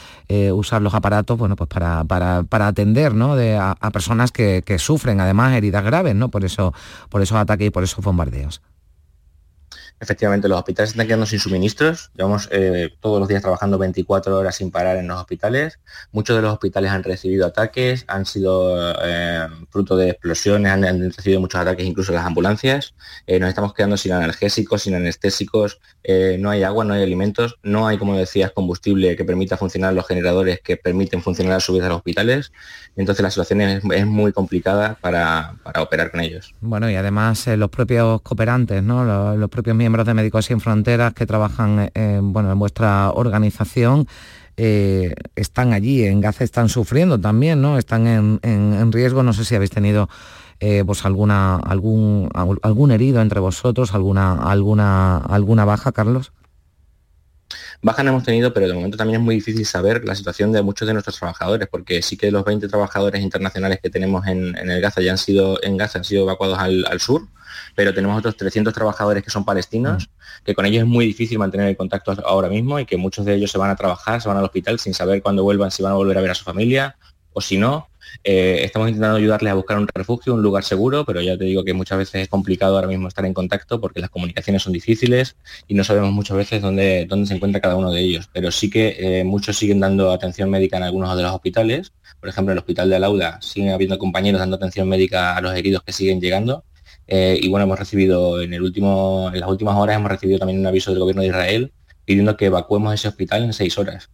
usar 0.53 0.81
los 0.83 0.95
aparatos, 0.95 1.39
bueno, 1.39 1.57
pues 1.57 1.69
para, 1.69 2.05
para, 2.05 2.67
atender, 2.67 3.15
¿no? 3.15 3.35
A, 3.35 3.91
personas 3.93 4.33
que, 4.33 4.63
que, 4.65 4.79
sufren, 4.79 5.21
además, 5.21 5.55
heridas 5.55 5.85
graves, 5.85 6.15
¿no? 6.15 6.29
Por 6.29 6.45
eso, 6.45 6.73
por 7.09 7.23
esos 7.23 7.37
ataques 7.37 7.69
y 7.69 7.71
por 7.71 7.83
esos 7.83 8.05
bombardeos. 8.05 8.63
Efectivamente, 10.01 10.49
los 10.49 10.59
hospitales 10.59 10.93
están 10.93 11.07
quedando 11.07 11.27
sin 11.27 11.39
suministros. 11.39 12.11
Llevamos 12.17 12.49
eh, 12.53 12.89
todos 13.01 13.21
los 13.21 13.29
días 13.29 13.43
trabajando 13.43 13.77
24 13.77 14.39
horas 14.39 14.57
sin 14.57 14.71
parar 14.71 14.97
en 14.97 15.07
los 15.07 15.21
hospitales. 15.21 15.79
Muchos 16.11 16.37
de 16.37 16.43
los 16.43 16.55
hospitales 16.55 16.91
han 16.91 17.03
recibido 17.03 17.47
ataques, 17.47 18.07
han 18.09 18.25
sido 18.25 18.95
eh, 19.05 19.47
fruto 19.69 19.99
de 19.99 20.11
explosiones, 20.11 20.73
han, 20.73 21.13
recibido 21.13 21.41
muchos 21.41 21.61
ataques 21.61 21.85
incluso 21.85 22.13
las 22.13 22.25
ambulancias. 22.25 22.95
Eh, 23.27 23.39
nos 23.39 23.51
estamos 23.51 23.75
quedando 23.75 23.99
sin 23.99 24.13
analgésicos, 24.13 24.83
sin 24.83 24.95
anestésicos. 24.95 25.81
no 26.39 26.49
hay 26.49 26.63
agua, 26.63 26.87
no 26.87 26.95
hay 26.95 27.03
alimentos, 27.03 27.59
no 27.63 27.87
hay, 27.87 27.99
como 27.99 28.17
decías, 28.17 28.53
combustible 28.53 29.17
que 29.17 29.27
permita 29.27 29.59
funcionar 29.59 29.93
los 29.93 30.07
generadores 30.07 30.61
que 30.63 30.79
permiten 30.79 31.23
funcionar 31.23 31.59
a 31.59 31.61
su 31.61 31.75
vez 31.75 31.83
a 31.83 31.89
los 31.89 31.99
hospitales. 31.99 32.53
Entonces 32.97 33.23
la 33.23 33.31
situación 33.31 33.61
es, 33.61 34.07
muy 34.07 34.33
complicada 34.33 34.97
para, 34.99 35.57
operar 35.79 36.11
con 36.11 36.21
ellos. 36.21 36.55
Bueno, 36.63 36.91
y 36.91 36.95
además 36.95 37.47
los 37.47 37.69
propios 37.69 38.23
cooperantes, 38.23 38.83
¿no? 38.83 39.05
los, 39.05 39.37
los 39.37 39.51
propios 39.51 39.77
miembros 39.77 39.90
miembros 39.91 40.07
de 40.07 40.15
Médicos 40.15 40.47
Sin 40.47 40.61
Fronteras 40.61 41.15
que 41.15 41.27
trabajan 41.27 41.91
en, 41.95 42.33
bueno, 42.33 42.53
en 42.53 42.59
vuestra 42.61 43.11
organización 43.11 44.07
eh, 44.57 45.15
están 45.35 45.73
allí, 45.73 46.05
en 46.05 46.21
Gaza 46.21 46.45
están 46.45 46.69
sufriendo 46.69 47.21
también, 47.21 47.61
¿no? 47.61 47.77
Están 47.77 48.07
en, 48.07 48.93
riesgo. 48.93 49.25
No 49.25 49.33
sé 49.33 49.45
si 49.45 49.57
habéis 49.57 49.73
tenido 49.73 50.09
eh, 50.61 50.85
pues 50.87 51.05
alguna, 51.05 51.57
algún, 51.57 52.31
algún 52.63 52.93
herido 52.93 53.21
entre 53.21 53.41
vosotros, 53.41 53.95
alguna, 53.95 54.35
alguna, 54.35 55.17
alguna 55.17 55.65
baja, 55.65 55.91
Carlos. 55.91 56.31
Bajas 57.83 58.05
no 58.05 58.11
hemos 58.13 58.23
tenido, 58.23 58.53
pero 58.53 58.69
de 58.69 58.75
momento 58.75 58.97
también 58.97 59.21
es 59.21 59.25
muy 59.25 59.35
difícil 59.35 59.67
saber 59.67 60.05
la 60.05 60.15
situación 60.15 60.53
de 60.53 60.63
muchos 60.63 60.87
de 60.87 60.93
nuestros 60.93 61.19
trabajadores, 61.19 61.67
porque 61.69 62.03
sí 62.03 62.17
que 62.17 62.31
los 62.31 62.45
20 62.45 62.69
trabajadores 62.69 63.23
internacionales 63.23 63.81
que 63.83 63.91
tenemos 63.91 64.27
en, 64.27 64.57
el 64.57 64.81
Gaza 64.81 65.01
ya 65.01 65.13
han 65.13 65.19
sido 65.19 65.59
en 65.63 65.77
Gaza 65.77 65.99
han 65.99 66.05
sido 66.05 66.23
evacuados 66.23 66.59
al, 66.59 67.01
sur, 67.01 67.27
pero 67.75 67.95
tenemos 67.95 68.19
otros 68.19 68.37
300 68.37 68.73
trabajadores 68.73 69.23
que 69.23 69.31
son 69.31 69.45
palestinos, 69.45 70.09
mm. 70.09 70.45
que 70.45 70.55
con 70.55 70.67
ellos 70.67 70.83
es 70.83 70.89
muy 70.89 71.07
difícil 71.07 71.39
mantener 71.39 71.69
el 71.69 71.77
contacto 71.77 72.15
ahora 72.25 72.49
mismo 72.49 72.79
y 72.79 72.87
que 72.87 72.97
muchos 72.97 73.25
de 73.25 73.35
ellos 73.35 73.51
se 73.51 73.59
van 73.59 73.71
a 73.71 73.77
trabajar, 73.77 74.21
se 74.21 74.29
van 74.29 74.39
al 74.39 74.45
hospital 74.45 74.79
sin 74.79 74.95
saber 74.95 75.23
cuándo 75.23 75.43
vuelvan, 75.43 75.71
si 75.71 75.83
van 75.83 75.93
a 75.93 75.97
volver 75.97 76.19
a 76.19 76.21
ver 76.21 76.31
a 76.31 76.35
su 76.35 76.45
familia 76.45 76.97
o 77.33 77.41
si 77.41 77.59
no. 77.59 77.91
Eh, 78.25 78.61
estamos 78.65 78.89
intentando 78.89 79.17
ayudarles 79.17 79.53
a 79.53 79.55
buscar 79.55 79.79
un 79.79 79.89
refugio, 79.89 80.35
un 80.35 80.43
lugar 80.43 80.65
seguro, 80.65 81.05
pero 81.05 81.21
ya 81.21 81.37
te 81.37 81.45
digo 81.45 81.65
que 81.65 81.73
muchas 81.73 81.99
veces 81.99 82.23
es 82.23 82.29
complicado 82.29 82.75
ahora 82.75 82.89
mismo 82.89 83.09
estar 83.09 83.25
en 83.25 83.35
contacto 83.35 83.81
porque 83.81 84.01
las 84.01 84.11
comunicaciones 84.11 84.63
son 84.63 84.73
difíciles 84.73 85.37
y 85.69 85.75
no 85.75 85.85
sabemos 85.85 86.13
muchas 86.13 86.37
veces 86.37 86.63
dónde, 86.63 87.07
dónde 87.09 87.27
se 87.27 87.35
encuentra 87.35 87.61
cada 87.61 87.77
uno 87.77 87.93
de 87.93 88.01
ellos. 88.01 88.29
Pero 88.33 88.51
sí 88.51 88.71
que 88.71 88.97
eh, 88.99 89.25
muchos 89.25 89.57
siguen 89.57 89.81
dando 89.81 90.11
atención 90.13 90.51
médica 90.51 90.77
en 90.77 90.85
algunos 90.85 91.17
de 91.17 91.23
los 91.23 91.33
hospitales. 91.33 91.93
Por 92.19 92.29
ejemplo, 92.29 92.53
en 92.53 92.59
el 92.59 92.61
hospital 92.61 92.91
de 92.91 92.97
Alauda 92.97 93.41
siguen 93.41 93.71
habiendo 93.71 93.99
compañeros 93.99 94.41
dando 94.41 94.57
atención 94.57 94.89
médica 94.89 95.37
a 95.37 95.41
los 95.41 95.55
heridos 95.55 95.83
que 95.83 95.93
siguen 95.93 96.21
llegando. 96.21 96.65
Eh, 97.13 97.41
y 97.43 97.49
bueno, 97.49 97.65
hemos 97.65 97.79
recibido 97.79 98.41
en, 98.41 98.55
el 98.55 98.63
último, 98.63 99.31
en 99.35 99.41
las 99.41 99.49
últimas 99.49 99.77
horas 99.77 99.97
hemos 99.97 100.13
recibido 100.13 100.39
también 100.39 100.61
un 100.61 100.67
aviso 100.67 100.93
del 100.93 101.01
gobierno 101.01 101.23
de 101.23 101.29
Israel 101.29 101.73
pidiendo 102.05 102.37
que 102.37 102.47
evacuemos 102.47 102.95
ese 102.95 103.09
hospital 103.09 103.43
en 103.43 103.53
seis 103.53 103.77
horas. 103.79 104.11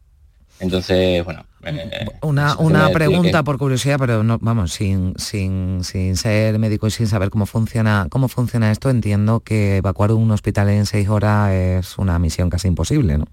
Entonces, 0.61 1.23
bueno. 1.23 1.45
Eh, 1.65 2.07
una, 2.23 2.57
una 2.57 2.89
pregunta 2.89 3.43
por 3.43 3.59
curiosidad, 3.59 3.99
pero 3.99 4.23
no, 4.23 4.39
vamos, 4.41 4.73
sin, 4.73 5.13
sin, 5.19 5.85
sin 5.85 6.17
ser 6.17 6.59
médico 6.59 6.87
y 6.87 6.91
sin 6.91 7.07
saber 7.07 7.29
cómo 7.29 7.45
funciona, 7.45 8.07
cómo 8.09 8.29
funciona 8.29 8.73
esto, 8.73 8.89
entiendo 8.89 9.41
que 9.41 9.77
evacuar 9.79 10.13
un 10.13 10.31
hospital 10.31 10.71
en 10.71 10.87
seis 10.87 11.09
horas 11.09 11.53
es 11.53 11.99
una 11.99 12.19
misión 12.19 12.49
casi 12.49 12.69
imposible, 12.69 13.19
¿no? 13.19 13.27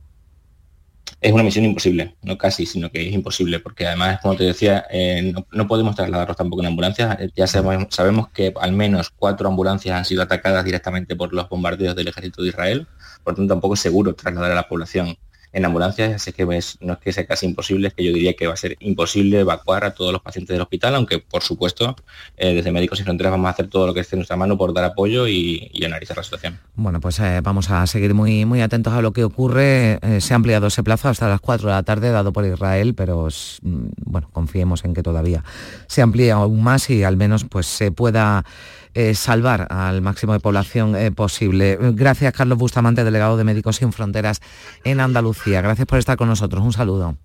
Es 1.24 1.32
una 1.32 1.42
misión 1.42 1.64
imposible, 1.64 2.18
no 2.22 2.38
casi, 2.38 2.66
sino 2.66 2.92
que 2.92 3.08
es 3.08 3.14
imposible, 3.14 3.62
porque 3.62 3.88
además, 3.88 4.20
como 4.22 4.36
te 4.36 4.44
decía, 4.44 4.86
eh, 4.92 5.34
no, 5.54 5.68
podemos 5.70 5.96
trasladarlos 5.96 6.36
tampoco 6.36 6.62
en 6.62 6.68
ambulancias. 6.68 7.18
Eh, 7.18 7.30
ya 7.34 7.48
sabemos, 7.48 7.88
sabemos 7.96 8.28
que 8.28 8.54
al 8.60 8.74
menos 8.74 9.10
cuatro 9.10 9.48
ambulancias 9.48 9.96
han 9.96 10.04
sido 10.04 10.22
atacadas 10.22 10.66
directamente 10.66 11.16
por 11.16 11.34
los 11.34 11.48
bombardeos 11.48 11.96
del 11.96 12.10
ejército 12.10 12.44
de 12.44 12.50
Israel, 12.50 12.88
por 13.24 13.36
tanto 13.36 13.54
tampoco 13.54 13.76
es 13.76 13.80
seguro 13.80 14.14
trasladar 14.16 14.52
a 14.52 14.56
la 14.56 14.68
población 14.68 15.16
en 15.54 15.66
ambulancias, 15.66 16.14
así 16.16 16.34
que 16.34 16.46
no 16.46 16.52
es 16.52 16.78
que 17.00 17.14
sea 17.14 17.26
casi 17.28 17.46
imposible, 17.46 17.88
es 17.88 17.94
que 17.94 18.04
yo 18.04 18.12
diría 18.12 18.34
que 18.34 18.48
va 18.48 18.54
a 18.54 18.58
ser 18.58 18.76
imposible 18.80 19.40
evacuar 19.40 19.86
a 19.86 19.94
todos 19.94 20.12
los 20.12 20.22
pacientes 20.22 20.54
del 20.54 20.62
hospital, 20.62 20.96
aunque 20.96 21.20
por 21.20 21.44
supuesto 21.44 21.96
eh, 22.38 22.56
desde 22.56 22.72
Médicos 22.72 22.98
Sin 22.98 23.06
Fronteras 23.06 23.32
vamos 23.32 23.48
a 23.48 23.52
hacer 23.52 23.68
todo 23.68 23.86
lo 23.86 23.94
que 23.94 24.00
esté 24.00 24.16
en 24.16 24.20
nuestra 24.20 24.36
mano 24.36 24.58
por 24.58 24.74
dar 24.74 24.84
apoyo 24.84 25.28
y, 25.28 25.72
analizar 25.86 26.16
la 26.16 26.24
situación. 26.24 26.60
Bueno, 26.76 27.02
pues 27.02 27.20
eh, 27.20 27.42
vamos 27.44 27.70
a 27.70 27.86
seguir 27.88 28.14
muy, 28.14 28.46
muy 28.46 28.62
atentos 28.62 28.94
a 28.94 29.02
lo 29.02 29.12
que 29.12 29.26
ocurre. 29.26 30.00
Eh, 30.02 30.22
se 30.22 30.34
ha 30.34 30.38
ampliado 30.38 30.68
ese 30.68 30.82
plazo 30.82 31.10
hasta 31.10 31.28
las 31.28 31.42
4 31.42 31.68
de 31.68 31.74
la 31.76 31.84
tarde 31.84 32.10
dado 32.10 32.32
por 32.32 32.46
Israel, 32.46 32.96
pero 32.96 33.28
mm, 33.62 33.88
bueno, 34.06 34.30
confiemos 34.32 34.86
en 34.86 34.94
que 34.94 35.04
todavía 35.04 35.44
se 35.88 36.02
amplíe 36.02 36.32
aún 36.32 36.64
más 36.64 36.90
y 36.90 37.04
al 37.04 37.18
menos 37.18 37.44
pues 37.44 37.68
se 37.68 37.92
pueda 37.92 38.46
eh, 38.94 39.16
salvar 39.16 39.68
al 39.72 40.02
máximo 40.02 40.34
de 40.34 40.40
población 40.40 40.96
eh, 40.96 41.12
posible. 41.12 41.78
Gracias, 41.94 42.34
Carlos 42.34 42.58
Bustamante, 42.58 43.04
delegado 43.04 43.38
de 43.38 43.44
Médicos 43.44 43.78
Sin 43.78 43.92
Fronteras 43.92 44.40
en 44.84 45.00
Andalucía. 45.00 45.62
Gracias 45.62 45.88
por 45.88 46.00
estar 46.00 46.18
con 46.18 46.28
nosotros. 46.28 46.64
Un 46.64 46.74
saludo. 46.74 47.18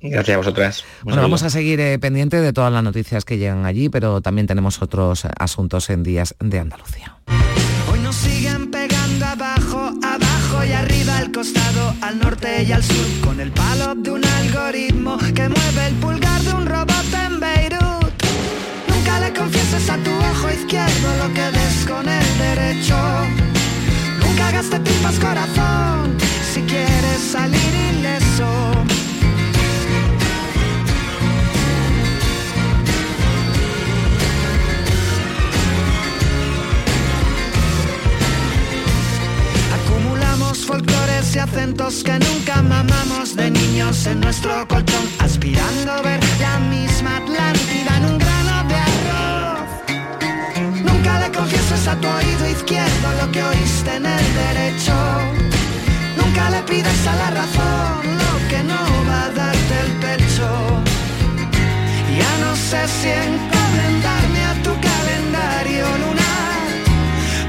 Gracias 0.00 0.34
a 0.34 0.38
vosotras. 0.38 0.84
bueno, 1.02 1.22
vamos 1.22 1.42
a 1.42 1.50
seguir 1.50 1.80
eh, 1.80 1.98
pendiente 1.98 2.40
de 2.40 2.52
todas 2.52 2.72
las 2.72 2.84
noticias 2.84 3.24
que 3.24 3.36
llegan 3.36 3.66
allí, 3.66 3.88
pero 3.88 4.20
también 4.20 4.46
tenemos 4.46 4.80
otros 4.80 5.26
asuntos 5.38 5.90
en 5.90 6.04
días 6.04 6.36
de 6.38 6.60
Andalucía. 6.60 7.16
Hoy 7.90 7.98
nos 8.00 8.14
siguen 8.14 8.70
pegando 8.70 9.26
abajo, 9.26 9.92
abajo 10.02 10.64
y 10.64 10.72
arriba, 10.72 11.18
al 11.18 11.32
costado, 11.32 11.94
al 12.00 12.18
norte 12.20 12.62
y 12.62 12.72
al 12.72 12.82
sur, 12.82 13.06
con 13.24 13.40
el 13.40 13.50
palo 13.50 13.94
de 13.96 14.10
un 14.10 14.24
algoritmo 14.24 15.18
que 15.18 15.48
mueve 15.48 15.86
el 15.88 15.94
pulgar 15.94 16.42
de 16.42 16.52
un 16.54 16.66
robot 16.66 17.14
en 17.26 17.40
Beirut 17.40 17.97
confieses 19.88 19.90
a 19.90 19.96
tu 19.98 20.10
ojo 20.10 20.50
izquierdo 20.50 21.16
lo 21.18 21.34
que 21.34 21.50
des 21.50 21.86
con 21.86 22.08
el 22.08 22.38
derecho. 22.38 22.96
Nunca 24.20 24.50
gastes 24.50 24.80
pipas 24.80 25.18
corazón 25.18 26.16
si 26.52 26.62
quieres 26.62 27.20
salir 27.32 27.74
ileso. 27.92 28.48
Acumulamos 39.74 40.66
folclores 40.66 41.36
y 41.36 41.38
acentos 41.38 42.02
que 42.02 42.18
nunca 42.18 42.62
mamamos 42.62 43.36
de 43.36 43.50
niños 43.50 44.06
en 44.06 44.20
nuestro 44.20 44.66
colchón, 44.68 45.06
aspirando 45.18 46.02
ver 46.02 46.20
la 46.40 46.58
misma 46.58 47.18
Atlántida 47.18 47.87
a 51.88 51.96
tu 51.96 52.06
oído 52.06 52.46
izquierdo 52.48 53.08
lo 53.20 53.32
que 53.32 53.42
oíste 53.42 53.96
en 53.96 54.06
el 54.06 54.26
derecho. 54.44 54.94
Nunca 56.16 56.50
le 56.50 56.62
pides 56.62 57.06
a 57.06 57.14
la 57.16 57.30
razón 57.40 58.00
lo 58.22 58.32
que 58.50 58.62
no 58.62 58.82
va 59.08 59.24
a 59.24 59.30
darte 59.30 59.74
el 59.84 59.92
pecho. 60.04 60.48
Ya 62.20 62.32
no 62.44 62.52
sé 62.68 62.80
si 62.96 63.08
encomendarme 63.08 64.42
a 64.52 64.54
tu 64.64 64.72
calendario 64.90 65.84
lunar 66.04 66.66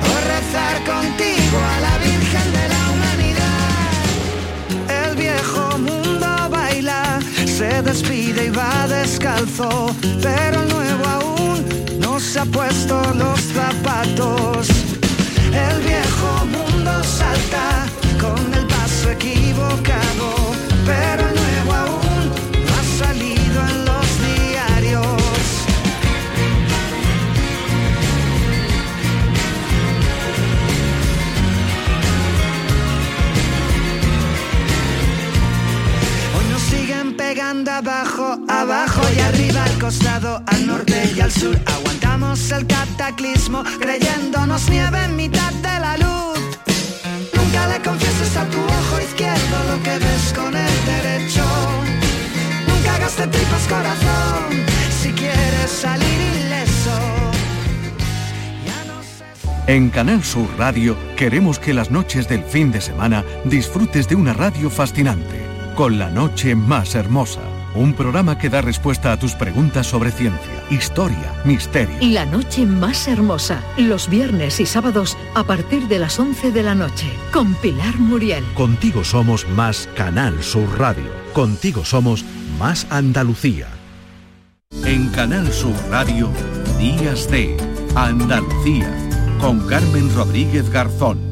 o 0.08 0.12
rezar 0.34 0.76
contigo 0.94 1.58
a 1.74 1.80
la 1.86 1.96
Virgen 2.08 2.48
de 2.58 2.66
la 2.74 2.82
Humanidad. 2.92 4.02
El 5.04 5.16
viejo 5.16 5.78
mundo 5.80 6.30
baila, 6.50 7.20
se 7.58 7.82
despide 7.82 8.46
y 8.46 8.50
va 8.50 8.88
descalzo, 8.88 9.94
pero 10.22 10.62
el 10.64 10.70
nuevo 10.70 10.89
ha 12.40 12.46
puesto 12.46 12.96
los 13.16 13.40
zapatos. 13.42 14.70
El 15.52 15.82
viejo 15.82 16.46
mundo 16.46 16.92
salta 17.04 17.86
con 18.20 18.54
el 18.54 18.66
paso 18.66 19.12
equivocado, 19.12 20.28
pero 20.86 21.24
nuevo 21.40 21.74
aún 21.74 22.32
no 22.66 22.74
ha 22.80 22.86
salido 23.04 23.60
en 23.72 23.86
los 23.86 24.08
diarios. 24.30 25.22
Hoy 36.38 36.46
nos 36.52 36.62
siguen 36.62 37.18
pegando 37.18 37.72
abajo, 37.72 38.40
abajo 38.48 39.02
y 39.16 39.20
arriba, 39.20 39.64
al 39.66 39.78
costado, 39.80 40.42
al 40.46 40.68
norte 40.68 41.12
y 41.16 41.20
al 41.20 41.32
sur. 41.32 41.89
El 42.30 42.68
cataclismo 42.68 43.64
creyéndonos 43.80 44.70
nieve 44.70 45.04
en 45.04 45.16
mitad 45.16 45.52
de 45.52 45.80
la 45.80 45.98
luz. 45.98 46.40
Nunca 47.34 47.68
le 47.68 47.82
confieses 47.82 48.38
a 48.38 48.46
tu 48.46 48.60
ojo 48.60 49.02
izquierdo 49.02 49.58
lo 49.68 49.82
que 49.82 49.98
ves 49.98 50.34
con 50.36 50.56
el 50.56 50.86
derecho. 50.86 51.44
Nunca 52.68 53.00
gaste 53.00 53.26
tripas 53.26 53.68
corazón 53.68 54.64
si 55.02 55.12
quieres 55.12 55.72
salir 55.72 56.22
ileso. 56.46 57.00
En 59.66 59.90
Canal 59.90 60.24
Sur 60.24 60.48
Radio 60.60 60.96
queremos 61.18 61.58
que 61.58 61.74
las 61.74 61.90
noches 61.90 62.30
del 62.30 62.44
fin 62.44 62.72
de 62.72 62.82
semana 62.82 63.26
disfrutes 63.44 64.08
de 64.08 64.14
una 64.14 64.34
radio 64.34 64.70
fascinante, 64.70 65.42
con 65.76 65.98
la 65.98 66.12
noche 66.12 66.54
más 66.54 66.94
hermosa 66.94 67.42
un 67.76 67.94
programa 67.94 68.38
que 68.38 68.50
da 68.50 68.62
respuesta 68.62 69.12
a 69.12 69.18
tus 69.18 69.34
preguntas 69.34 69.88
sobre 69.88 70.12
ciencia, 70.12 70.64
historia, 70.70 71.34
misterio. 71.46 71.96
La 72.02 72.26
noche 72.26 72.66
más 72.66 73.08
hermosa, 73.08 73.62
los 73.78 74.10
viernes 74.10 74.60
y 74.60 74.66
sábados 74.66 75.18
a 75.36 75.44
partir 75.44 75.88
de 75.88 76.00
las 76.00 76.20
11 76.20 76.52
de 76.52 76.64
la 76.64 76.76
noche, 76.76 77.08
con 77.32 77.54
Pilar 77.56 77.98
Muriel. 78.00 78.44
Contigo 78.54 79.04
somos 79.04 79.48
más 79.50 79.90
Canal 79.96 80.42
Sur 80.44 80.80
Radio. 80.80 81.12
Contigo 81.34 81.86
somos 81.86 82.26
más 82.58 82.88
Andalucía. 82.90 83.68
En 84.86 85.10
Canal 85.10 85.52
Sur 85.52 85.76
Radio, 85.90 86.30
Días 86.78 87.30
de 87.30 87.58
Andalucía, 87.96 88.92
con 89.40 89.66
Carmen 89.68 90.14
Rodríguez 90.14 90.70
Garzón. 90.70 91.29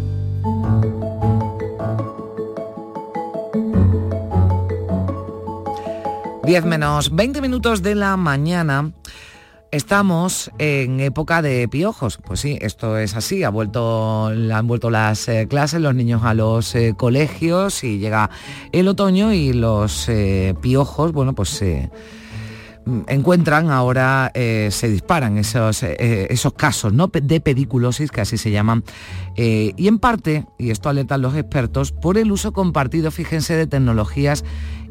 10 6.47 6.63
menos 6.63 7.13
20 7.13 7.41
minutos 7.41 7.83
de 7.83 7.93
la 7.93 8.15
mañana. 8.15 8.93
Estamos 9.69 10.49
en 10.59 11.01
época 11.01 11.41
de 11.41 11.67
piojos. 11.67 12.19
Pues 12.25 12.39
sí, 12.39 12.57
esto 12.61 12.97
es 12.97 13.17
así. 13.17 13.43
Ha 13.43 13.49
vuelto, 13.49 14.27
han 14.27 14.65
vuelto 14.65 14.89
las 14.89 15.27
eh, 15.27 15.47
clases, 15.49 15.81
los 15.81 15.93
niños 15.93 16.23
a 16.23 16.33
los 16.33 16.73
eh, 16.73 16.93
colegios 16.95 17.83
y 17.83 17.99
llega 17.99 18.29
el 18.71 18.87
otoño 18.87 19.33
y 19.33 19.51
los 19.51 20.07
eh, 20.07 20.55
piojos, 20.61 21.11
bueno, 21.11 21.35
pues 21.35 21.61
mm, 21.61 23.01
encuentran 23.09 23.69
ahora 23.69 24.31
se 24.33 24.87
disparan 24.87 25.37
esos, 25.37 25.83
esos 25.83 26.53
casos 26.53 26.93
¿no? 26.93 27.07
de 27.07 27.41
pediculosis, 27.41 28.09
que 28.09 28.21
así 28.21 28.37
se 28.37 28.51
llaman, 28.51 28.85
y 29.35 29.85
en 29.85 29.99
parte, 29.99 30.45
y 30.57 30.69
esto 30.69 30.87
alertan 30.87 31.21
los 31.21 31.35
expertos, 31.35 31.91
por 31.91 32.17
el 32.17 32.31
uso 32.31 32.53
compartido, 32.53 33.11
fíjense, 33.11 33.57
de 33.57 33.67
tecnologías 33.67 34.45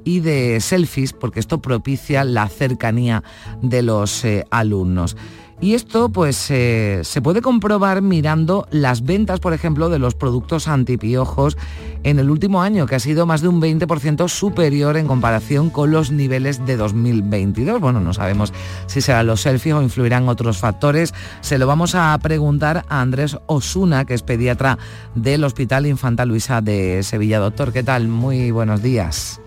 y 0.07 0.21
de 0.21 0.61
selfies, 0.63 1.13
porque 1.13 1.41
esto 1.41 1.61
propicia 1.61 2.25
la 2.25 2.49
cercanía 2.49 3.23
de 3.61 3.83
los 3.83 4.25
alumnos. 4.51 5.17
Y 5.59 5.73
esto 5.73 6.11
pues 6.11 6.51
eh, 6.51 7.01
se 7.03 7.23
puede 7.23 7.41
comprobar 7.41 8.03
mirando 8.03 8.69
las 8.71 9.05
ventas, 9.05 9.41
por 9.41 9.55
ejemplo, 9.55 9.89
de 9.89 9.99
los 9.99 10.15
productos 10.15 10.69
antipiojos 10.69 11.57
en 12.03 12.19
el 12.19 12.29
último 12.29 12.61
año, 12.61 12.87
que 12.87 12.97
ha 12.97 13.01
sido 13.01 13.25
más 13.25 13.41
de 13.41 13.49
un 13.49 13.61
20% 13.61 14.29
superior 14.29 14.99
en 14.99 15.07
comparación 15.07 15.71
con 15.71 15.91
los 15.91 16.11
niveles 16.11 16.67
de 16.67 16.77
2022. 16.77 17.81
Bueno, 17.81 18.01
no 18.01 18.13
sabemos 18.13 18.53
si 18.87 19.01
serán 19.01 19.29
los 19.29 19.41
selfies 19.41 19.75
o 19.75 19.83
influirán 19.83 20.29
otros 20.29 20.59
factores. 20.59 21.15
Se 21.41 21.57
lo 21.57 21.67
vamos 21.67 21.95
a 21.95 22.17
preguntar 22.19 22.85
a 22.91 23.01
Andrés 23.01 23.39
Osuna, 23.47 24.05
que 24.05 24.13
es 24.13 24.23
pediatra 24.23 24.77
del 25.15 25.43
Hospital 25.43 25.87
Infanta 25.87 26.27
Luisa 26.27 26.61
de 26.61 27.03
Sevilla. 27.03 27.39
Doctor, 27.39 27.73
¿qué 27.73 27.83
tal? 27.83 28.09
Muy 28.09 28.51
buenos 28.51 28.83
días. 28.83 29.41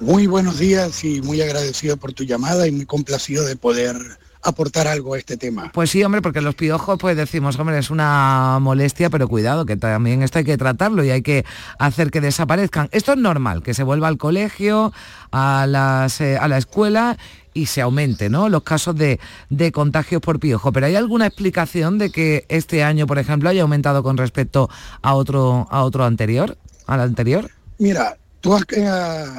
Muy 0.00 0.26
buenos 0.28 0.58
días 0.58 1.02
y 1.02 1.20
muy 1.22 1.42
agradecido 1.42 1.96
por 1.96 2.12
tu 2.12 2.22
llamada 2.24 2.66
y 2.68 2.72
muy 2.72 2.86
complacido 2.86 3.44
de 3.44 3.56
poder 3.56 3.96
aportar 4.42 4.86
algo 4.86 5.14
a 5.14 5.18
este 5.18 5.36
tema. 5.36 5.72
Pues 5.72 5.90
sí, 5.90 6.02
hombre, 6.04 6.22
porque 6.22 6.40
los 6.40 6.54
piojos, 6.54 6.98
pues 6.98 7.16
decimos, 7.16 7.58
hombre, 7.58 7.78
es 7.78 7.90
una 7.90 8.58
molestia, 8.60 9.10
pero 9.10 9.28
cuidado, 9.28 9.66
que 9.66 9.76
también 9.76 10.22
esto 10.22 10.38
hay 10.38 10.44
que 10.44 10.56
tratarlo 10.56 11.04
y 11.04 11.10
hay 11.10 11.22
que 11.22 11.44
hacer 11.78 12.10
que 12.10 12.20
desaparezcan. 12.20 12.88
Esto 12.92 13.12
es 13.12 13.18
normal, 13.18 13.62
que 13.62 13.74
se 13.74 13.82
vuelva 13.82 14.08
al 14.08 14.18
colegio, 14.18 14.92
a, 15.32 15.66
las, 15.68 16.20
eh, 16.20 16.38
a 16.38 16.46
la 16.46 16.58
escuela 16.58 17.18
y 17.52 17.66
se 17.66 17.80
aumente 17.80 18.28
¿no? 18.28 18.48
los 18.48 18.62
casos 18.62 18.94
de, 18.94 19.18
de, 19.50 19.72
contagios 19.72 20.22
por 20.22 20.38
piojo. 20.38 20.70
Pero 20.72 20.86
¿hay 20.86 20.94
alguna 20.94 21.26
explicación 21.26 21.98
de 21.98 22.10
que 22.10 22.46
este 22.48 22.84
año, 22.84 23.06
por 23.06 23.18
ejemplo, 23.18 23.48
haya 23.48 23.62
aumentado 23.62 24.02
con 24.04 24.16
respecto 24.16 24.70
a 25.02 25.14
otro, 25.14 25.66
a 25.70 25.82
otro 25.82 26.04
anterior? 26.04 26.56
¿Al 26.86 27.00
anterior? 27.00 27.50
Mira, 27.78 28.16
tú 28.40 28.54
has 28.54 28.62
eh, 28.70 28.86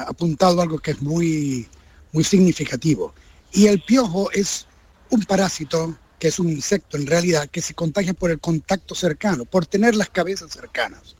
apuntado 0.06 0.60
algo 0.60 0.78
que 0.78 0.92
es 0.92 1.02
muy, 1.02 1.68
muy 2.12 2.24
significativo. 2.24 3.14
Y 3.52 3.66
el 3.66 3.82
piojo 3.82 4.30
es 4.32 4.66
un 5.10 5.22
parásito 5.24 5.96
que 6.18 6.28
es 6.28 6.38
un 6.38 6.50
insecto 6.50 6.96
en 6.96 7.06
realidad, 7.06 7.48
que 7.48 7.62
se 7.62 7.74
contagia 7.74 8.12
por 8.12 8.30
el 8.30 8.38
contacto 8.38 8.94
cercano, 8.94 9.46
por 9.46 9.66
tener 9.66 9.96
las 9.96 10.10
cabezas 10.10 10.52
cercanas. 10.52 11.16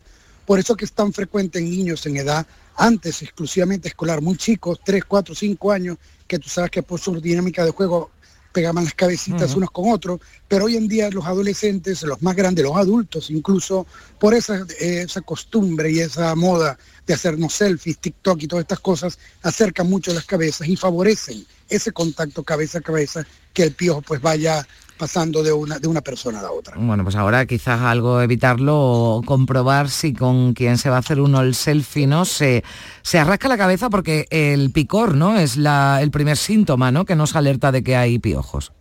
Por 0.46 0.58
eso 0.58 0.76
que 0.76 0.84
es 0.84 0.92
tan 0.92 1.12
frecuente 1.12 1.58
en 1.58 1.70
niños 1.70 2.04
en 2.06 2.18
edad 2.18 2.46
antes 2.76 3.22
exclusivamente 3.22 3.88
escolar, 3.88 4.20
muy 4.20 4.36
chicos, 4.36 4.80
3, 4.84 5.04
4, 5.04 5.34
5 5.34 5.72
años, 5.72 5.96
que 6.26 6.38
tú 6.38 6.48
sabes 6.48 6.70
que 6.70 6.82
por 6.82 7.00
su 7.00 7.18
dinámica 7.20 7.64
de 7.64 7.70
juego 7.70 8.10
pegaban 8.52 8.84
las 8.84 8.94
cabecitas 8.94 9.54
unos 9.54 9.70
con 9.70 9.90
otros, 9.90 10.20
pero 10.48 10.64
hoy 10.64 10.76
en 10.76 10.88
día 10.88 11.08
los 11.10 11.24
adolescentes, 11.24 12.02
los 12.02 12.20
más 12.20 12.34
grandes, 12.34 12.64
los 12.64 12.76
adultos 12.76 13.30
incluso, 13.30 13.86
por 14.18 14.34
esa, 14.34 14.66
esa 14.78 15.20
costumbre 15.20 15.90
y 15.92 16.00
esa 16.00 16.34
moda 16.34 16.76
de 17.11 17.14
hacernos 17.14 17.54
selfies, 17.54 17.98
TikTok 17.98 18.40
y 18.44 18.46
todas 18.46 18.62
estas 18.62 18.78
cosas, 18.78 19.18
acercan 19.42 19.90
mucho 19.90 20.14
las 20.14 20.24
cabezas 20.24 20.68
y 20.68 20.76
favorecen 20.76 21.44
ese 21.68 21.90
contacto 21.90 22.44
cabeza 22.44 22.78
a 22.78 22.82
cabeza 22.82 23.26
que 23.52 23.64
el 23.64 23.72
piojo 23.72 24.00
pues 24.02 24.20
vaya 24.20 24.64
pasando 24.96 25.42
de 25.42 25.52
una, 25.52 25.80
de 25.80 25.88
una 25.88 26.02
persona 26.02 26.38
a 26.38 26.42
la 26.42 26.52
otra. 26.52 26.76
Bueno, 26.76 27.02
pues 27.02 27.16
ahora 27.16 27.46
quizás 27.46 27.80
algo 27.80 28.20
evitarlo 28.20 28.76
o 28.78 29.22
comprobar 29.22 29.90
si 29.90 30.12
con 30.12 30.54
quien 30.54 30.78
se 30.78 30.88
va 30.88 30.96
a 30.96 30.98
hacer 31.00 31.20
uno 31.20 31.40
el 31.40 31.56
selfie, 31.56 32.06
¿no? 32.06 32.24
Se, 32.24 32.62
se 33.02 33.18
arrasca 33.18 33.48
la 33.48 33.58
cabeza 33.58 33.90
porque 33.90 34.26
el 34.30 34.70
picor, 34.70 35.16
¿no? 35.16 35.36
Es 35.36 35.56
la, 35.56 36.00
el 36.00 36.12
primer 36.12 36.36
síntoma, 36.36 36.92
¿no? 36.92 37.06
Que 37.06 37.16
nos 37.16 37.34
alerta 37.34 37.72
de 37.72 37.82
que 37.82 37.96
hay 37.96 38.20
piojos. 38.20 38.72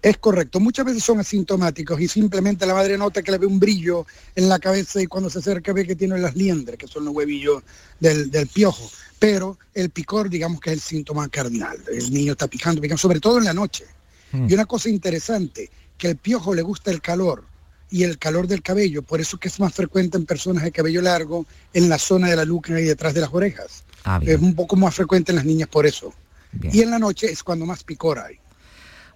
Es 0.00 0.18
correcto, 0.18 0.60
muchas 0.60 0.86
veces 0.86 1.02
son 1.02 1.18
asintomáticos 1.18 2.00
y 2.00 2.06
simplemente 2.06 2.66
la 2.66 2.74
madre 2.74 2.96
nota 2.96 3.22
que 3.22 3.32
le 3.32 3.38
ve 3.38 3.46
un 3.46 3.58
brillo 3.58 4.06
en 4.36 4.48
la 4.48 4.58
cabeza 4.58 5.02
y 5.02 5.06
cuando 5.06 5.28
se 5.28 5.40
acerca 5.40 5.72
ve 5.72 5.86
que 5.86 5.96
tiene 5.96 6.16
las 6.18 6.36
liendres, 6.36 6.78
que 6.78 6.86
son 6.86 7.04
los 7.04 7.14
huevillos 7.14 7.62
del, 7.98 8.30
del 8.30 8.46
piojo. 8.46 8.88
Pero 9.18 9.58
el 9.74 9.90
picor, 9.90 10.30
digamos 10.30 10.60
que 10.60 10.70
es 10.70 10.74
el 10.74 10.80
síntoma 10.80 11.28
cardinal. 11.28 11.76
El 11.92 12.12
niño 12.12 12.32
está 12.32 12.46
picando, 12.46 12.80
picando, 12.80 12.98
sobre 12.98 13.18
todo 13.18 13.38
en 13.38 13.44
la 13.44 13.54
noche 13.54 13.84
Mm. 14.32 14.46
Y 14.48 14.54
una 14.54 14.66
cosa 14.66 14.88
interesante, 14.88 15.70
que 15.96 16.08
al 16.08 16.16
piojo 16.16 16.54
le 16.54 16.62
gusta 16.62 16.90
el 16.90 17.00
calor 17.00 17.44
y 17.90 18.04
el 18.04 18.18
calor 18.18 18.46
del 18.46 18.62
cabello, 18.62 19.02
por 19.02 19.20
eso 19.20 19.38
que 19.38 19.48
es 19.48 19.58
más 19.60 19.72
frecuente 19.74 20.18
en 20.18 20.26
personas 20.26 20.62
de 20.62 20.72
cabello 20.72 21.00
largo, 21.00 21.46
en 21.72 21.88
la 21.88 21.98
zona 21.98 22.28
de 22.28 22.36
la 22.36 22.44
nuca 22.44 22.78
y 22.78 22.84
detrás 22.84 23.14
de 23.14 23.22
las 23.22 23.32
orejas. 23.32 23.84
Ah, 24.04 24.20
es 24.24 24.38
un 24.40 24.54
poco 24.54 24.76
más 24.76 24.94
frecuente 24.94 25.32
en 25.32 25.36
las 25.36 25.44
niñas 25.44 25.68
por 25.68 25.86
eso. 25.86 26.12
Y 26.62 26.80
en 26.80 26.90
la 26.90 26.98
noche 26.98 27.30
es 27.30 27.42
cuando 27.42 27.66
más 27.66 27.84
picor 27.84 28.18
hay. 28.18 28.38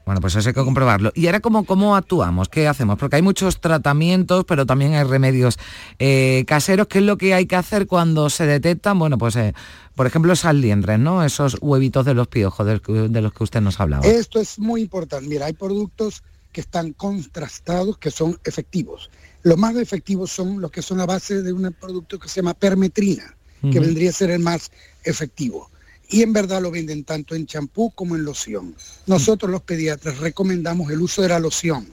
Bueno, 0.05 0.21
pues 0.21 0.35
eso 0.35 0.49
hay 0.49 0.55
que 0.55 0.65
comprobarlo. 0.65 1.13
¿Y 1.15 1.27
ahora 1.27 1.41
cómo, 1.41 1.65
cómo 1.65 1.95
actuamos? 1.95 2.49
¿Qué 2.49 2.67
hacemos? 2.67 2.99
Porque 2.99 3.17
hay 3.17 3.23
muchos 3.23 3.61
tratamientos, 3.61 4.45
pero 4.45 4.67
también 4.67 4.95
hay 4.95 5.05
remedios 5.05 5.59
eh, 5.99 6.45
caseros. 6.47 6.89
¿Qué 6.89 6.99
es 6.99 7.05
lo 7.05 7.17
que 7.17 7.35
hay 7.35 7.47
que 7.47 7.55
hacer 7.55 7.87
cuando 7.87 8.29
se 8.29 8.47
detectan? 8.47 8.99
Bueno, 8.99 9.17
pues 9.17 9.37
eh, 9.37 9.55
por 9.95 10.07
ejemplo 10.07 10.33
esas 10.33 10.55
liendres, 10.55 10.99
¿no? 10.99 11.25
Esos 11.25 11.57
huevitos 11.61 12.05
de 12.05 12.15
los 12.15 12.27
piojos 12.27 12.67
de, 12.67 13.21
los 13.21 13.33
que 13.33 13.45
usted 13.45 13.61
nos 13.61 13.79
hablaba. 13.79 14.05
Esto 14.05 14.41
es 14.41 14.59
muy 14.59 14.83
importante. 14.83 15.29
Mira, 15.29 15.47
hay 15.47 15.53
productos 15.53 16.25
que 16.51 16.63
están 16.63 16.93
contrastados, 16.93 17.97
que 17.97 18.11
son 18.11 18.39
efectivos. 18.45 19.09
Los 19.43 19.57
más 19.57 19.77
efectivos 19.77 20.33
son 20.33 20.61
los 20.61 20.71
que 20.71 20.83
son 20.83 21.01
a 21.01 21.07
base 21.07 21.43
de 21.43 21.53
un 21.53 21.75
producto 21.81 22.19
que 22.19 22.29
se 22.29 22.37
llama 22.37 22.55
permetrina, 22.55 23.37
que 23.71 23.79
vendría 23.79 24.11
a 24.11 24.13
ser 24.13 24.31
el 24.31 24.41
más 24.41 24.73
efectivo 25.05 25.72
y 26.13 26.23
en 26.23 26.33
verdad 26.35 26.61
lo 26.61 26.71
venden 26.71 27.05
tanto 27.05 27.35
en 27.35 27.47
champú 27.47 27.91
como 27.91 28.15
en 28.15 28.25
loción. 28.25 28.77
Nosotros 29.07 29.51
los 29.51 29.63
pediatras 29.63 30.19
recomendamos 30.19 30.91
el 30.91 31.01
uso 31.01 31.23
de 31.23 31.29
la 31.29 31.41
loción 31.41 31.89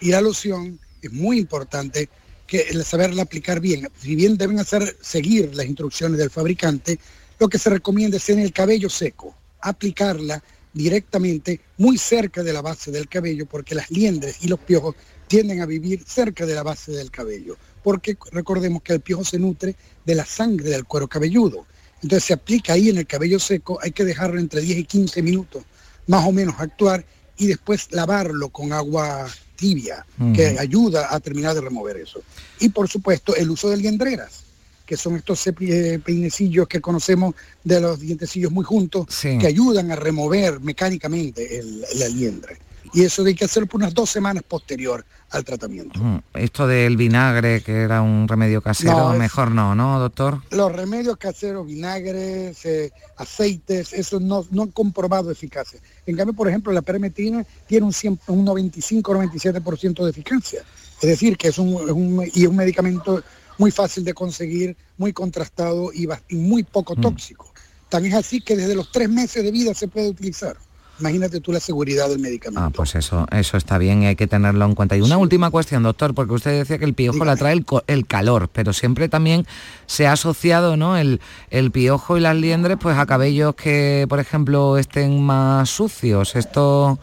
y 0.00 0.08
la 0.08 0.22
loción 0.22 0.80
es 1.02 1.12
muy 1.12 1.38
importante 1.38 2.08
que 2.46 2.62
el 2.70 2.82
saberla 2.84 3.22
aplicar 3.22 3.60
bien. 3.60 3.88
Si 4.00 4.16
bien 4.16 4.38
deben 4.38 4.58
hacer 4.58 4.96
seguir 5.00 5.54
las 5.54 5.66
instrucciones 5.66 6.18
del 6.18 6.30
fabricante, 6.30 6.98
lo 7.38 7.48
que 7.48 7.58
se 7.58 7.68
recomienda 7.68 8.16
es 8.16 8.28
en 8.30 8.38
el 8.38 8.52
cabello 8.52 8.88
seco, 8.88 9.34
aplicarla 9.60 10.42
directamente 10.72 11.60
muy 11.76 11.98
cerca 11.98 12.42
de 12.42 12.52
la 12.52 12.62
base 12.62 12.90
del 12.90 13.08
cabello 13.08 13.44
porque 13.44 13.74
las 13.74 13.90
liendres 13.90 14.38
y 14.40 14.48
los 14.48 14.58
piojos 14.58 14.96
tienden 15.28 15.60
a 15.60 15.66
vivir 15.66 16.02
cerca 16.06 16.46
de 16.46 16.54
la 16.54 16.62
base 16.62 16.92
del 16.92 17.10
cabello, 17.10 17.58
porque 17.82 18.16
recordemos 18.32 18.82
que 18.82 18.94
el 18.94 19.00
piojo 19.00 19.24
se 19.24 19.38
nutre 19.38 19.76
de 20.04 20.14
la 20.14 20.24
sangre 20.24 20.70
del 20.70 20.84
cuero 20.84 21.08
cabelludo 21.08 21.66
entonces 22.04 22.24
se 22.26 22.34
aplica 22.34 22.74
ahí 22.74 22.90
en 22.90 22.98
el 22.98 23.06
cabello 23.06 23.40
seco, 23.40 23.78
hay 23.80 23.90
que 23.90 24.04
dejarlo 24.04 24.38
entre 24.38 24.60
10 24.60 24.78
y 24.78 24.84
15 24.84 25.22
minutos, 25.22 25.64
más 26.06 26.26
o 26.26 26.32
menos 26.32 26.54
actuar, 26.58 27.02
y 27.38 27.46
después 27.46 27.88
lavarlo 27.92 28.50
con 28.50 28.74
agua 28.74 29.26
tibia, 29.56 30.04
que 30.34 30.58
ayuda 30.58 31.14
a 31.14 31.18
terminar 31.18 31.54
de 31.54 31.62
remover 31.62 31.96
eso. 31.96 32.20
Y 32.60 32.68
por 32.68 32.90
supuesto 32.90 33.34
el 33.34 33.50
uso 33.50 33.70
de 33.70 33.78
liendreras, 33.78 34.44
que 34.84 34.98
son 34.98 35.16
estos 35.16 35.46
eh, 35.46 35.98
peinecillos 36.04 36.68
que 36.68 36.82
conocemos 36.82 37.34
de 37.64 37.80
los 37.80 37.98
dientecillos 38.00 38.52
muy 38.52 38.66
juntos, 38.66 39.06
que 39.22 39.46
ayudan 39.46 39.90
a 39.90 39.96
remover 39.96 40.60
mecánicamente 40.60 41.58
el, 41.58 41.86
la 41.94 42.08
liendre 42.08 42.58
y 42.94 43.02
eso 43.02 43.24
hay 43.24 43.34
que 43.34 43.44
hacerlo 43.44 43.68
por 43.68 43.80
unas 43.80 43.92
dos 43.92 44.08
semanas 44.08 44.44
posterior 44.44 45.04
al 45.30 45.44
tratamiento. 45.44 46.00
Esto 46.32 46.66
del 46.66 46.96
vinagre, 46.96 47.60
que 47.62 47.82
era 47.82 48.00
un 48.00 48.28
remedio 48.28 48.62
casero, 48.62 49.12
mejor 49.14 49.50
no, 49.50 49.74
¿no, 49.74 49.98
doctor? 49.98 50.40
Los 50.50 50.70
remedios 50.72 51.16
caseros, 51.16 51.66
vinagres, 51.66 52.64
eh, 52.64 52.92
aceites, 53.16 53.92
eso 53.92 54.20
no, 54.20 54.46
no 54.52 54.62
han 54.62 54.70
comprobado 54.70 55.30
eficacia. 55.30 55.80
En 56.06 56.16
cambio, 56.16 56.34
por 56.34 56.48
ejemplo, 56.48 56.72
la 56.72 56.82
permetrina 56.82 57.44
tiene 57.66 57.86
un, 57.86 57.94
un 58.28 58.46
95-97% 58.46 60.04
de 60.04 60.10
eficacia. 60.10 60.62
Es 61.02 61.08
decir, 61.08 61.36
que 61.36 61.48
es 61.48 61.58
un, 61.58 62.24
y 62.32 62.46
un 62.46 62.56
medicamento 62.56 63.22
muy 63.58 63.70
fácil 63.70 64.04
de 64.04 64.14
conseguir, 64.14 64.76
muy 64.96 65.12
contrastado 65.12 65.90
y, 65.92 66.08
muy 66.30 66.62
poco 66.62 66.94
mm. 66.96 67.00
tóxico. 67.00 67.52
Tan 67.88 68.04
es 68.06 68.14
así 68.14 68.40
que 68.40 68.56
desde 68.56 68.74
los 68.74 68.90
tres 68.90 69.08
meses 69.08 69.42
de 69.42 69.50
vida 69.50 69.74
se 69.74 69.88
puede 69.88 70.08
utilizar. 70.08 70.56
Imagínate 71.00 71.40
tú 71.40 71.52
la 71.52 71.58
seguridad 71.58 72.08
del 72.08 72.20
medicamento. 72.20 72.64
Ah, 72.64 72.70
pues 72.70 72.94
eso, 72.94 73.26
eso 73.32 73.56
está 73.56 73.78
bien 73.78 74.02
y 74.02 74.06
hay 74.06 74.16
que 74.16 74.26
tenerlo 74.26 74.64
en 74.64 74.74
cuenta. 74.74 74.96
Y 74.96 75.00
una 75.00 75.18
última 75.18 75.50
cuestión, 75.50 75.82
doctor, 75.82 76.14
porque 76.14 76.34
usted 76.34 76.58
decía 76.58 76.78
que 76.78 76.84
el 76.84 76.94
piojo 76.94 77.24
le 77.24 77.32
atrae 77.32 77.60
el, 77.86 78.06
calor, 78.06 78.48
pero 78.52 78.72
siempre 78.72 79.08
también 79.08 79.46
se 79.86 80.06
ha 80.06 80.12
asociado 80.12 80.76
¿no? 80.76 80.96
el, 80.96 81.20
el 81.50 81.72
piojo 81.72 82.16
y 82.16 82.20
las 82.20 82.36
liendres 82.36 82.78
pues 82.80 82.96
a 82.96 83.06
cabellos 83.06 83.56
que, 83.56 84.06
por 84.08 84.20
ejemplo, 84.20 84.78
estén 84.78 85.20
más 85.20 85.68
sucios. 85.68 86.36
Esto, 86.36 87.00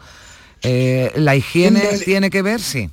eh, 0.62 1.12
¿la 1.16 1.36
higiene 1.36 1.82
tiene 2.04 2.30
que 2.30 2.40
ver? 2.40 2.60
Sí. 2.60 2.88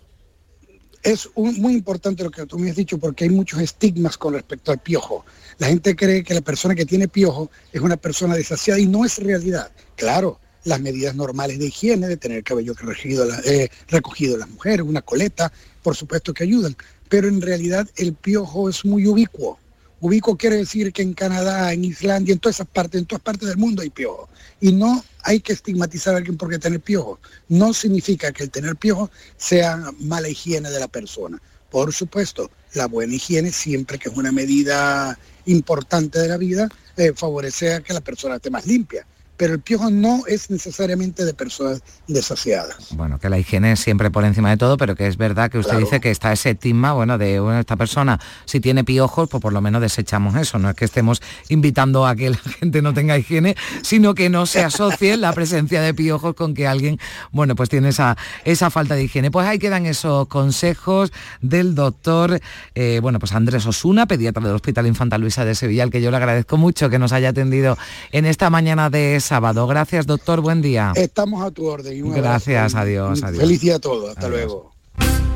Es 1.02 1.30
muy 1.36 1.74
importante 1.74 2.26
lo 2.26 2.30
que 2.30 2.46
tú 2.46 2.60
me 2.60 2.70
has 2.70 2.76
dicho 2.76 2.98
porque 2.98 3.24
hay 3.24 3.30
muchos 3.30 3.62
estigmas 3.62 4.18
con 4.18 4.34
respecto 4.34 4.74
al 4.74 4.80
piojo. 4.80 5.26
La 5.60 5.68
gente 5.68 5.96
cree 5.96 6.26
que 6.26 6.34
la 6.34 6.42
persona 6.42 6.76
que 6.76 6.86
tiene 6.86 7.08
piojo 7.08 7.50
es 7.72 7.80
una 7.80 7.96
persona 7.96 8.36
desasiada 8.36 8.82
y 8.82 8.86
no 8.86 9.06
es 9.06 9.18
realidad. 9.18 9.72
Claro, 9.96 10.40
las 10.64 10.80
medidas 10.80 11.16
normales 11.16 11.60
de 11.60 11.68
higiene, 11.68 12.08
de 12.08 12.18
tener 12.18 12.40
el 12.40 12.44
cabello 12.44 12.74
recogido, 12.74 13.28
eh, 13.46 13.70
recogido 13.88 14.38
las 14.38 14.50
mujeres, 14.50 14.86
una 14.86 15.02
coleta, 15.02 15.52
por 15.84 15.96
supuesto 15.96 16.34
que 16.34 16.44
ayudan, 16.44 16.76
pero 17.08 17.28
en 17.28 17.42
realidad 17.42 17.90
el 17.98 18.14
piojo 18.14 18.70
es 18.70 18.86
muy 18.86 19.08
ubicuo, 19.08 19.60
Ubico 20.02 20.38
quiere 20.38 20.56
decir 20.56 20.94
que 20.94 21.02
en 21.02 21.14
Canadá, 21.14 21.74
en 21.74 21.84
Islandia, 21.84 22.32
en 22.32 22.40
todas 22.40 22.56
esas 22.56 22.68
partes, 22.68 23.02
en 23.02 23.06
todas 23.06 23.22
partes 23.22 23.50
del 23.50 23.58
mundo 23.58 23.82
hay 23.82 23.90
piojos. 23.90 24.30
Y 24.62 24.72
no 24.72 25.04
hay 25.24 25.42
que 25.42 25.52
estigmatizar 25.52 26.14
a 26.14 26.18
alguien 26.18 26.38
porque 26.38 26.58
tener 26.58 26.80
piojos. 26.80 27.20
No 27.50 27.74
significa 27.74 28.32
que 28.32 28.44
el 28.44 28.50
tener 28.50 28.78
piojos 28.78 29.10
sea 29.36 29.92
mala 30.00 30.30
higiene 30.30 30.70
de 30.70 30.80
la 30.80 30.88
persona. 30.88 31.42
Por 31.70 31.94
supuesto, 31.94 32.50
la 32.74 32.88
buena 32.88 33.14
higiene 33.14 33.52
siempre 33.52 34.00
que 34.00 34.08
es 34.08 34.16
una 34.16 34.32
medida 34.32 35.20
importante 35.46 36.20
de 36.20 36.30
la 36.30 36.38
vida, 36.38 36.70
eh, 36.96 37.12
favorece 37.14 37.74
a 37.74 37.82
que 37.82 37.94
la 37.94 38.02
persona 38.02 38.38
esté 38.38 38.50
más 38.50 38.66
limpia 38.66 39.06
pero 39.40 39.54
el 39.54 39.62
piojo 39.62 39.90
no 39.90 40.24
es 40.28 40.52
necesariamente 40.52 41.24
de 41.24 41.34
personas 41.34 41.82
desasiadas. 42.08 42.90
Bueno, 42.92 43.20
que 43.20 43.30
la 43.30 43.40
higiene 43.40 43.72
es 43.72 43.80
siempre 43.80 44.12
por 44.12 44.26
encima 44.26 44.50
de 44.50 44.58
todo, 44.58 44.76
pero 44.76 44.98
que 44.98 45.08
es 45.08 45.16
verdad 45.16 45.50
que 45.50 45.58
usted 45.58 45.78
dice 45.78 46.02
que 46.02 46.12
está 46.12 46.34
ese 46.34 46.50
estigma, 46.50 46.92
bueno, 46.92 47.18
de 47.18 47.40
bueno, 47.40 47.58
esta 47.58 47.78
persona, 47.78 48.20
si 48.44 48.60
tiene 48.60 48.84
piojos, 48.84 49.30
pues 49.30 49.42
por 49.42 49.54
lo 49.54 49.62
menos 49.62 49.82
desechamos 49.82 50.36
eso. 50.36 50.60
No 50.60 50.70
es 50.70 50.76
que 50.76 50.84
estemos 50.84 51.22
invitando 51.48 52.06
a 52.06 52.18
que 52.18 52.32
la 52.32 52.38
gente 52.60 52.82
no 52.82 52.94
tenga 52.94 53.18
higiene, 53.18 53.56
sino 53.82 54.14
que 54.14 54.30
no 54.30 54.46
se 54.46 54.62
asocie 54.62 55.16
la 55.16 55.32
presencia 55.32 55.82
de 55.82 55.94
piojos 55.94 56.36
con 56.36 56.54
que 56.54 56.68
alguien, 56.68 57.00
bueno, 57.32 57.56
pues 57.56 57.70
tiene 57.70 57.90
esa, 57.90 58.18
esa 58.44 58.70
falta 58.70 58.96
de 58.96 59.06
higiene. 59.06 59.32
Pues 59.32 59.48
ahí 59.48 59.58
quedan 59.58 59.86
esos 59.86 60.28
consejos 60.28 61.14
del 61.40 61.76
doctor, 61.76 62.42
eh, 62.76 63.00
bueno, 63.02 63.20
pues 63.20 63.32
Andrés 63.32 63.66
Osuna, 63.66 64.06
pediatra 64.06 64.44
del 64.44 64.56
Hospital 64.56 64.86
Infanta 64.86 65.18
Luisa 65.18 65.46
de 65.46 65.56
Sevilla, 65.56 65.84
al 65.84 65.92
que 65.92 66.02
yo 66.02 66.12
le 66.12 66.18
agradezco 66.18 66.58
mucho 66.58 66.90
que 66.90 67.00
nos 67.00 67.14
haya 67.14 67.30
atendido 67.30 67.78
en 68.12 68.26
esta 68.26 68.50
mañana 68.50 68.90
de 68.90 69.22
sábado. 69.30 69.68
Gracias, 69.68 70.08
doctor. 70.08 70.42
Buen 70.42 70.62
día. 70.62 70.92
Estamos 70.96 71.46
a 71.46 71.52
tu 71.52 71.68
orden. 71.68 72.12
Gracias, 72.12 72.76
adiós, 72.76 73.24
adiós. 73.24 73.40
Felicidad 73.40 73.78
a 73.78 73.80
todos. 73.80 74.10
Hasta 74.10 74.28
luego. 74.28 74.72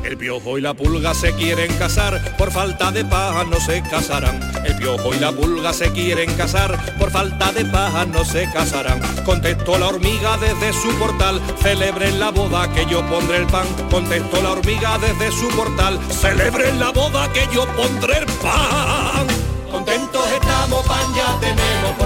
El 0.02 0.18
piojo 0.18 0.58
y 0.58 0.60
la 0.60 0.74
pulga 0.74 1.14
se 1.14 1.32
quieren 1.32 1.72
casar, 1.78 2.36
por 2.36 2.50
falta 2.50 2.92
de 2.92 3.06
paja 3.06 3.44
no 3.44 3.58
se 3.58 3.80
casarán. 3.82 4.38
El 4.66 4.76
piojo 4.76 5.14
y 5.14 5.18
la 5.18 5.32
pulga 5.32 5.72
se 5.72 5.90
quieren 5.92 6.30
casar, 6.34 6.78
por 6.98 7.10
falta 7.10 7.52
de 7.52 7.64
paja 7.64 8.04
no 8.04 8.22
se 8.22 8.50
casarán. 8.52 9.00
Contestó 9.24 9.78
la 9.78 9.88
hormiga 9.88 10.36
desde 10.36 10.74
su 10.74 10.90
portal, 10.98 11.40
celebren 11.62 12.20
la 12.20 12.30
boda 12.32 12.70
que 12.74 12.84
yo 12.84 13.00
pondré 13.08 13.38
el 13.38 13.46
pan. 13.46 13.66
Contestó 13.90 14.42
la 14.42 14.50
hormiga 14.50 14.98
desde 14.98 15.32
su 15.32 15.48
portal, 15.56 15.98
celebren 16.10 16.78
la 16.78 16.90
boda 16.90 17.32
que 17.32 17.48
yo 17.54 17.64
pondré 17.74 18.18
el 18.18 18.26
pan. 18.42 19.26
Contentos 19.70 20.24
estamos, 20.32 20.86
pan 20.86 21.14
ya 21.16 21.40
tenemos, 21.40 22.03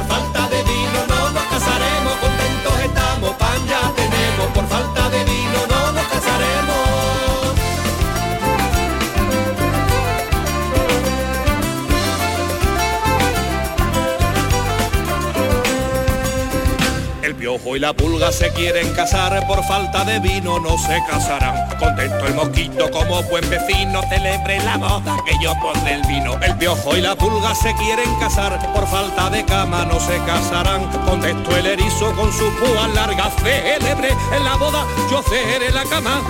piojo 17.39 17.77
y 17.77 17.79
la 17.79 17.93
pulga 17.93 18.33
se 18.33 18.51
quieren 18.53 18.93
casar, 18.95 19.47
por 19.47 19.63
falta 19.65 20.05
de 20.05 20.19
vino 20.19 20.59
no 20.59 20.77
se 20.77 21.01
casarán. 21.09 21.69
Contento 21.79 22.27
el 22.27 22.35
mosquito 22.35 22.91
como 22.91 23.23
buen 23.25 23.49
vecino, 23.49 24.03
celebre 24.09 24.63
la 24.65 24.77
boda 24.77 25.17
que 25.25 25.33
yo 25.43 25.55
pondré 25.63 25.95
el 25.95 26.03
vino. 26.03 26.35
El 26.43 26.57
piojo 26.57 26.97
y 26.97 27.01
la 27.01 27.15
pulga 27.15 27.55
se 27.55 27.73
quieren 27.77 28.13
casar, 28.19 28.59
por 28.73 28.87
falta 28.89 29.31
de 29.31 29.45
cama 29.45 29.85
no 29.85 30.01
se 30.01 30.19
casarán. 30.27 30.85
Contento 31.07 31.57
el 31.57 31.67
erizo 31.67 32.13
con 32.17 32.33
su 32.33 32.51
púa 32.57 32.89
larga, 32.89 33.31
celebre 33.43 34.09
en 34.37 34.45
la 34.45 34.57
boda 34.57 34.85
yo 35.11 35.23
seré 35.23 35.71
la 35.71 35.85
cama. 35.85 36.21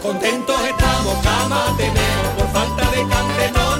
Contentos 0.00 0.56
estamos, 0.64 1.16
cama 1.22 1.74
tenemos, 1.76 2.34
por 2.36 2.48
falta 2.52 2.90
de 2.90 3.08
cante 3.08 3.50
no 3.52 3.71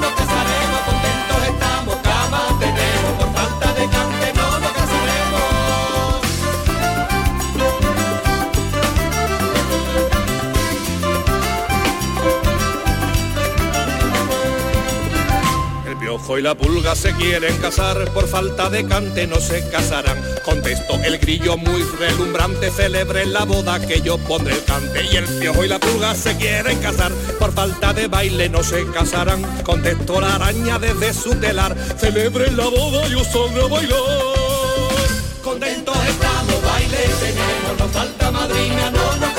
Y 16.38 16.42
la 16.42 16.54
pulga 16.54 16.94
se 16.94 17.12
quieren 17.12 17.56
casar, 17.58 18.10
por 18.12 18.26
falta 18.26 18.70
de 18.70 18.86
cante 18.86 19.26
no 19.26 19.36
se 19.36 19.68
casarán. 19.68 20.18
Contestó 20.44 20.94
el 21.04 21.18
grillo 21.18 21.58
muy 21.58 21.82
relumbrante, 21.98 22.70
celebre 22.70 23.26
la 23.26 23.44
boda 23.44 23.78
que 23.80 24.00
yo 24.00 24.16
pondré 24.18 24.54
el 24.54 24.64
cante. 24.64 25.04
Y 25.12 25.16
el 25.16 25.24
piojo 25.24 25.64
y 25.64 25.68
la 25.68 25.78
pulga 25.78 26.14
se 26.14 26.36
quieren 26.36 26.78
casar, 26.78 27.12
por 27.38 27.52
falta 27.52 27.92
de 27.92 28.06
baile 28.06 28.48
no 28.48 28.62
se 28.62 28.86
casarán. 28.92 29.42
Contestó 29.62 30.20
la 30.20 30.36
araña 30.36 30.78
desde 30.78 31.12
su 31.12 31.34
telar, 31.34 31.76
celebre 31.98 32.50
la 32.52 32.66
boda 32.66 33.06
yo 33.08 33.20
a 33.20 33.68
bailar. 33.68 33.98
Contentos 35.42 35.96
estamos, 36.08 36.62
baile 36.62 36.98
tenemos, 37.20 37.78
nos 37.78 37.90
falta 37.90 38.30
madrina, 38.30 38.90
no 38.90 39.31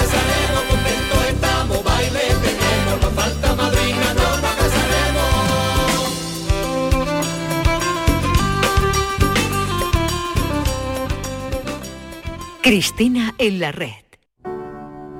Cristina 12.63 13.35
en 13.39 13.59
la 13.59 13.73
red. 13.73 13.91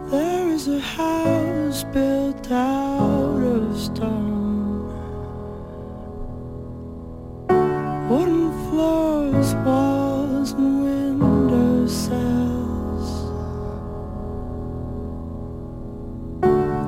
There 0.10 0.56
is 0.56 0.70
a 0.70 0.80
house 0.80 1.86
built 1.94 2.50
out 2.50 3.44
of 3.44 3.78
stone. 3.78 4.88
Wooden 8.10 8.50
floors, 8.70 9.54
walls, 9.66 10.54
and 10.54 10.86
window 10.86 11.86
sills. 11.86 13.28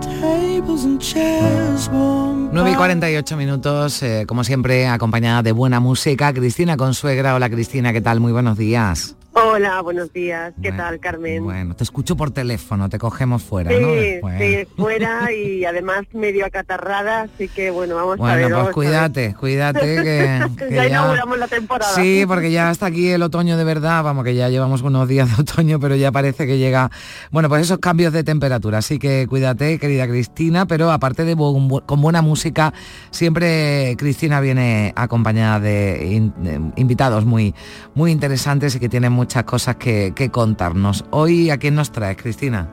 Tables 0.01 0.86
and 0.86 1.01
chairs 1.01 1.89
warm 1.91 2.49
9 2.53 2.72
y 2.72 2.76
48 2.76 3.36
minutos, 3.36 4.01
eh, 4.03 4.24
como 4.26 4.45
siempre, 4.45 4.88
acompañada 4.88 5.43
de 5.43 5.51
buena 5.51 5.82
música. 5.82 6.34
Cristina 6.34 6.78
Consuegra. 6.78 7.36
Hola 7.36 7.49
Cristina, 7.49 7.91
¿qué 7.91 7.99
tal? 7.99 8.22
Muy 8.22 8.32
buenos 8.32 8.58
días. 8.58 9.18
Hola, 9.38 9.82
buenos 9.82 10.14
días. 10.14 10.54
¿Qué 10.62 10.72
tal, 10.72 10.98
Carmen? 11.02 11.44
Bueno, 11.44 11.76
te 11.76 11.84
escucho 11.84 12.16
por 12.16 12.32
teléfono, 12.32 12.88
te 12.88 12.98
cogemos 12.98 13.44
fuera, 13.44 13.70
sí, 13.70 13.78
¿no? 13.82 13.92
Después. 13.92 14.42
sí, 14.42 14.68
fuera 14.78 15.30
y 15.34 15.66
además 15.66 16.04
medio 16.14 16.46
acatarrada, 16.46 17.24
así 17.24 17.50
que 17.50 17.70
bueno, 17.70 17.96
vamos 17.96 18.14
a 18.14 18.18
Bueno, 18.22 18.34
ver. 18.36 18.44
pues 18.46 18.54
vamos 18.54 18.70
a 18.70 18.72
cuídate, 18.74 19.36
cuídate 19.38 19.82
que, 20.04 20.46
que 20.70 20.76
ya 20.76 20.88
inauguramos 20.88 21.38
la 21.38 21.48
temporada. 21.50 21.94
Sí, 21.96 22.24
porque 22.26 22.50
ya 22.50 22.72
está 22.72 22.86
aquí 22.86 23.10
el 23.10 23.22
otoño 23.24 23.58
de 23.58 23.66
verdad, 23.66 24.06
vamos, 24.06 24.24
que 24.24 24.36
ya 24.36 24.48
llevamos 24.48 24.82
unos 24.84 25.06
días 25.10 25.28
de 25.36 25.42
otoño, 25.42 25.82
pero 25.82 25.98
ya 25.98 26.14
parece 26.14 26.48
que 26.48 26.58
llega, 26.58 26.90
bueno, 27.30 27.50
pues 27.50 27.64
esos 27.64 27.80
cambios 27.80 28.14
de 28.14 28.24
temperatura, 28.24 28.78
así 28.78 29.00
que 29.00 29.28
cuídate, 29.28 29.80
querida 29.80 30.08
Cristina, 30.08 30.66
pero 30.66 30.92
aparte 30.94 31.26
de 31.26 31.36
bu- 31.36 31.86
con 31.86 32.00
buena 32.02 32.22
música, 32.22 32.74
siempre 33.12 33.96
Cristina 33.98 34.40
viene 34.40 34.94
acompañada 34.96 35.60
de, 35.60 36.06
in- 36.14 36.34
de 36.38 36.62
invitados 36.78 37.26
muy, 37.26 37.54
muy 37.96 38.12
interesantes 38.12 38.74
y 38.76 38.80
que 38.80 38.88
tienen 38.88 39.12
muchas 39.26 39.43
cosas 39.45 39.78
que, 39.78 40.13
que 40.15 40.30
contarnos. 40.30 41.03
Hoy, 41.09 41.49
¿a 41.49 41.57
quién 41.57 41.73
nos 41.73 41.91
traes, 41.91 42.15
Cristina? 42.15 42.69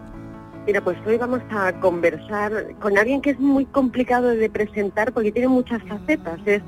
Mira, 0.66 0.84
pues 0.84 0.98
hoy 1.06 1.16
vamos 1.16 1.40
a 1.50 1.72
conversar 1.80 2.74
con 2.78 2.98
alguien 2.98 3.22
que 3.22 3.30
es 3.30 3.40
muy 3.40 3.64
complicado 3.64 4.28
de 4.28 4.50
presentar 4.50 5.14
porque 5.14 5.32
tiene 5.32 5.48
muchas 5.48 5.82
facetas. 5.84 6.38
Es, 6.44 6.60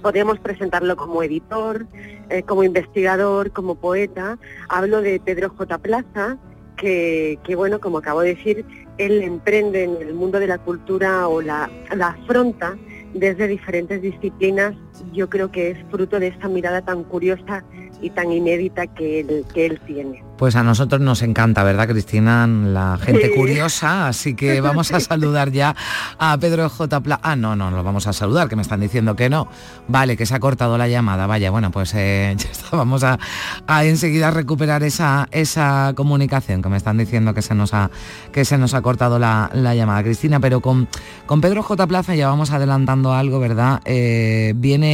podríamos 0.00 0.38
presentarlo 0.38 0.96
como 0.96 1.22
editor, 1.22 1.86
eh, 2.30 2.44
como 2.44 2.64
investigador, 2.64 3.52
como 3.52 3.74
poeta. 3.74 4.38
Hablo 4.70 5.02
de 5.02 5.20
Pedro 5.20 5.50
J. 5.50 5.76
Plaza, 5.80 6.38
que, 6.78 7.38
que, 7.44 7.56
bueno, 7.56 7.78
como 7.78 7.98
acabo 7.98 8.22
de 8.22 8.36
decir, 8.36 8.64
él 8.96 9.22
emprende 9.22 9.84
en 9.84 9.96
el 10.00 10.14
mundo 10.14 10.40
de 10.40 10.46
la 10.46 10.56
cultura 10.56 11.28
o 11.28 11.42
la, 11.42 11.70
la 11.94 12.06
afronta 12.08 12.74
desde 13.12 13.48
diferentes 13.48 14.00
disciplinas. 14.00 14.74
Yo 15.12 15.28
creo 15.28 15.50
que 15.50 15.70
es 15.70 15.78
fruto 15.90 16.18
de 16.20 16.28
esta 16.28 16.48
mirada 16.48 16.82
tan 16.82 17.04
curiosa 17.04 17.64
y 18.00 18.10
tan 18.10 18.30
inédita 18.32 18.86
que 18.86 19.20
él, 19.20 19.44
que 19.54 19.66
él 19.66 19.80
tiene. 19.86 20.22
Pues 20.36 20.54
a 20.54 20.62
nosotros 20.62 21.00
nos 21.00 21.22
encanta, 21.22 21.64
¿verdad, 21.64 21.88
Cristina? 21.88 22.46
La 22.46 22.98
gente 23.00 23.28
Sí. 23.28 23.34
curiosa, 23.34 24.08
así 24.08 24.34
que 24.34 24.60
vamos 24.62 24.92
a 24.92 25.00
saludar 25.00 25.50
ya 25.50 25.74
a 26.18 26.36
Pedro 26.38 26.68
J. 26.68 27.00
Pla 27.00 27.18
ah, 27.22 27.36
no, 27.36 27.56
no, 27.56 27.70
lo 27.70 27.82
vamos 27.82 28.06
a 28.06 28.12
saludar, 28.12 28.48
que 28.48 28.54
me 28.56 28.60
están 28.60 28.80
diciendo 28.80 29.16
que 29.16 29.30
no. 29.30 29.48
Vale, 29.88 30.16
que 30.18 30.26
se 30.26 30.34
ha 30.34 30.40
cortado 30.40 30.76
la 30.76 30.88
llamada. 30.88 31.26
Vaya, 31.26 31.50
bueno, 31.50 31.70
pues 31.70 31.94
eh, 31.94 32.34
ya 32.38 32.50
está, 32.50 32.76
vamos 32.76 33.02
a, 33.02 33.18
a 33.66 33.84
enseguida 33.86 34.30
recuperar 34.30 34.82
esa, 34.82 35.26
esa 35.30 35.92
comunicación, 35.96 36.60
que 36.60 36.68
me 36.68 36.76
están 36.76 36.98
diciendo 36.98 37.32
que 37.32 37.40
se 37.40 37.54
nos 37.54 37.72
ha, 37.72 37.90
que 38.30 38.44
se 38.44 38.58
nos 38.58 38.74
ha 38.74 38.82
cortado 38.82 39.18
la, 39.18 39.50
la 39.54 39.74
llamada. 39.74 40.02
Cristina, 40.02 40.38
pero 40.38 40.60
con, 40.60 40.86
con 41.24 41.40
Pedro 41.40 41.62
J. 41.62 41.86
Plaza 41.86 42.14
ya 42.14 42.28
vamos 42.28 42.50
adelantando 42.50 43.14
algo, 43.14 43.40
¿verdad? 43.40 43.80
Eh, 43.86 44.52
viene 44.56 44.85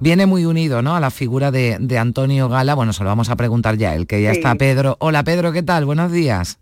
viene 0.00 0.26
muy 0.26 0.44
unido 0.44 0.82
¿no? 0.82 0.94
a 0.96 1.00
la 1.00 1.10
figura 1.10 1.50
de, 1.50 1.76
de 1.80 1.98
Antonio 1.98 2.48
Gala. 2.48 2.74
Bueno, 2.74 2.92
se 2.92 3.02
lo 3.04 3.08
vamos 3.10 3.28
a 3.30 3.36
preguntar 3.36 3.76
ya, 3.76 3.94
el 3.94 4.06
que 4.06 4.22
ya 4.22 4.30
Sí. 4.32 4.38
está 4.38 4.54
Pedro. 4.54 4.96
Hola 5.00 5.22
Pedro, 5.24 5.52
¿qué 5.52 5.62
tal? 5.62 5.84
Buenos 5.84 6.12
días. 6.12 6.58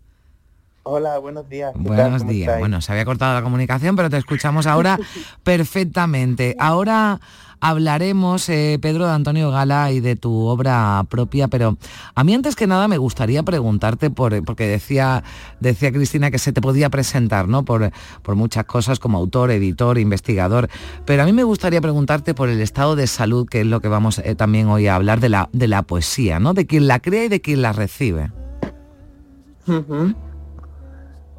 Hola, 0.83 1.17
buenos 1.17 1.49
días. 1.49 1.73
Buenos 1.75 2.25
días. 2.25 2.59
Bueno, 2.59 2.79
se 2.81 2.91
había 2.93 3.03
cortado 3.03 3.33
la 3.33 3.41
comunicación, 3.41 3.95
pero 3.97 4.09
te 4.09 4.17
escuchamos 4.17 4.67
ahora 4.67 4.97
perfectamente. 5.43 6.55
Ahora 6.59 7.19
hablaremos, 7.59 8.47
eh, 8.49 8.77
Pedro, 8.81 9.05
de 9.05 9.13
Antonio 9.13 9.51
Gala 9.51 9.91
y 9.91 9.99
de 9.99 10.15
tu 10.15 10.45
obra 10.45 11.05
propia, 11.09 11.47
pero 11.47 11.77
a 12.15 12.23
mí 12.23 12.33
antes 12.33 12.55
que 12.55 12.67
nada 12.67 12.87
me 12.87 12.97
gustaría 12.97 13.43
preguntarte, 13.43 14.09
por, 14.09 14.43
porque 14.43 14.67
decía, 14.67 15.23
decía 15.59 15.91
Cristina 15.91 16.31
que 16.31 16.39
se 16.39 16.53
te 16.53 16.61
podía 16.61 16.89
presentar 16.89 17.47
¿no? 17.47 17.65
por, 17.65 17.91
por 18.21 18.35
muchas 18.35 18.65
cosas 18.65 18.99
como 18.99 19.17
autor, 19.17 19.51
editor, 19.51 19.97
investigador, 19.97 20.69
pero 21.05 21.23
a 21.23 21.25
mí 21.25 21.33
me 21.33 21.43
gustaría 21.43 21.81
preguntarte 21.81 22.33
por 22.33 22.49
el 22.49 22.61
estado 22.61 22.95
de 22.95 23.07
salud, 23.07 23.47
que 23.47 23.61
es 23.61 23.67
lo 23.67 23.79
que 23.79 23.87
vamos 23.87 24.19
eh, 24.19 24.35
también 24.35 24.67
hoy 24.67 24.87
a 24.87 24.95
hablar 24.95 25.19
de 25.19 25.29
la, 25.29 25.49
de 25.51 25.67
la 25.67 25.83
poesía, 25.83 26.39
¿no? 26.39 26.53
de 26.53 26.65
quien 26.65 26.87
la 26.87 26.99
crea 26.99 27.25
y 27.25 27.29
de 27.29 27.41
quien 27.41 27.61
la 27.61 27.73
recibe. 27.73 28.31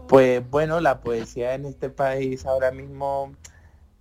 Pues 0.08 0.48
bueno, 0.50 0.80
la 0.80 1.00
poesía 1.00 1.54
en 1.54 1.66
este 1.66 1.90
país 1.90 2.46
ahora 2.46 2.70
mismo, 2.70 3.32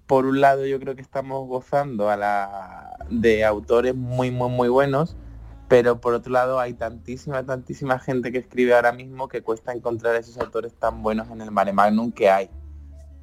por 0.08 0.26
un 0.26 0.42
lado 0.42 0.66
yo 0.66 0.80
creo 0.80 0.96
que 0.96 1.02
estamos 1.02 1.48
gozando 1.48 2.10
de 3.10 3.46
autores 3.46 3.94
muy, 3.94 4.32
muy, 4.32 4.50
muy 4.50 4.70
buenos, 4.70 5.18
pero 5.68 6.00
por 6.00 6.14
otro 6.14 6.32
lado 6.32 6.60
hay 6.60 6.74
tantísima, 6.74 7.46
tantísima 7.46 8.00
gente 8.00 8.32
que 8.32 8.38
escribe 8.38 8.74
ahora 8.74 8.94
mismo 8.94 9.28
que 9.28 9.44
cuesta 9.44 9.74
encontrar 9.74 10.16
esos 10.16 10.38
autores 10.38 10.74
tan 10.74 11.04
buenos 11.04 11.30
en 11.30 11.42
el 11.42 11.52
mare 11.52 11.74
magnum 11.74 12.12
que 12.12 12.30
hay. 12.30 12.50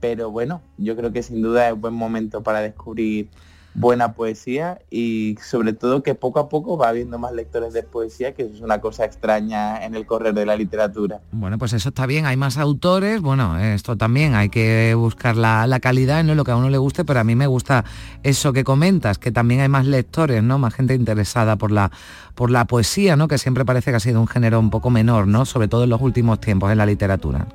Pero 0.01 0.31
bueno, 0.31 0.61
yo 0.77 0.95
creo 0.95 1.11
que 1.11 1.23
sin 1.23 1.41
duda 1.41 1.71
es 1.71 1.75
buen 1.75 1.95
momento 1.95 2.43
para 2.43 2.61
descubrir 2.61 3.31
buena 3.75 4.13
poesía 4.13 4.79
y 4.91 5.37
sobre 5.43 5.73
todo 5.73 6.03
que 6.03 6.15
poco 6.15 6.39
a 6.39 6.49
poco 6.49 6.79
va 6.79 6.89
habiendo 6.89 7.19
más 7.19 7.33
lectores 7.33 7.73
de 7.73 7.83
poesía, 7.83 8.35
que 8.35 8.43
eso 8.43 8.55
es 8.55 8.61
una 8.61 8.81
cosa 8.81 9.05
extraña 9.05 9.85
en 9.85 9.95
el 9.95 10.07
correr 10.07 10.35
de 10.35 10.47
la 10.47 10.57
literatura. 10.57 11.21
Bueno, 11.33 11.59
pues 11.59 11.73
eso 11.73 11.89
está 11.89 12.07
bien, 12.07 12.27
hay 12.27 12.37
más 12.37 12.57
autores, 12.57 13.21
bueno, 13.21 13.59
esto 13.59 13.97
también 13.97 14.35
hay 14.35 14.49
que 14.49 14.95
buscar 14.95 15.37
la, 15.37 15.79
calidad, 15.81 16.23
no 16.25 16.35
lo 16.35 16.45
que 16.45 16.53
a 16.53 16.57
uno 16.57 16.71
le 16.71 16.79
guste, 16.79 17.05
pero 17.05 17.21
a 17.21 17.25
mí 17.25 17.35
me 17.35 17.47
gusta 17.47 17.85
eso 18.23 18.53
que 18.53 18.65
comentas, 18.65 19.19
que 19.19 19.33
también 19.33 19.61
hay 19.61 19.69
más 19.69 19.87
lectores, 19.87 20.43
¿no? 20.43 20.59
Más 20.59 20.73
gente 20.73 20.95
interesada 20.95 21.57
por 21.57 21.73
la, 21.73 21.91
por 22.35 22.51
la 22.51 22.65
poesía, 22.67 23.17
¿no? 23.17 23.29
Que 23.29 23.39
siempre 23.39 23.65
parece 23.65 23.91
que 23.91 23.97
ha 23.97 24.01
sido 24.01 24.21
un 24.21 24.29
género 24.29 24.61
un 24.61 24.71
poco 24.71 24.91
menor, 24.91 25.27
¿no? 25.27 25.45
Sobre 25.45 25.69
todo 25.69 25.85
en 25.85 25.91
los 25.91 26.01
últimos 26.01 26.41
tiempos 26.41 26.71
en 26.71 26.79
la 26.79 26.87
literatura. 26.87 27.47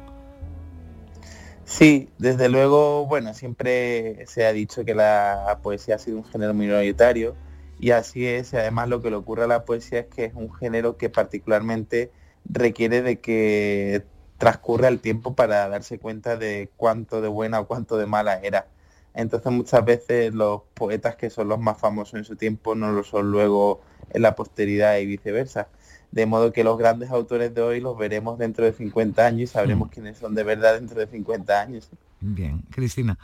Sí, 1.70 2.10
desde 2.18 2.50
luego, 2.50 3.06
bueno, 3.06 3.34
siempre 3.36 4.26
se 4.26 4.44
ha 4.46 4.52
dicho 4.54 4.84
que 4.86 4.96
la 4.96 5.60
poesía 5.62 5.96
ha 5.96 6.00
sido 6.00 6.18
un 6.18 6.26
género 6.26 6.54
minoritario 6.56 7.38
y 7.78 7.92
así 7.92 8.26
es. 8.26 8.54
Además, 8.56 8.90
lo 8.90 9.02
que 9.04 9.12
le 9.12 9.18
ocurre 9.18 9.44
a 9.44 9.48
la 9.48 9.66
poesía 9.66 10.00
es 10.00 10.08
que 10.08 10.26
es 10.26 10.34
un 10.34 10.52
género 10.52 10.98
que 10.98 11.10
particularmente 11.10 12.12
requiere 12.44 13.04
de 13.04 13.20
que 13.22 14.04
transcurra 14.40 14.88
el 14.88 15.00
tiempo 15.00 15.36
para 15.36 15.70
darse 15.70 16.00
cuenta 16.00 16.38
de 16.38 16.72
cuánto 16.76 17.22
de 17.22 17.28
buena 17.28 17.60
o 17.60 17.68
cuánto 17.68 17.98
de 17.98 18.08
mala 18.08 18.40
era. 18.42 18.68
Entonces 19.14 19.52
muchas 19.52 19.86
veces 19.86 20.34
los 20.34 20.64
poetas 20.74 21.16
que 21.18 21.30
son 21.30 21.50
los 21.50 21.60
más 21.60 21.78
famosos 21.80 22.16
en 22.16 22.26
su 22.26 22.36
tiempo 22.36 22.74
no 22.76 22.92
lo 22.92 23.04
son 23.04 23.32
luego 23.32 23.82
en 24.10 24.24
la 24.24 24.36
posteridad 24.36 24.98
y 24.98 25.06
viceversa 25.06 25.70
de 26.12 26.26
modo 26.26 26.52
que 26.52 26.64
los 26.64 26.78
grandes 26.78 27.12
autores 27.12 27.54
de 27.54 27.62
hoy 27.62 27.80
los 27.80 27.98
veremos 27.98 28.40
dentro 28.40 28.66
de 28.66 28.74
50 28.74 29.26
años 29.26 29.42
y 29.42 29.48
sabremos 29.48 29.90
mm. 29.90 29.92
quiénes 29.92 30.18
son 30.18 30.34
de 30.36 30.44
verdad 30.44 30.76
dentro 30.76 31.00
de 31.00 31.08
50 31.08 31.62
años. 31.62 31.90
Bien, 32.20 32.62
Cristina. 32.72 33.18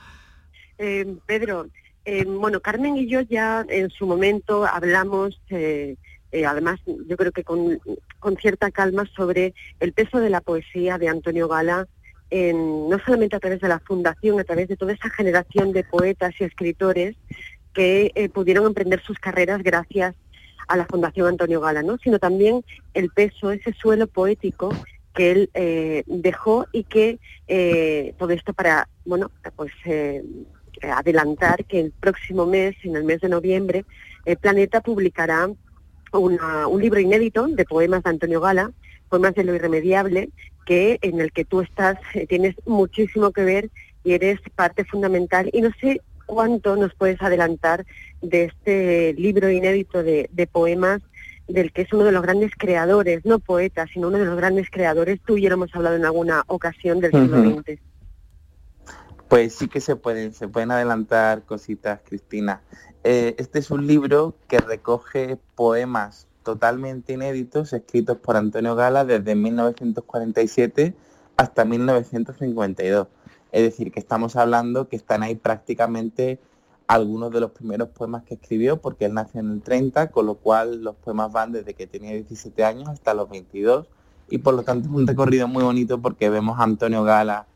Eh, 0.78 1.16
Pedro, 1.26 1.68
eh, 2.06 2.26
bueno, 2.26 2.60
Carmen 2.60 2.98
y 2.98 3.08
yo 3.08 3.22
ya 3.22 3.66
en 3.68 3.90
su 3.90 4.06
momento 4.06 4.66
hablamos, 4.66 5.40
eh, 5.50 5.96
además 6.46 6.80
yo 6.86 7.18
creo 7.18 7.32
que 7.32 7.44
con, 7.44 7.80
con, 8.20 8.36
cierta 8.38 8.70
calma, 8.72 9.06
sobre 9.16 9.54
el 9.80 9.94
peso 9.94 10.20
de 10.20 10.30
la 10.30 10.42
poesía 10.42 10.98
de 10.98 11.10
Antonio 11.10 11.48
Gala, 11.48 11.88
en, 12.30 12.90
no 12.90 13.00
solamente 13.00 13.36
a 13.36 13.40
través 13.40 13.62
de 13.62 13.70
la 13.70 13.80
fundación, 13.80 14.40
a 14.40 14.44
través 14.44 14.68
de 14.68 14.78
toda 14.78 14.94
esa 14.94 15.10
generación 15.10 15.72
de 15.72 15.84
poetas 15.84 16.34
y 16.40 16.44
escritores 16.44 17.16
que 17.74 18.32
pudieron 18.34 18.66
emprender 18.66 19.02
sus 19.04 19.20
carreras 19.20 19.62
gracias 19.62 20.16
a 20.68 20.78
la 20.78 20.86
Fundación 20.86 21.28
Antonio 21.28 21.61
Gala, 21.61 21.84
¿no? 21.84 21.97
sino 21.97 22.20
también 22.20 22.63
el 22.93 23.09
peso, 23.09 23.51
ese 23.51 23.74
suelo 23.74 24.07
poético 24.07 24.72
que 25.16 25.32
él 25.32 25.49
eh, 25.53 26.03
dejó 26.05 26.68
y 26.72 26.84
que 26.84 27.20
eh, 27.47 28.13
todo 28.18 28.32
esto 28.32 28.53
para, 28.53 28.88
bueno, 29.05 29.32
pues 29.55 29.72
eh, 29.86 30.24
adelantar 30.82 31.66
que 31.66 31.80
el 31.80 31.91
próximo 31.91 32.45
mes, 32.45 32.76
en 32.84 32.95
el 32.95 33.05
mes 33.05 33.22
de 33.22 33.30
noviembre, 33.30 33.86
Planeta 34.41 34.82
publicará 34.82 35.47
un 36.11 36.82
libro 36.82 36.99
inédito 36.99 37.47
de 37.47 37.63
poemas 37.66 38.03
de 38.03 38.09
Antonio 38.09 38.41
Gala, 38.41 38.72
poemas 39.07 39.36
de 39.36 39.43
lo 39.43 39.53
irremediable, 39.53 40.30
que 40.66 40.97
en 41.01 41.22
el 41.22 41.32
que 41.32 41.45
tú 41.45 41.61
estás, 41.61 41.97
tienes 42.28 42.55
muchísimo 42.66 43.32
que 43.32 43.43
ver 43.43 43.70
y 44.03 44.13
eres 44.13 44.39
parte 44.55 44.84
fundamental. 44.84 45.49
Y 45.53 45.61
no 45.61 45.70
sé 45.80 46.01
cuánto 46.26 46.76
nos 46.76 46.93
puedes 46.95 47.22
adelantar 47.22 47.86
de 48.30 48.45
este 48.45 49.13
libro 49.13 49.49
inédito 49.49 50.03
de, 50.03 50.49
poemas 50.51 51.01
del 51.47 51.71
que 51.71 51.84
es 51.84 51.93
uno 51.93 52.03
de 52.03 52.11
los 52.11 52.23
grandes 52.23 52.51
creadores, 52.57 53.23
no 53.26 53.39
poeta, 53.39 53.86
sino 53.91 54.07
uno 54.07 54.17
de 54.17 54.26
los 54.26 54.38
grandes 54.38 54.69
creadores. 54.69 55.19
Tú 55.26 55.38
y 55.38 55.43
yo 55.43 55.49
lo 55.49 55.55
hemos 55.55 55.76
hablado 55.76 55.95
en 55.95 56.05
alguna 56.05 56.43
ocasión 56.47 56.99
del 56.99 57.11
siglo 57.11 57.38
XX. 57.38 57.80
Pues 59.28 59.53
sí 59.53 59.67
que 59.67 59.82
se 59.82 59.95
pueden, 59.95 60.34
se 60.34 60.47
pueden 60.47 60.71
adelantar 60.71 61.43
cositas, 61.43 61.99
Cristina. 62.03 62.61
Eh, 63.03 63.36
este 63.38 63.59
es 63.59 63.69
un 63.69 63.86
libro 63.86 64.36
que 64.47 64.59
recoge 64.59 65.38
poemas 65.55 66.28
totalmente 66.43 67.13
inéditos 67.13 67.73
escritos 67.73 68.17
por 68.17 68.38
Antonio 68.38 68.76
Gala 68.76 69.03
desde 69.03 69.36
1947 69.36 70.95
hasta 71.38 71.65
1952. 71.65 73.07
Es 73.51 73.63
decir, 73.63 73.91
que 73.91 73.99
estamos 73.99 74.36
hablando 74.36 74.88
que 74.88 74.95
están 74.95 75.23
ahí 75.23 75.36
prácticamente 75.36 76.39
algunos 76.88 77.32
de 77.32 77.40
los 77.40 77.52
primeros 77.52 77.90
poemas 77.90 78.24
que 78.24 78.36
escribió, 78.36 78.82
porque 78.82 79.06
él 79.06 79.14
nació 79.14 79.42
en 79.42 79.52
el 79.52 79.62
30, 79.62 80.12
con 80.12 80.26
lo 80.26 80.36
cual 80.36 80.84
los 80.84 80.96
poemas 80.96 81.32
van 81.32 81.52
desde 81.52 81.74
que 81.74 81.88
tenía 81.88 82.12
17 82.12 82.64
años 82.64 82.90
hasta 82.90 83.14
los 83.14 83.30
22, 83.30 83.88
y 84.30 84.40
por 84.40 84.54
lo 84.54 84.64
tanto 84.64 84.90
es 84.90 84.96
un 84.96 85.08
recorrido 85.08 85.48
muy 85.48 85.64
bonito 85.64 86.02
porque 86.02 86.30
vemos 86.30 86.60
a 86.60 86.64
Antonio 86.64 87.04
Gala 87.04 87.48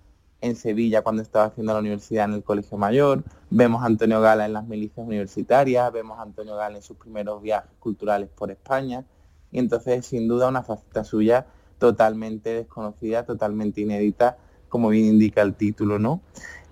en 0.42 0.56
Sevilla 0.56 1.02
cuando 1.02 1.22
estaba 1.22 1.46
haciendo 1.46 1.74
la 1.74 1.80
universidad 1.80 2.26
en 2.26 2.34
el 2.34 2.44
Colegio 2.44 2.78
Mayor, 2.78 3.24
vemos 3.50 3.84
a 3.84 3.88
Antonio 3.88 4.22
Gala 4.22 4.46
en 4.46 4.54
las 4.54 4.66
milicias 4.66 5.06
universitarias, 5.06 5.92
vemos 5.92 6.18
a 6.18 6.22
Antonio 6.22 6.56
Gala 6.56 6.78
en 6.78 6.82
sus 6.82 6.98
primeros 6.98 7.42
viajes 7.42 7.72
culturales 7.80 8.30
por 8.30 8.50
España, 8.52 9.06
y 9.52 9.60
entonces 9.60 10.06
sin 10.06 10.28
duda 10.28 10.48
una 10.48 10.64
faceta 10.64 11.04
suya 11.04 11.46
totalmente 11.78 12.54
desconocida, 12.54 13.26
totalmente 13.26 13.82
inédita, 13.82 14.38
como 14.70 14.90
bien 14.90 15.06
indica 15.06 15.42
el 15.42 15.56
título, 15.56 16.00
¿no? 16.00 16.22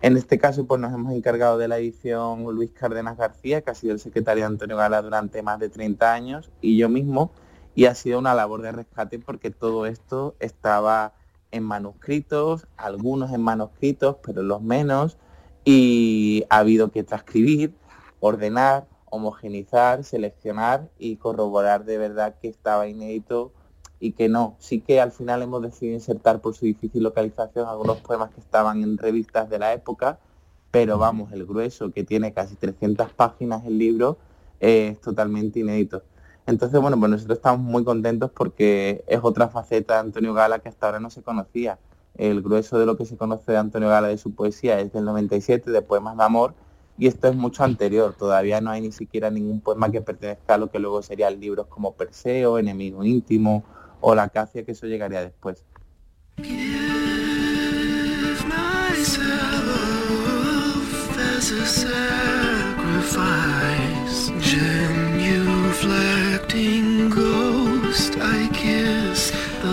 En 0.02 0.16
este 0.16 0.38
caso, 0.38 0.68
pues 0.68 0.80
nos 0.80 0.94
hemos 0.94 1.12
encargado 1.14 1.58
de 1.58 1.68
la 1.68 1.80
edición 1.80 2.44
Luis 2.44 2.72
Cárdenas 2.72 3.18
García, 3.18 3.62
que 3.62 3.72
ha 3.72 3.76
sido 3.76 3.94
el 3.94 4.00
secretario 4.00 4.44
de 4.44 4.48
Antonio 4.48 4.78
Gala 4.78 5.02
durante 5.02 5.42
más 5.42 5.60
de 5.60 5.70
30 5.70 6.14
años, 6.14 6.52
y 6.62 6.78
yo 6.78 6.88
mismo, 6.88 7.32
y 7.74 7.86
ha 7.86 7.96
sido 7.96 8.20
una 8.20 8.36
labor 8.36 8.62
de 8.62 8.72
rescate 8.72 9.18
porque 9.18 9.50
todo 9.50 9.88
esto 9.88 10.36
estaba 10.40 11.14
en 11.50 11.64
manuscritos, 11.64 12.68
algunos 12.78 13.34
en 13.34 13.42
manuscritos, 13.42 14.18
pero 14.24 14.44
los 14.44 14.62
menos, 14.62 15.18
y 15.66 16.46
ha 16.52 16.60
habido 16.60 16.92
que 16.92 17.04
transcribir, 17.04 17.74
ordenar, 18.20 18.88
homogenizar, 19.10 20.04
seleccionar 20.04 20.90
y 21.00 21.16
corroborar 21.16 21.86
de 21.86 21.98
verdad 21.98 22.36
que 22.40 22.50
estaba 22.50 22.88
inédito 22.88 23.52
y 24.00 24.12
que 24.12 24.30
no. 24.30 24.56
Sí 24.60 24.82
que 24.82 25.02
al 25.02 25.12
final 25.12 25.42
hemos 25.42 25.62
decidido 25.62 25.96
insertar 25.96 26.40
por 26.42 26.56
su 26.56 26.66
difícil 26.66 27.04
localización 27.04 27.68
algunos 27.68 27.98
poemas 27.98 28.32
que 28.32 28.40
estaban 28.40 28.84
en 28.84 28.98
revistas 28.98 29.50
de 29.50 29.60
la 29.60 29.74
época, 29.74 30.20
pero 30.72 30.98
vamos, 30.98 31.32
el 31.32 31.46
grueso, 31.46 31.92
que 31.92 32.04
tiene 32.04 32.34
casi 32.34 32.56
300 32.56 33.12
páginas 33.14 33.66
el 33.66 33.78
libro, 33.78 34.18
es 34.60 35.00
totalmente 35.02 35.60
inédito. 35.60 36.04
Entonces, 36.46 36.80
bueno, 36.80 36.98
pues 37.00 37.12
nosotros 37.12 37.38
estamos 37.38 37.60
muy 37.60 37.84
contentos 37.84 38.32
porque 38.32 39.04
es 39.08 39.20
otra 39.22 39.50
faceta 39.50 39.96
de 39.96 40.00
Antonio 40.02 40.34
Gala 40.34 40.60
que 40.60 40.70
hasta 40.70 40.86
ahora 40.86 41.00
no 41.00 41.10
se 41.10 41.22
conocía. 41.22 41.78
El 42.16 42.42
grueso 42.42 42.80
de 42.80 42.86
lo 42.86 42.98
que 42.98 43.06
se 43.06 43.18
conoce 43.18 43.52
de 43.52 43.58
Antonio 43.58 43.90
Gala 43.90 44.08
de 44.08 44.18
su 44.18 44.34
poesía 44.34 44.80
es 44.80 44.94
del 44.94 45.06
97, 45.06 45.72
de 45.72 45.82
Poemas 45.82 46.18
de 46.18 46.24
Amor, 46.24 46.54
y 46.98 47.08
esto 47.08 47.28
es 47.28 47.36
mucho 47.36 47.64
anterior. 47.64 48.16
Todavía 48.18 48.62
no 48.62 48.72
hay 48.72 48.82
ni 48.82 48.92
siquiera 48.92 49.30
ningún 49.30 49.62
poema 49.62 49.92
que 49.92 50.02
pertenezca 50.02 50.56
a 50.56 50.58
lo 50.58 50.72
que 50.72 50.80
luego 50.80 51.02
serían 51.02 51.40
libros 51.40 51.68
como 51.68 51.94
Perseo, 51.94 52.58
Enemigo 52.58 53.04
Íntimo 53.04 53.64
o 54.02 54.16
la 54.16 54.24
acacia, 54.24 54.64
que 54.64 54.72
eso 54.72 54.88
llegaría 54.88 55.22
después. 55.22 55.64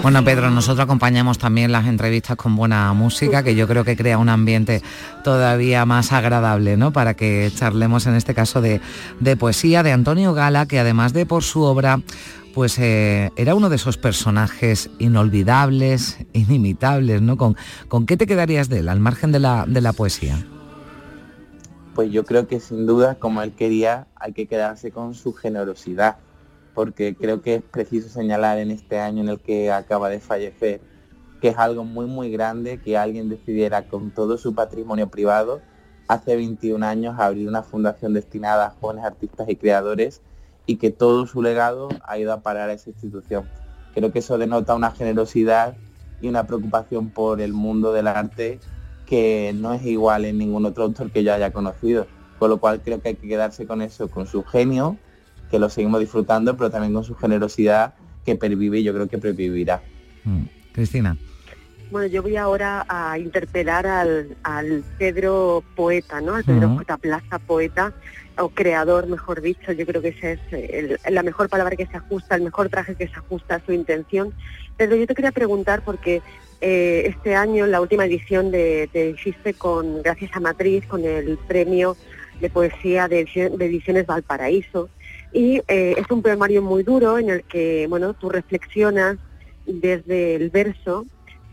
Bueno, 0.03 0.23
Pedro, 0.23 0.51
nosotros 0.51 0.85
acompañamos 0.85 1.39
también 1.39 1.73
las 1.73 1.87
entrevistas 1.87 2.37
con 2.37 2.57
buena 2.57 2.93
música, 2.93 3.43
que 3.43 3.55
yo 3.55 3.67
creo 3.67 3.85
que 3.85 3.97
crea 3.97 4.19
un 4.19 4.29
ambiente 4.29 4.83
todavía 5.23 5.87
más 5.87 6.13
agradable, 6.13 6.77
¿no? 6.77 6.93
Para 6.93 7.15
que 7.15 7.51
charlemos 7.55 8.07
en 8.07 8.15
este 8.15 8.35
caso 8.35 8.61
de, 8.61 8.83
de 9.21 9.37
poesía 9.37 9.83
de 9.83 9.93
Antonio 9.93 10.35
Gala, 10.35 10.67
que 10.67 10.79
además 10.79 11.15
de 11.15 11.25
por 11.25 11.43
su 11.43 11.63
obra, 11.63 12.01
pues 12.55 12.79
eh, 12.79 13.31
era 13.37 13.55
uno 13.55 13.69
de 13.69 13.77
esos 13.77 13.99
personajes 13.99 14.91
inolvidables, 14.99 16.19
inimitables, 16.33 17.21
¿no? 17.21 17.37
¿Con, 17.37 17.57
¿Con 17.89 18.07
qué 18.07 18.17
te 18.17 18.27
quedarías 18.27 18.69
de 18.69 18.79
él, 18.79 18.89
al 18.89 19.01
margen 19.01 19.33
de 19.33 19.41
la, 19.41 19.67
de 19.67 19.81
la 19.81 19.93
poesía? 19.93 20.47
Pues 21.95 22.11
yo 22.11 22.25
creo 22.25 22.49
que 22.49 22.61
sin 22.61 22.87
duda, 22.87 23.17
como 23.17 23.43
él 23.43 23.53
quería, 23.53 24.07
hay 24.17 24.33
que 24.33 24.47
quedarse 24.47 24.91
con 24.91 25.15
su 25.15 25.33
generosidad 25.33 26.17
porque 26.75 27.15
creo 27.15 27.41
que 27.41 27.57
es 27.57 27.63
preciso 27.63 28.09
señalar 28.09 28.59
en 28.59 28.71
este 28.71 28.99
año 28.99 29.23
en 29.23 29.29
el 29.29 29.41
que 29.41 29.71
acaba 29.71 30.09
de 30.09 30.21
fallecer 30.21 30.81
que 31.41 31.49
es 31.49 31.59
algo 31.59 31.85
muy 31.85 32.07
muy 32.07 32.31
grande 32.31 32.81
que 32.81 32.99
alguien 32.99 33.29
decidiera 33.29 33.87
con 33.87 34.11
todo 34.11 34.37
su 34.39 34.55
patrimonio 34.55 35.09
privado 35.09 35.61
hace 36.09 36.37
21 36.37 36.85
años 36.85 37.15
abrir 37.19 37.49
una 37.49 37.63
fundación 37.63 38.13
destinada 38.13 38.67
a 38.67 38.71
jóvenes 38.71 39.05
artistas 39.05 39.49
y 39.49 39.57
creadores 39.57 40.21
y 40.67 40.77
que 40.77 40.91
todo 40.91 41.27
su 41.27 41.43
legado 41.43 41.89
ha 42.07 42.19
ido 42.19 42.33
a 42.33 42.41
parar 42.41 42.71
a 42.71 42.73
esa 42.73 42.91
institución. 42.91 43.49
Creo 43.95 44.13
que 44.13 44.21
eso 44.21 44.39
denota 44.39 44.75
una 44.75 44.91
generosidad 44.91 45.77
y 46.21 46.29
una 46.29 46.47
preocupación 46.47 47.11
por 47.11 47.41
el 47.41 47.53
mundo 47.53 47.93
del 47.93 48.09
arte 48.09 48.59
que 49.07 49.53
no 49.55 49.75
es 49.75 49.85
igual 49.85 50.25
en 50.25 50.39
ningún 50.39 50.65
otro 50.65 50.85
autor 50.85 51.11
que 51.11 51.23
yo 51.23 51.35
haya 51.35 51.53
conocido. 51.53 52.07
Con 52.39 52.51
lo 52.51 52.59
cual 52.59 52.81
creo 52.83 53.01
que 53.01 53.11
hay 53.11 53.15
que 53.15 53.29
quedarse 53.29 53.67
con 53.67 53.83
eso, 53.83 54.09
con 54.09 54.27
su 54.27 54.43
genio 54.43 54.99
que 55.51 55.59
lo 55.59 55.69
seguimos 55.69 56.01
disfrutando, 56.01 56.57
pero 56.57 56.71
también 56.71 56.93
con 56.93 57.05
su 57.05 57.15
generosidad 57.15 57.95
que 58.25 58.35
pervive 58.35 58.81
y 58.81 58.83
yo 58.83 58.93
creo 58.93 59.07
que 59.07 59.19
pervivirá. 59.19 59.83
Mm. 60.25 60.45
Cristina. 60.73 61.17
Bueno, 61.91 62.09
yo 62.09 62.23
voy 62.23 62.37
ahora 62.37 62.85
a 62.89 63.19
interpelar 63.19 63.87
al, 63.87 64.37
Pedro 64.99 65.63
poeta, 65.77 66.21
¿no? 66.21 66.35
Al 66.35 66.43
Pedro 66.43 66.77
J. 66.77 66.97
Plaza 66.97 67.39
poeta, 67.39 67.93
o 68.39 68.49
creador, 68.49 69.07
mejor 69.07 69.41
dicho. 69.41 69.73
Yo 69.73 69.87
creo 69.87 70.03
que 70.03 70.09
esa 70.09 70.31
es 70.53 70.99
la 71.11 71.23
mejor 71.23 71.49
palabra 71.49 71.77
que 71.77 71.87
se 71.87 71.97
ajusta, 71.97 72.35
el 72.35 72.43
mejor 72.43 72.69
traje 72.69 72.95
que 72.95 73.09
se 73.09 73.17
ajusta 73.17 73.57
a 73.57 73.65
su 73.65 73.73
intención. 73.73 74.33
Pedro, 74.77 74.97
yo 74.97 75.07
te 75.07 75.15
quería 75.15 75.33
preguntar 75.33 75.83
porque 75.85 76.23
eh, 76.61 77.05
este 77.07 77.35
año, 77.35 77.67
la 77.67 77.81
última 77.81 78.07
edición 78.07 78.51
de, 78.51 78.89
de 78.93 79.11
Existe 79.11 79.55
con, 79.55 80.03
gracias 80.03 80.31
a 80.35 80.41
Matriz, 80.41 80.87
con 80.87 81.05
el 81.05 81.39
premio 81.47 81.97
de 82.41 82.51
poesía 82.51 83.07
de, 83.09 83.25
de 83.25 83.67
Ediciones 83.67 84.07
Valparaíso, 84.07 84.89
y 85.33 85.61
eh, 85.69 85.95
es 85.99 86.11
un 86.11 86.23
poemario 86.23 86.63
muy 86.63 86.83
duro 86.85 87.19
en 87.19 87.29
el 87.29 87.43
que, 87.45 87.87
bueno, 87.89 88.15
tú 88.15 88.31
reflexionas 88.31 89.19
desde 89.67 90.37
el 90.37 90.51
verso 90.51 91.07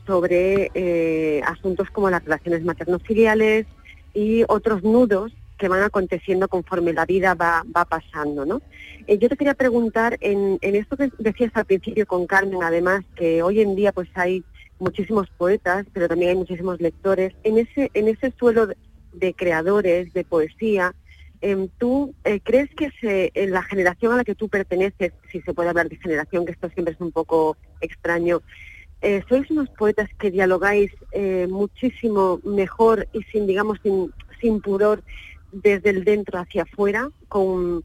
sobre 0.06 0.70
eh, 0.74 1.42
asuntos 1.46 1.90
como 1.90 2.10
las 2.10 2.24
relaciones 2.24 2.64
materno-filiales 2.64 3.66
y 4.14 4.44
otros 4.48 4.84
nudos 4.84 5.34
que 5.62 5.70
van 5.70 5.84
aconteciendo 5.84 6.48
conforme 6.48 6.92
la 6.92 7.06
vida 7.06 7.36
va, 7.36 7.64
va 7.76 7.86
pasando, 7.86 8.46
¿no? 8.46 8.62
Eh, 9.06 9.18
yo 9.20 9.30
te 9.30 9.38
quería 9.38 9.54
preguntar, 9.54 10.18
en, 10.20 10.58
en 10.62 10.76
esto 10.76 10.98
que 10.98 11.12
decías 11.20 11.52
al 11.54 11.66
principio 11.66 12.08
con 12.08 12.26
Carmen, 12.26 12.64
además, 12.64 13.04
que 13.16 13.44
hoy 13.44 13.62
en 13.62 13.76
día 13.76 13.92
pues 13.92 14.10
hay 14.16 14.44
muchísimos 14.80 15.30
poetas, 15.38 15.86
pero 15.94 16.08
también 16.08 16.32
hay 16.32 16.38
muchísimos 16.38 16.82
lectores, 16.82 17.34
en 17.44 17.60
ese, 17.60 17.92
en 17.94 18.08
ese 18.08 18.34
suelo 18.40 18.68
de 19.14 19.34
creadores, 19.36 20.12
de 20.14 20.24
poesía, 20.24 20.96
Em, 21.42 21.70
¿Tú 21.80 22.14
eh, 22.24 22.40
crees 22.40 22.70
que 22.76 22.92
se, 23.02 23.32
en 23.34 23.52
la 23.52 23.64
generación 23.64 24.14
a 24.14 24.18
la 24.18 24.24
que 24.24 24.36
tú 24.36 24.48
perteneces, 24.48 25.12
si 25.32 25.42
se 25.42 25.54
puede 25.56 25.70
hablar 25.70 25.90
de 25.90 25.98
generación, 25.98 26.46
que 26.46 26.52
esto 26.52 26.70
siempre 26.70 26.94
es 26.94 27.02
un 27.02 27.12
poco 27.12 27.58
extraño, 27.82 28.42
eh, 29.02 29.24
sois 29.28 29.50
unos 29.50 29.68
poetas 29.70 30.08
que 30.20 30.30
dialogáis 30.30 30.92
eh, 31.12 31.48
muchísimo 31.50 32.40
mejor 32.44 33.08
y 33.12 33.24
sin, 33.24 33.48
digamos, 33.48 33.80
sin, 33.82 34.14
sin 34.40 34.62
pudor 34.62 35.02
desde 35.52 35.90
el 35.90 36.04
dentro 36.04 36.40
hacia 36.40 36.64
afuera, 36.64 37.10
con, 37.28 37.84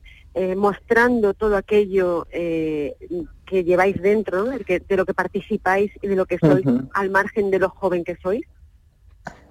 mostrando 0.56 1.32
todo 1.32 1.56
aquello 1.56 2.26
que 2.30 3.64
lleváis 3.64 4.00
dentro, 4.02 4.44
de, 4.44 4.96
lo 4.96 5.06
que 5.06 5.14
participáis 5.14 5.92
y 6.02 6.08
de 6.08 6.16
lo 6.16 6.26
que 6.26 6.38
sois 6.38 6.66
al 6.92 7.10
margen 7.10 7.50
de 7.50 7.58
lo 7.58 7.70
joven 7.70 8.04
que 8.04 8.16
sois? 8.22 8.44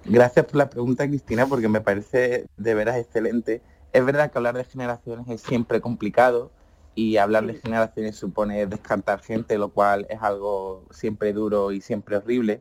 Gracias 0.04 0.44
por 0.46 0.56
la 0.56 0.70
pregunta, 0.70 1.08
Cristina, 1.08 1.46
porque 1.46 1.68
me 1.68 1.80
parece 1.80 2.46
de 2.56 2.74
veras 2.74 2.96
excelente 2.96 3.62
es 3.96 4.04
verdad 4.04 4.30
que 4.30 4.36
hablar 4.36 4.54
de 4.54 4.64
generaciones 4.64 5.26
es 5.28 5.40
siempre 5.40 5.80
complicado 5.80 6.50
y 6.94 7.16
hablar 7.16 7.46
de 7.46 7.54
generaciones 7.54 8.16
supone 8.16 8.66
descartar 8.66 9.20
gente, 9.20 9.56
lo 9.56 9.70
cual 9.70 10.06
es 10.10 10.20
algo 10.20 10.84
siempre 10.90 11.32
duro 11.32 11.72
y 11.72 11.80
siempre 11.80 12.18
horrible. 12.18 12.60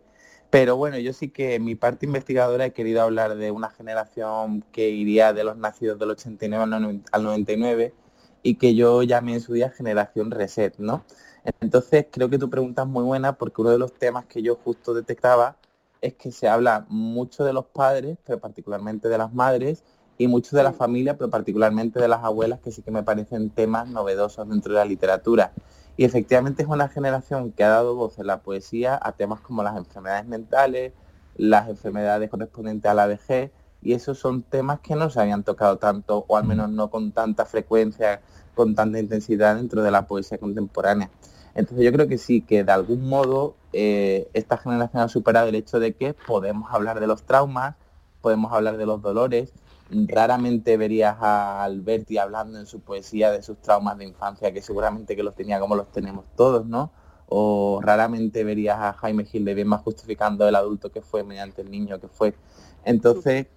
Pero 0.50 0.78
bueno, 0.78 0.98
yo 1.00 1.12
sí 1.14 1.30
que 1.30 1.56
en 1.56 1.66
mi 1.66 1.76
parte 1.76 2.06
investigadora 2.06 2.66
he 2.66 2.74
querido 2.74 3.02
hablar 3.02 3.36
de 3.36 3.52
una 3.52 3.70
generación 3.70 4.64
que 4.72 4.89
iría 4.89 5.34
de 5.34 5.43
los 5.43 5.58
nacidos 5.58 6.00
del 6.00 6.12
89 6.12 7.02
al 7.12 7.24
99 7.24 7.93
y 8.43 8.56
que 8.56 8.76
yo 8.76 9.04
llamé 9.04 9.34
en 9.34 9.41
su 9.41 9.54
día 9.54 9.70
generación 9.70 10.32
reset, 10.32 10.78
¿no? 10.78 11.04
Entonces 11.62 12.08
creo 12.12 12.30
que 12.30 12.38
tu 12.38 12.50
pregunta 12.50 12.84
es 12.84 12.88
muy 12.88 13.04
buena 13.04 13.38
porque 13.38 13.62
uno 13.62 13.72
de 13.72 13.80
los 13.80 13.93
temas 13.93 14.26
que 14.26 14.41
yo 14.41 14.56
justo 14.56 14.93
detectaba 14.93 15.58
es 16.02 16.14
que 16.14 16.32
se 16.32 16.48
habla 16.48 16.86
mucho 16.89 17.43
de 17.43 17.54
los 17.54 17.66
padres, 17.66 18.18
pero 18.24 18.39
particularmente 18.39 19.10
de 19.10 19.18
las 19.18 19.34
madres, 19.34 19.84
y 20.18 20.28
mucho 20.28 20.56
de 20.56 20.64
la 20.64 20.74
familia, 20.74 21.18
pero 21.18 21.30
particularmente 21.30 22.00
de 22.00 22.08
las 22.08 22.24
abuelas, 22.24 22.60
que 22.60 22.72
sí 22.72 22.82
que 22.82 22.91
me 22.91 23.04
parecen 23.04 23.50
temas 23.50 23.88
novedosos 23.89 24.48
dentro 24.48 24.74
de 24.74 24.80
la 24.80 24.86
literatura. 24.86 25.52
Y 25.98 26.04
efectivamente 26.04 26.64
es 26.64 26.70
una 26.70 26.89
generación 26.89 27.52
que 27.52 27.64
ha 27.64 27.70
dado 27.70 27.96
voz 27.96 28.20
en 28.20 28.28
la 28.28 28.41
poesía 28.41 29.00
a 29.02 29.14
temas 29.14 29.39
como 29.41 29.64
las 29.64 29.78
enfermedades 29.78 30.26
mentales, 30.26 30.93
las 31.38 31.70
enfermedades 31.70 32.30
correspondientes 32.30 32.89
a 32.89 32.93
la 32.93 33.08
vejez, 33.08 33.52
y 33.82 33.93
esos 33.93 34.18
son 34.18 34.41
temas 34.41 34.80
que 34.80 34.96
no 34.96 35.10
se 35.10 35.22
habían 35.22 35.43
tocado 35.43 35.78
tanto, 35.78 36.26
o 36.28 36.38
al 36.38 36.46
menos 36.46 36.70
no 36.70 36.89
con 36.89 37.12
tanta 37.12 37.46
frecuencia, 37.46 38.22
con 38.56 38.74
tanta 38.74 39.00
intensidad 39.00 39.56
dentro 39.56 39.84
de 39.84 39.91
la 39.91 40.08
poesía 40.08 40.38
contemporánea. 40.38 41.10
Entonces 41.54 41.86
yo 41.86 41.91
creo 41.93 42.08
que 42.08 42.18
sí, 42.18 42.41
que 42.41 42.64
de 42.64 42.72
algún 42.72 43.08
modo 43.08 43.56
eh, 43.72 44.28
esta 44.34 44.58
generación 44.58 45.04
ha 45.04 45.08
superado 45.08 45.48
el 45.48 45.56
hecho 45.56 45.80
de 45.80 45.93
que 45.93 46.14
podemos 46.14 46.74
hablar 46.74 47.00
de 47.00 47.08
los 47.08 47.24
traumas, 47.24 47.76
podemos 48.22 48.52
hablar 48.52 48.78
de 48.78 48.86
los 48.86 49.02
dolores, 49.02 49.54
raramente 49.90 50.78
verías 50.78 51.18
a 51.20 51.64
Alberti 51.64 52.18
hablando 52.18 52.60
en 52.60 52.66
su 52.66 52.80
poesía 52.82 53.32
de 53.32 53.42
sus 53.44 53.62
traumas 53.62 53.98
de 53.98 54.06
infancia, 54.06 54.52
que 54.52 54.62
seguramente 54.62 55.16
que 55.16 55.24
los 55.24 55.36
tenía 55.36 55.60
como 55.60 55.76
los 55.76 55.92
tenemos 55.92 56.26
todos, 56.36 56.66
¿no? 56.66 56.92
O 57.28 57.80
raramente 57.82 58.44
verías 58.44 58.80
a 58.80 58.94
Jaime 58.94 59.26
Gil 59.26 59.46
de 59.46 59.54
bien 59.54 59.68
más 59.68 59.82
justificando 59.82 60.48
el 60.48 60.56
adulto 60.56 60.92
que 60.92 61.02
fue 61.02 61.24
mediante 61.24 61.62
el 61.62 61.72
niño 61.72 62.00
que 62.00 62.08
fue. 62.08 62.36
Entonces, 62.84 63.48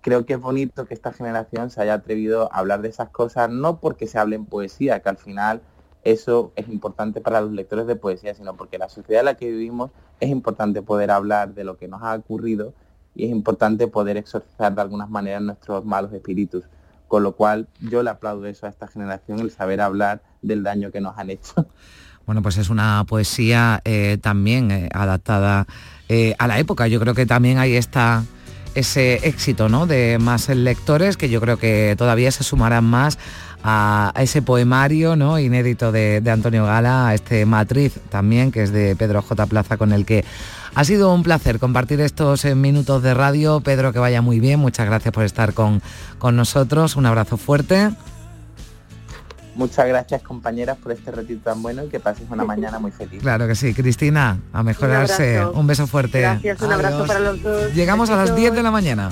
creo 0.00 0.24
que 0.24 0.34
es 0.34 0.40
bonito 0.40 0.86
que 0.86 0.94
esta 0.94 1.12
generación 1.12 1.70
se 1.70 1.82
haya 1.82 1.94
atrevido 1.94 2.52
a 2.52 2.58
hablar 2.58 2.82
de 2.82 2.88
esas 2.88 3.08
cosas, 3.10 3.50
no 3.50 3.80
porque 3.80 4.06
se 4.06 4.18
hable 4.18 4.36
en 4.36 4.46
poesía, 4.46 5.00
que 5.00 5.08
al 5.08 5.18
final 5.18 5.62
eso 6.04 6.52
es 6.54 6.68
importante 6.68 7.20
para 7.20 7.40
los 7.40 7.50
lectores 7.50 7.88
de 7.88 7.96
poesía, 7.96 8.32
sino 8.34 8.56
porque 8.56 8.78
la 8.78 8.88
sociedad 8.88 9.20
en 9.20 9.26
la 9.26 9.36
que 9.36 9.50
vivimos 9.50 9.90
es 10.20 10.30
importante 10.30 10.80
poder 10.82 11.10
hablar 11.10 11.54
de 11.54 11.64
lo 11.64 11.76
que 11.76 11.88
nos 11.88 12.02
ha 12.02 12.14
ocurrido 12.14 12.72
y 13.16 13.24
es 13.24 13.30
importante 13.30 13.88
poder 13.88 14.16
exorcizar 14.16 14.74
de 14.74 14.80
algunas 14.82 15.08
maneras 15.08 15.42
nuestros 15.42 15.84
malos 15.84 16.12
espíritus. 16.12 16.64
Con 17.08 17.22
lo 17.22 17.32
cual 17.32 17.68
yo 17.80 18.02
le 18.02 18.10
aplaudo 18.10 18.46
eso 18.46 18.66
a 18.66 18.68
esta 18.68 18.88
generación, 18.88 19.40
el 19.40 19.50
saber 19.50 19.80
hablar 19.80 20.22
del 20.42 20.62
daño 20.62 20.90
que 20.90 21.00
nos 21.00 21.16
han 21.18 21.30
hecho. 21.30 21.66
Bueno, 22.26 22.42
pues 22.42 22.58
es 22.58 22.70
una 22.70 23.04
poesía 23.06 23.80
eh, 23.84 24.18
también 24.20 24.72
eh, 24.72 24.88
adaptada 24.92 25.64
eh, 26.08 26.34
a 26.40 26.48
la 26.48 26.58
época. 26.58 26.88
Yo 26.88 26.98
creo 26.98 27.14
que 27.14 27.24
también 27.24 27.58
hay 27.58 27.76
esta, 27.76 28.24
ese 28.74 29.28
éxito 29.28 29.68
¿no? 29.68 29.86
de 29.86 30.18
más 30.18 30.48
lectores 30.48 31.16
que 31.16 31.28
yo 31.28 31.40
creo 31.40 31.56
que 31.56 31.94
todavía 31.96 32.32
se 32.32 32.42
sumarán 32.42 32.82
más 32.82 33.16
a, 33.62 34.12
ese 34.16 34.42
poemario 34.42 35.14
¿no? 35.14 35.38
inédito 35.38 35.92
de, 35.92 36.20
de, 36.20 36.30
Antonio 36.32 36.66
Gala, 36.66 37.06
a 37.06 37.14
este 37.14 37.46
Matriz 37.46 38.00
también, 38.08 38.50
que 38.50 38.64
es 38.64 38.72
de 38.72 38.96
Pedro 38.96 39.22
J. 39.22 39.46
Plaza, 39.46 39.76
con 39.76 39.92
el 39.92 40.04
que 40.04 40.24
ha 40.76 40.84
sido 40.84 41.12
un 41.14 41.22
placer 41.22 41.58
compartir 41.58 42.02
estos 42.02 42.44
eh, 42.44 42.54
minutos 42.54 43.02
de 43.02 43.14
radio. 43.14 43.60
Pedro, 43.60 43.94
que 43.94 43.98
vaya 43.98 44.20
muy 44.20 44.40
bien. 44.40 44.60
Muchas 44.60 44.84
gracias 44.84 45.10
por 45.10 45.24
estar 45.24 45.54
con, 45.54 45.80
con 46.18 46.36
nosotros. 46.36 46.96
Un 46.96 47.06
abrazo 47.06 47.38
fuerte. 47.38 47.92
Muchas 49.54 49.88
gracias 49.88 50.20
compañeras 50.20 50.76
por 50.76 50.92
este 50.92 51.10
ratito 51.10 51.40
tan 51.44 51.62
bueno 51.62 51.84
y 51.84 51.88
que 51.88 51.98
pases 51.98 52.26
una 52.28 52.44
mañana 52.44 52.78
muy 52.78 52.90
feliz. 52.90 53.22
Claro 53.22 53.48
que 53.48 53.54
sí, 53.54 53.72
Cristina, 53.72 54.38
a 54.52 54.62
mejorarse. 54.62 55.46
Un, 55.46 55.66
beso 55.66 55.86
fuerte. 55.86 56.20
Gracias, 56.20 56.60
un 56.60 56.70
abrazo 56.70 57.06
para 57.06 57.20
los 57.20 57.42
dos. 57.42 57.74
Llegamos 57.74 58.10
a 58.10 58.16
las 58.16 58.36
10 58.36 58.52
de 58.52 58.62
la 58.62 58.70
mañana. 58.70 59.08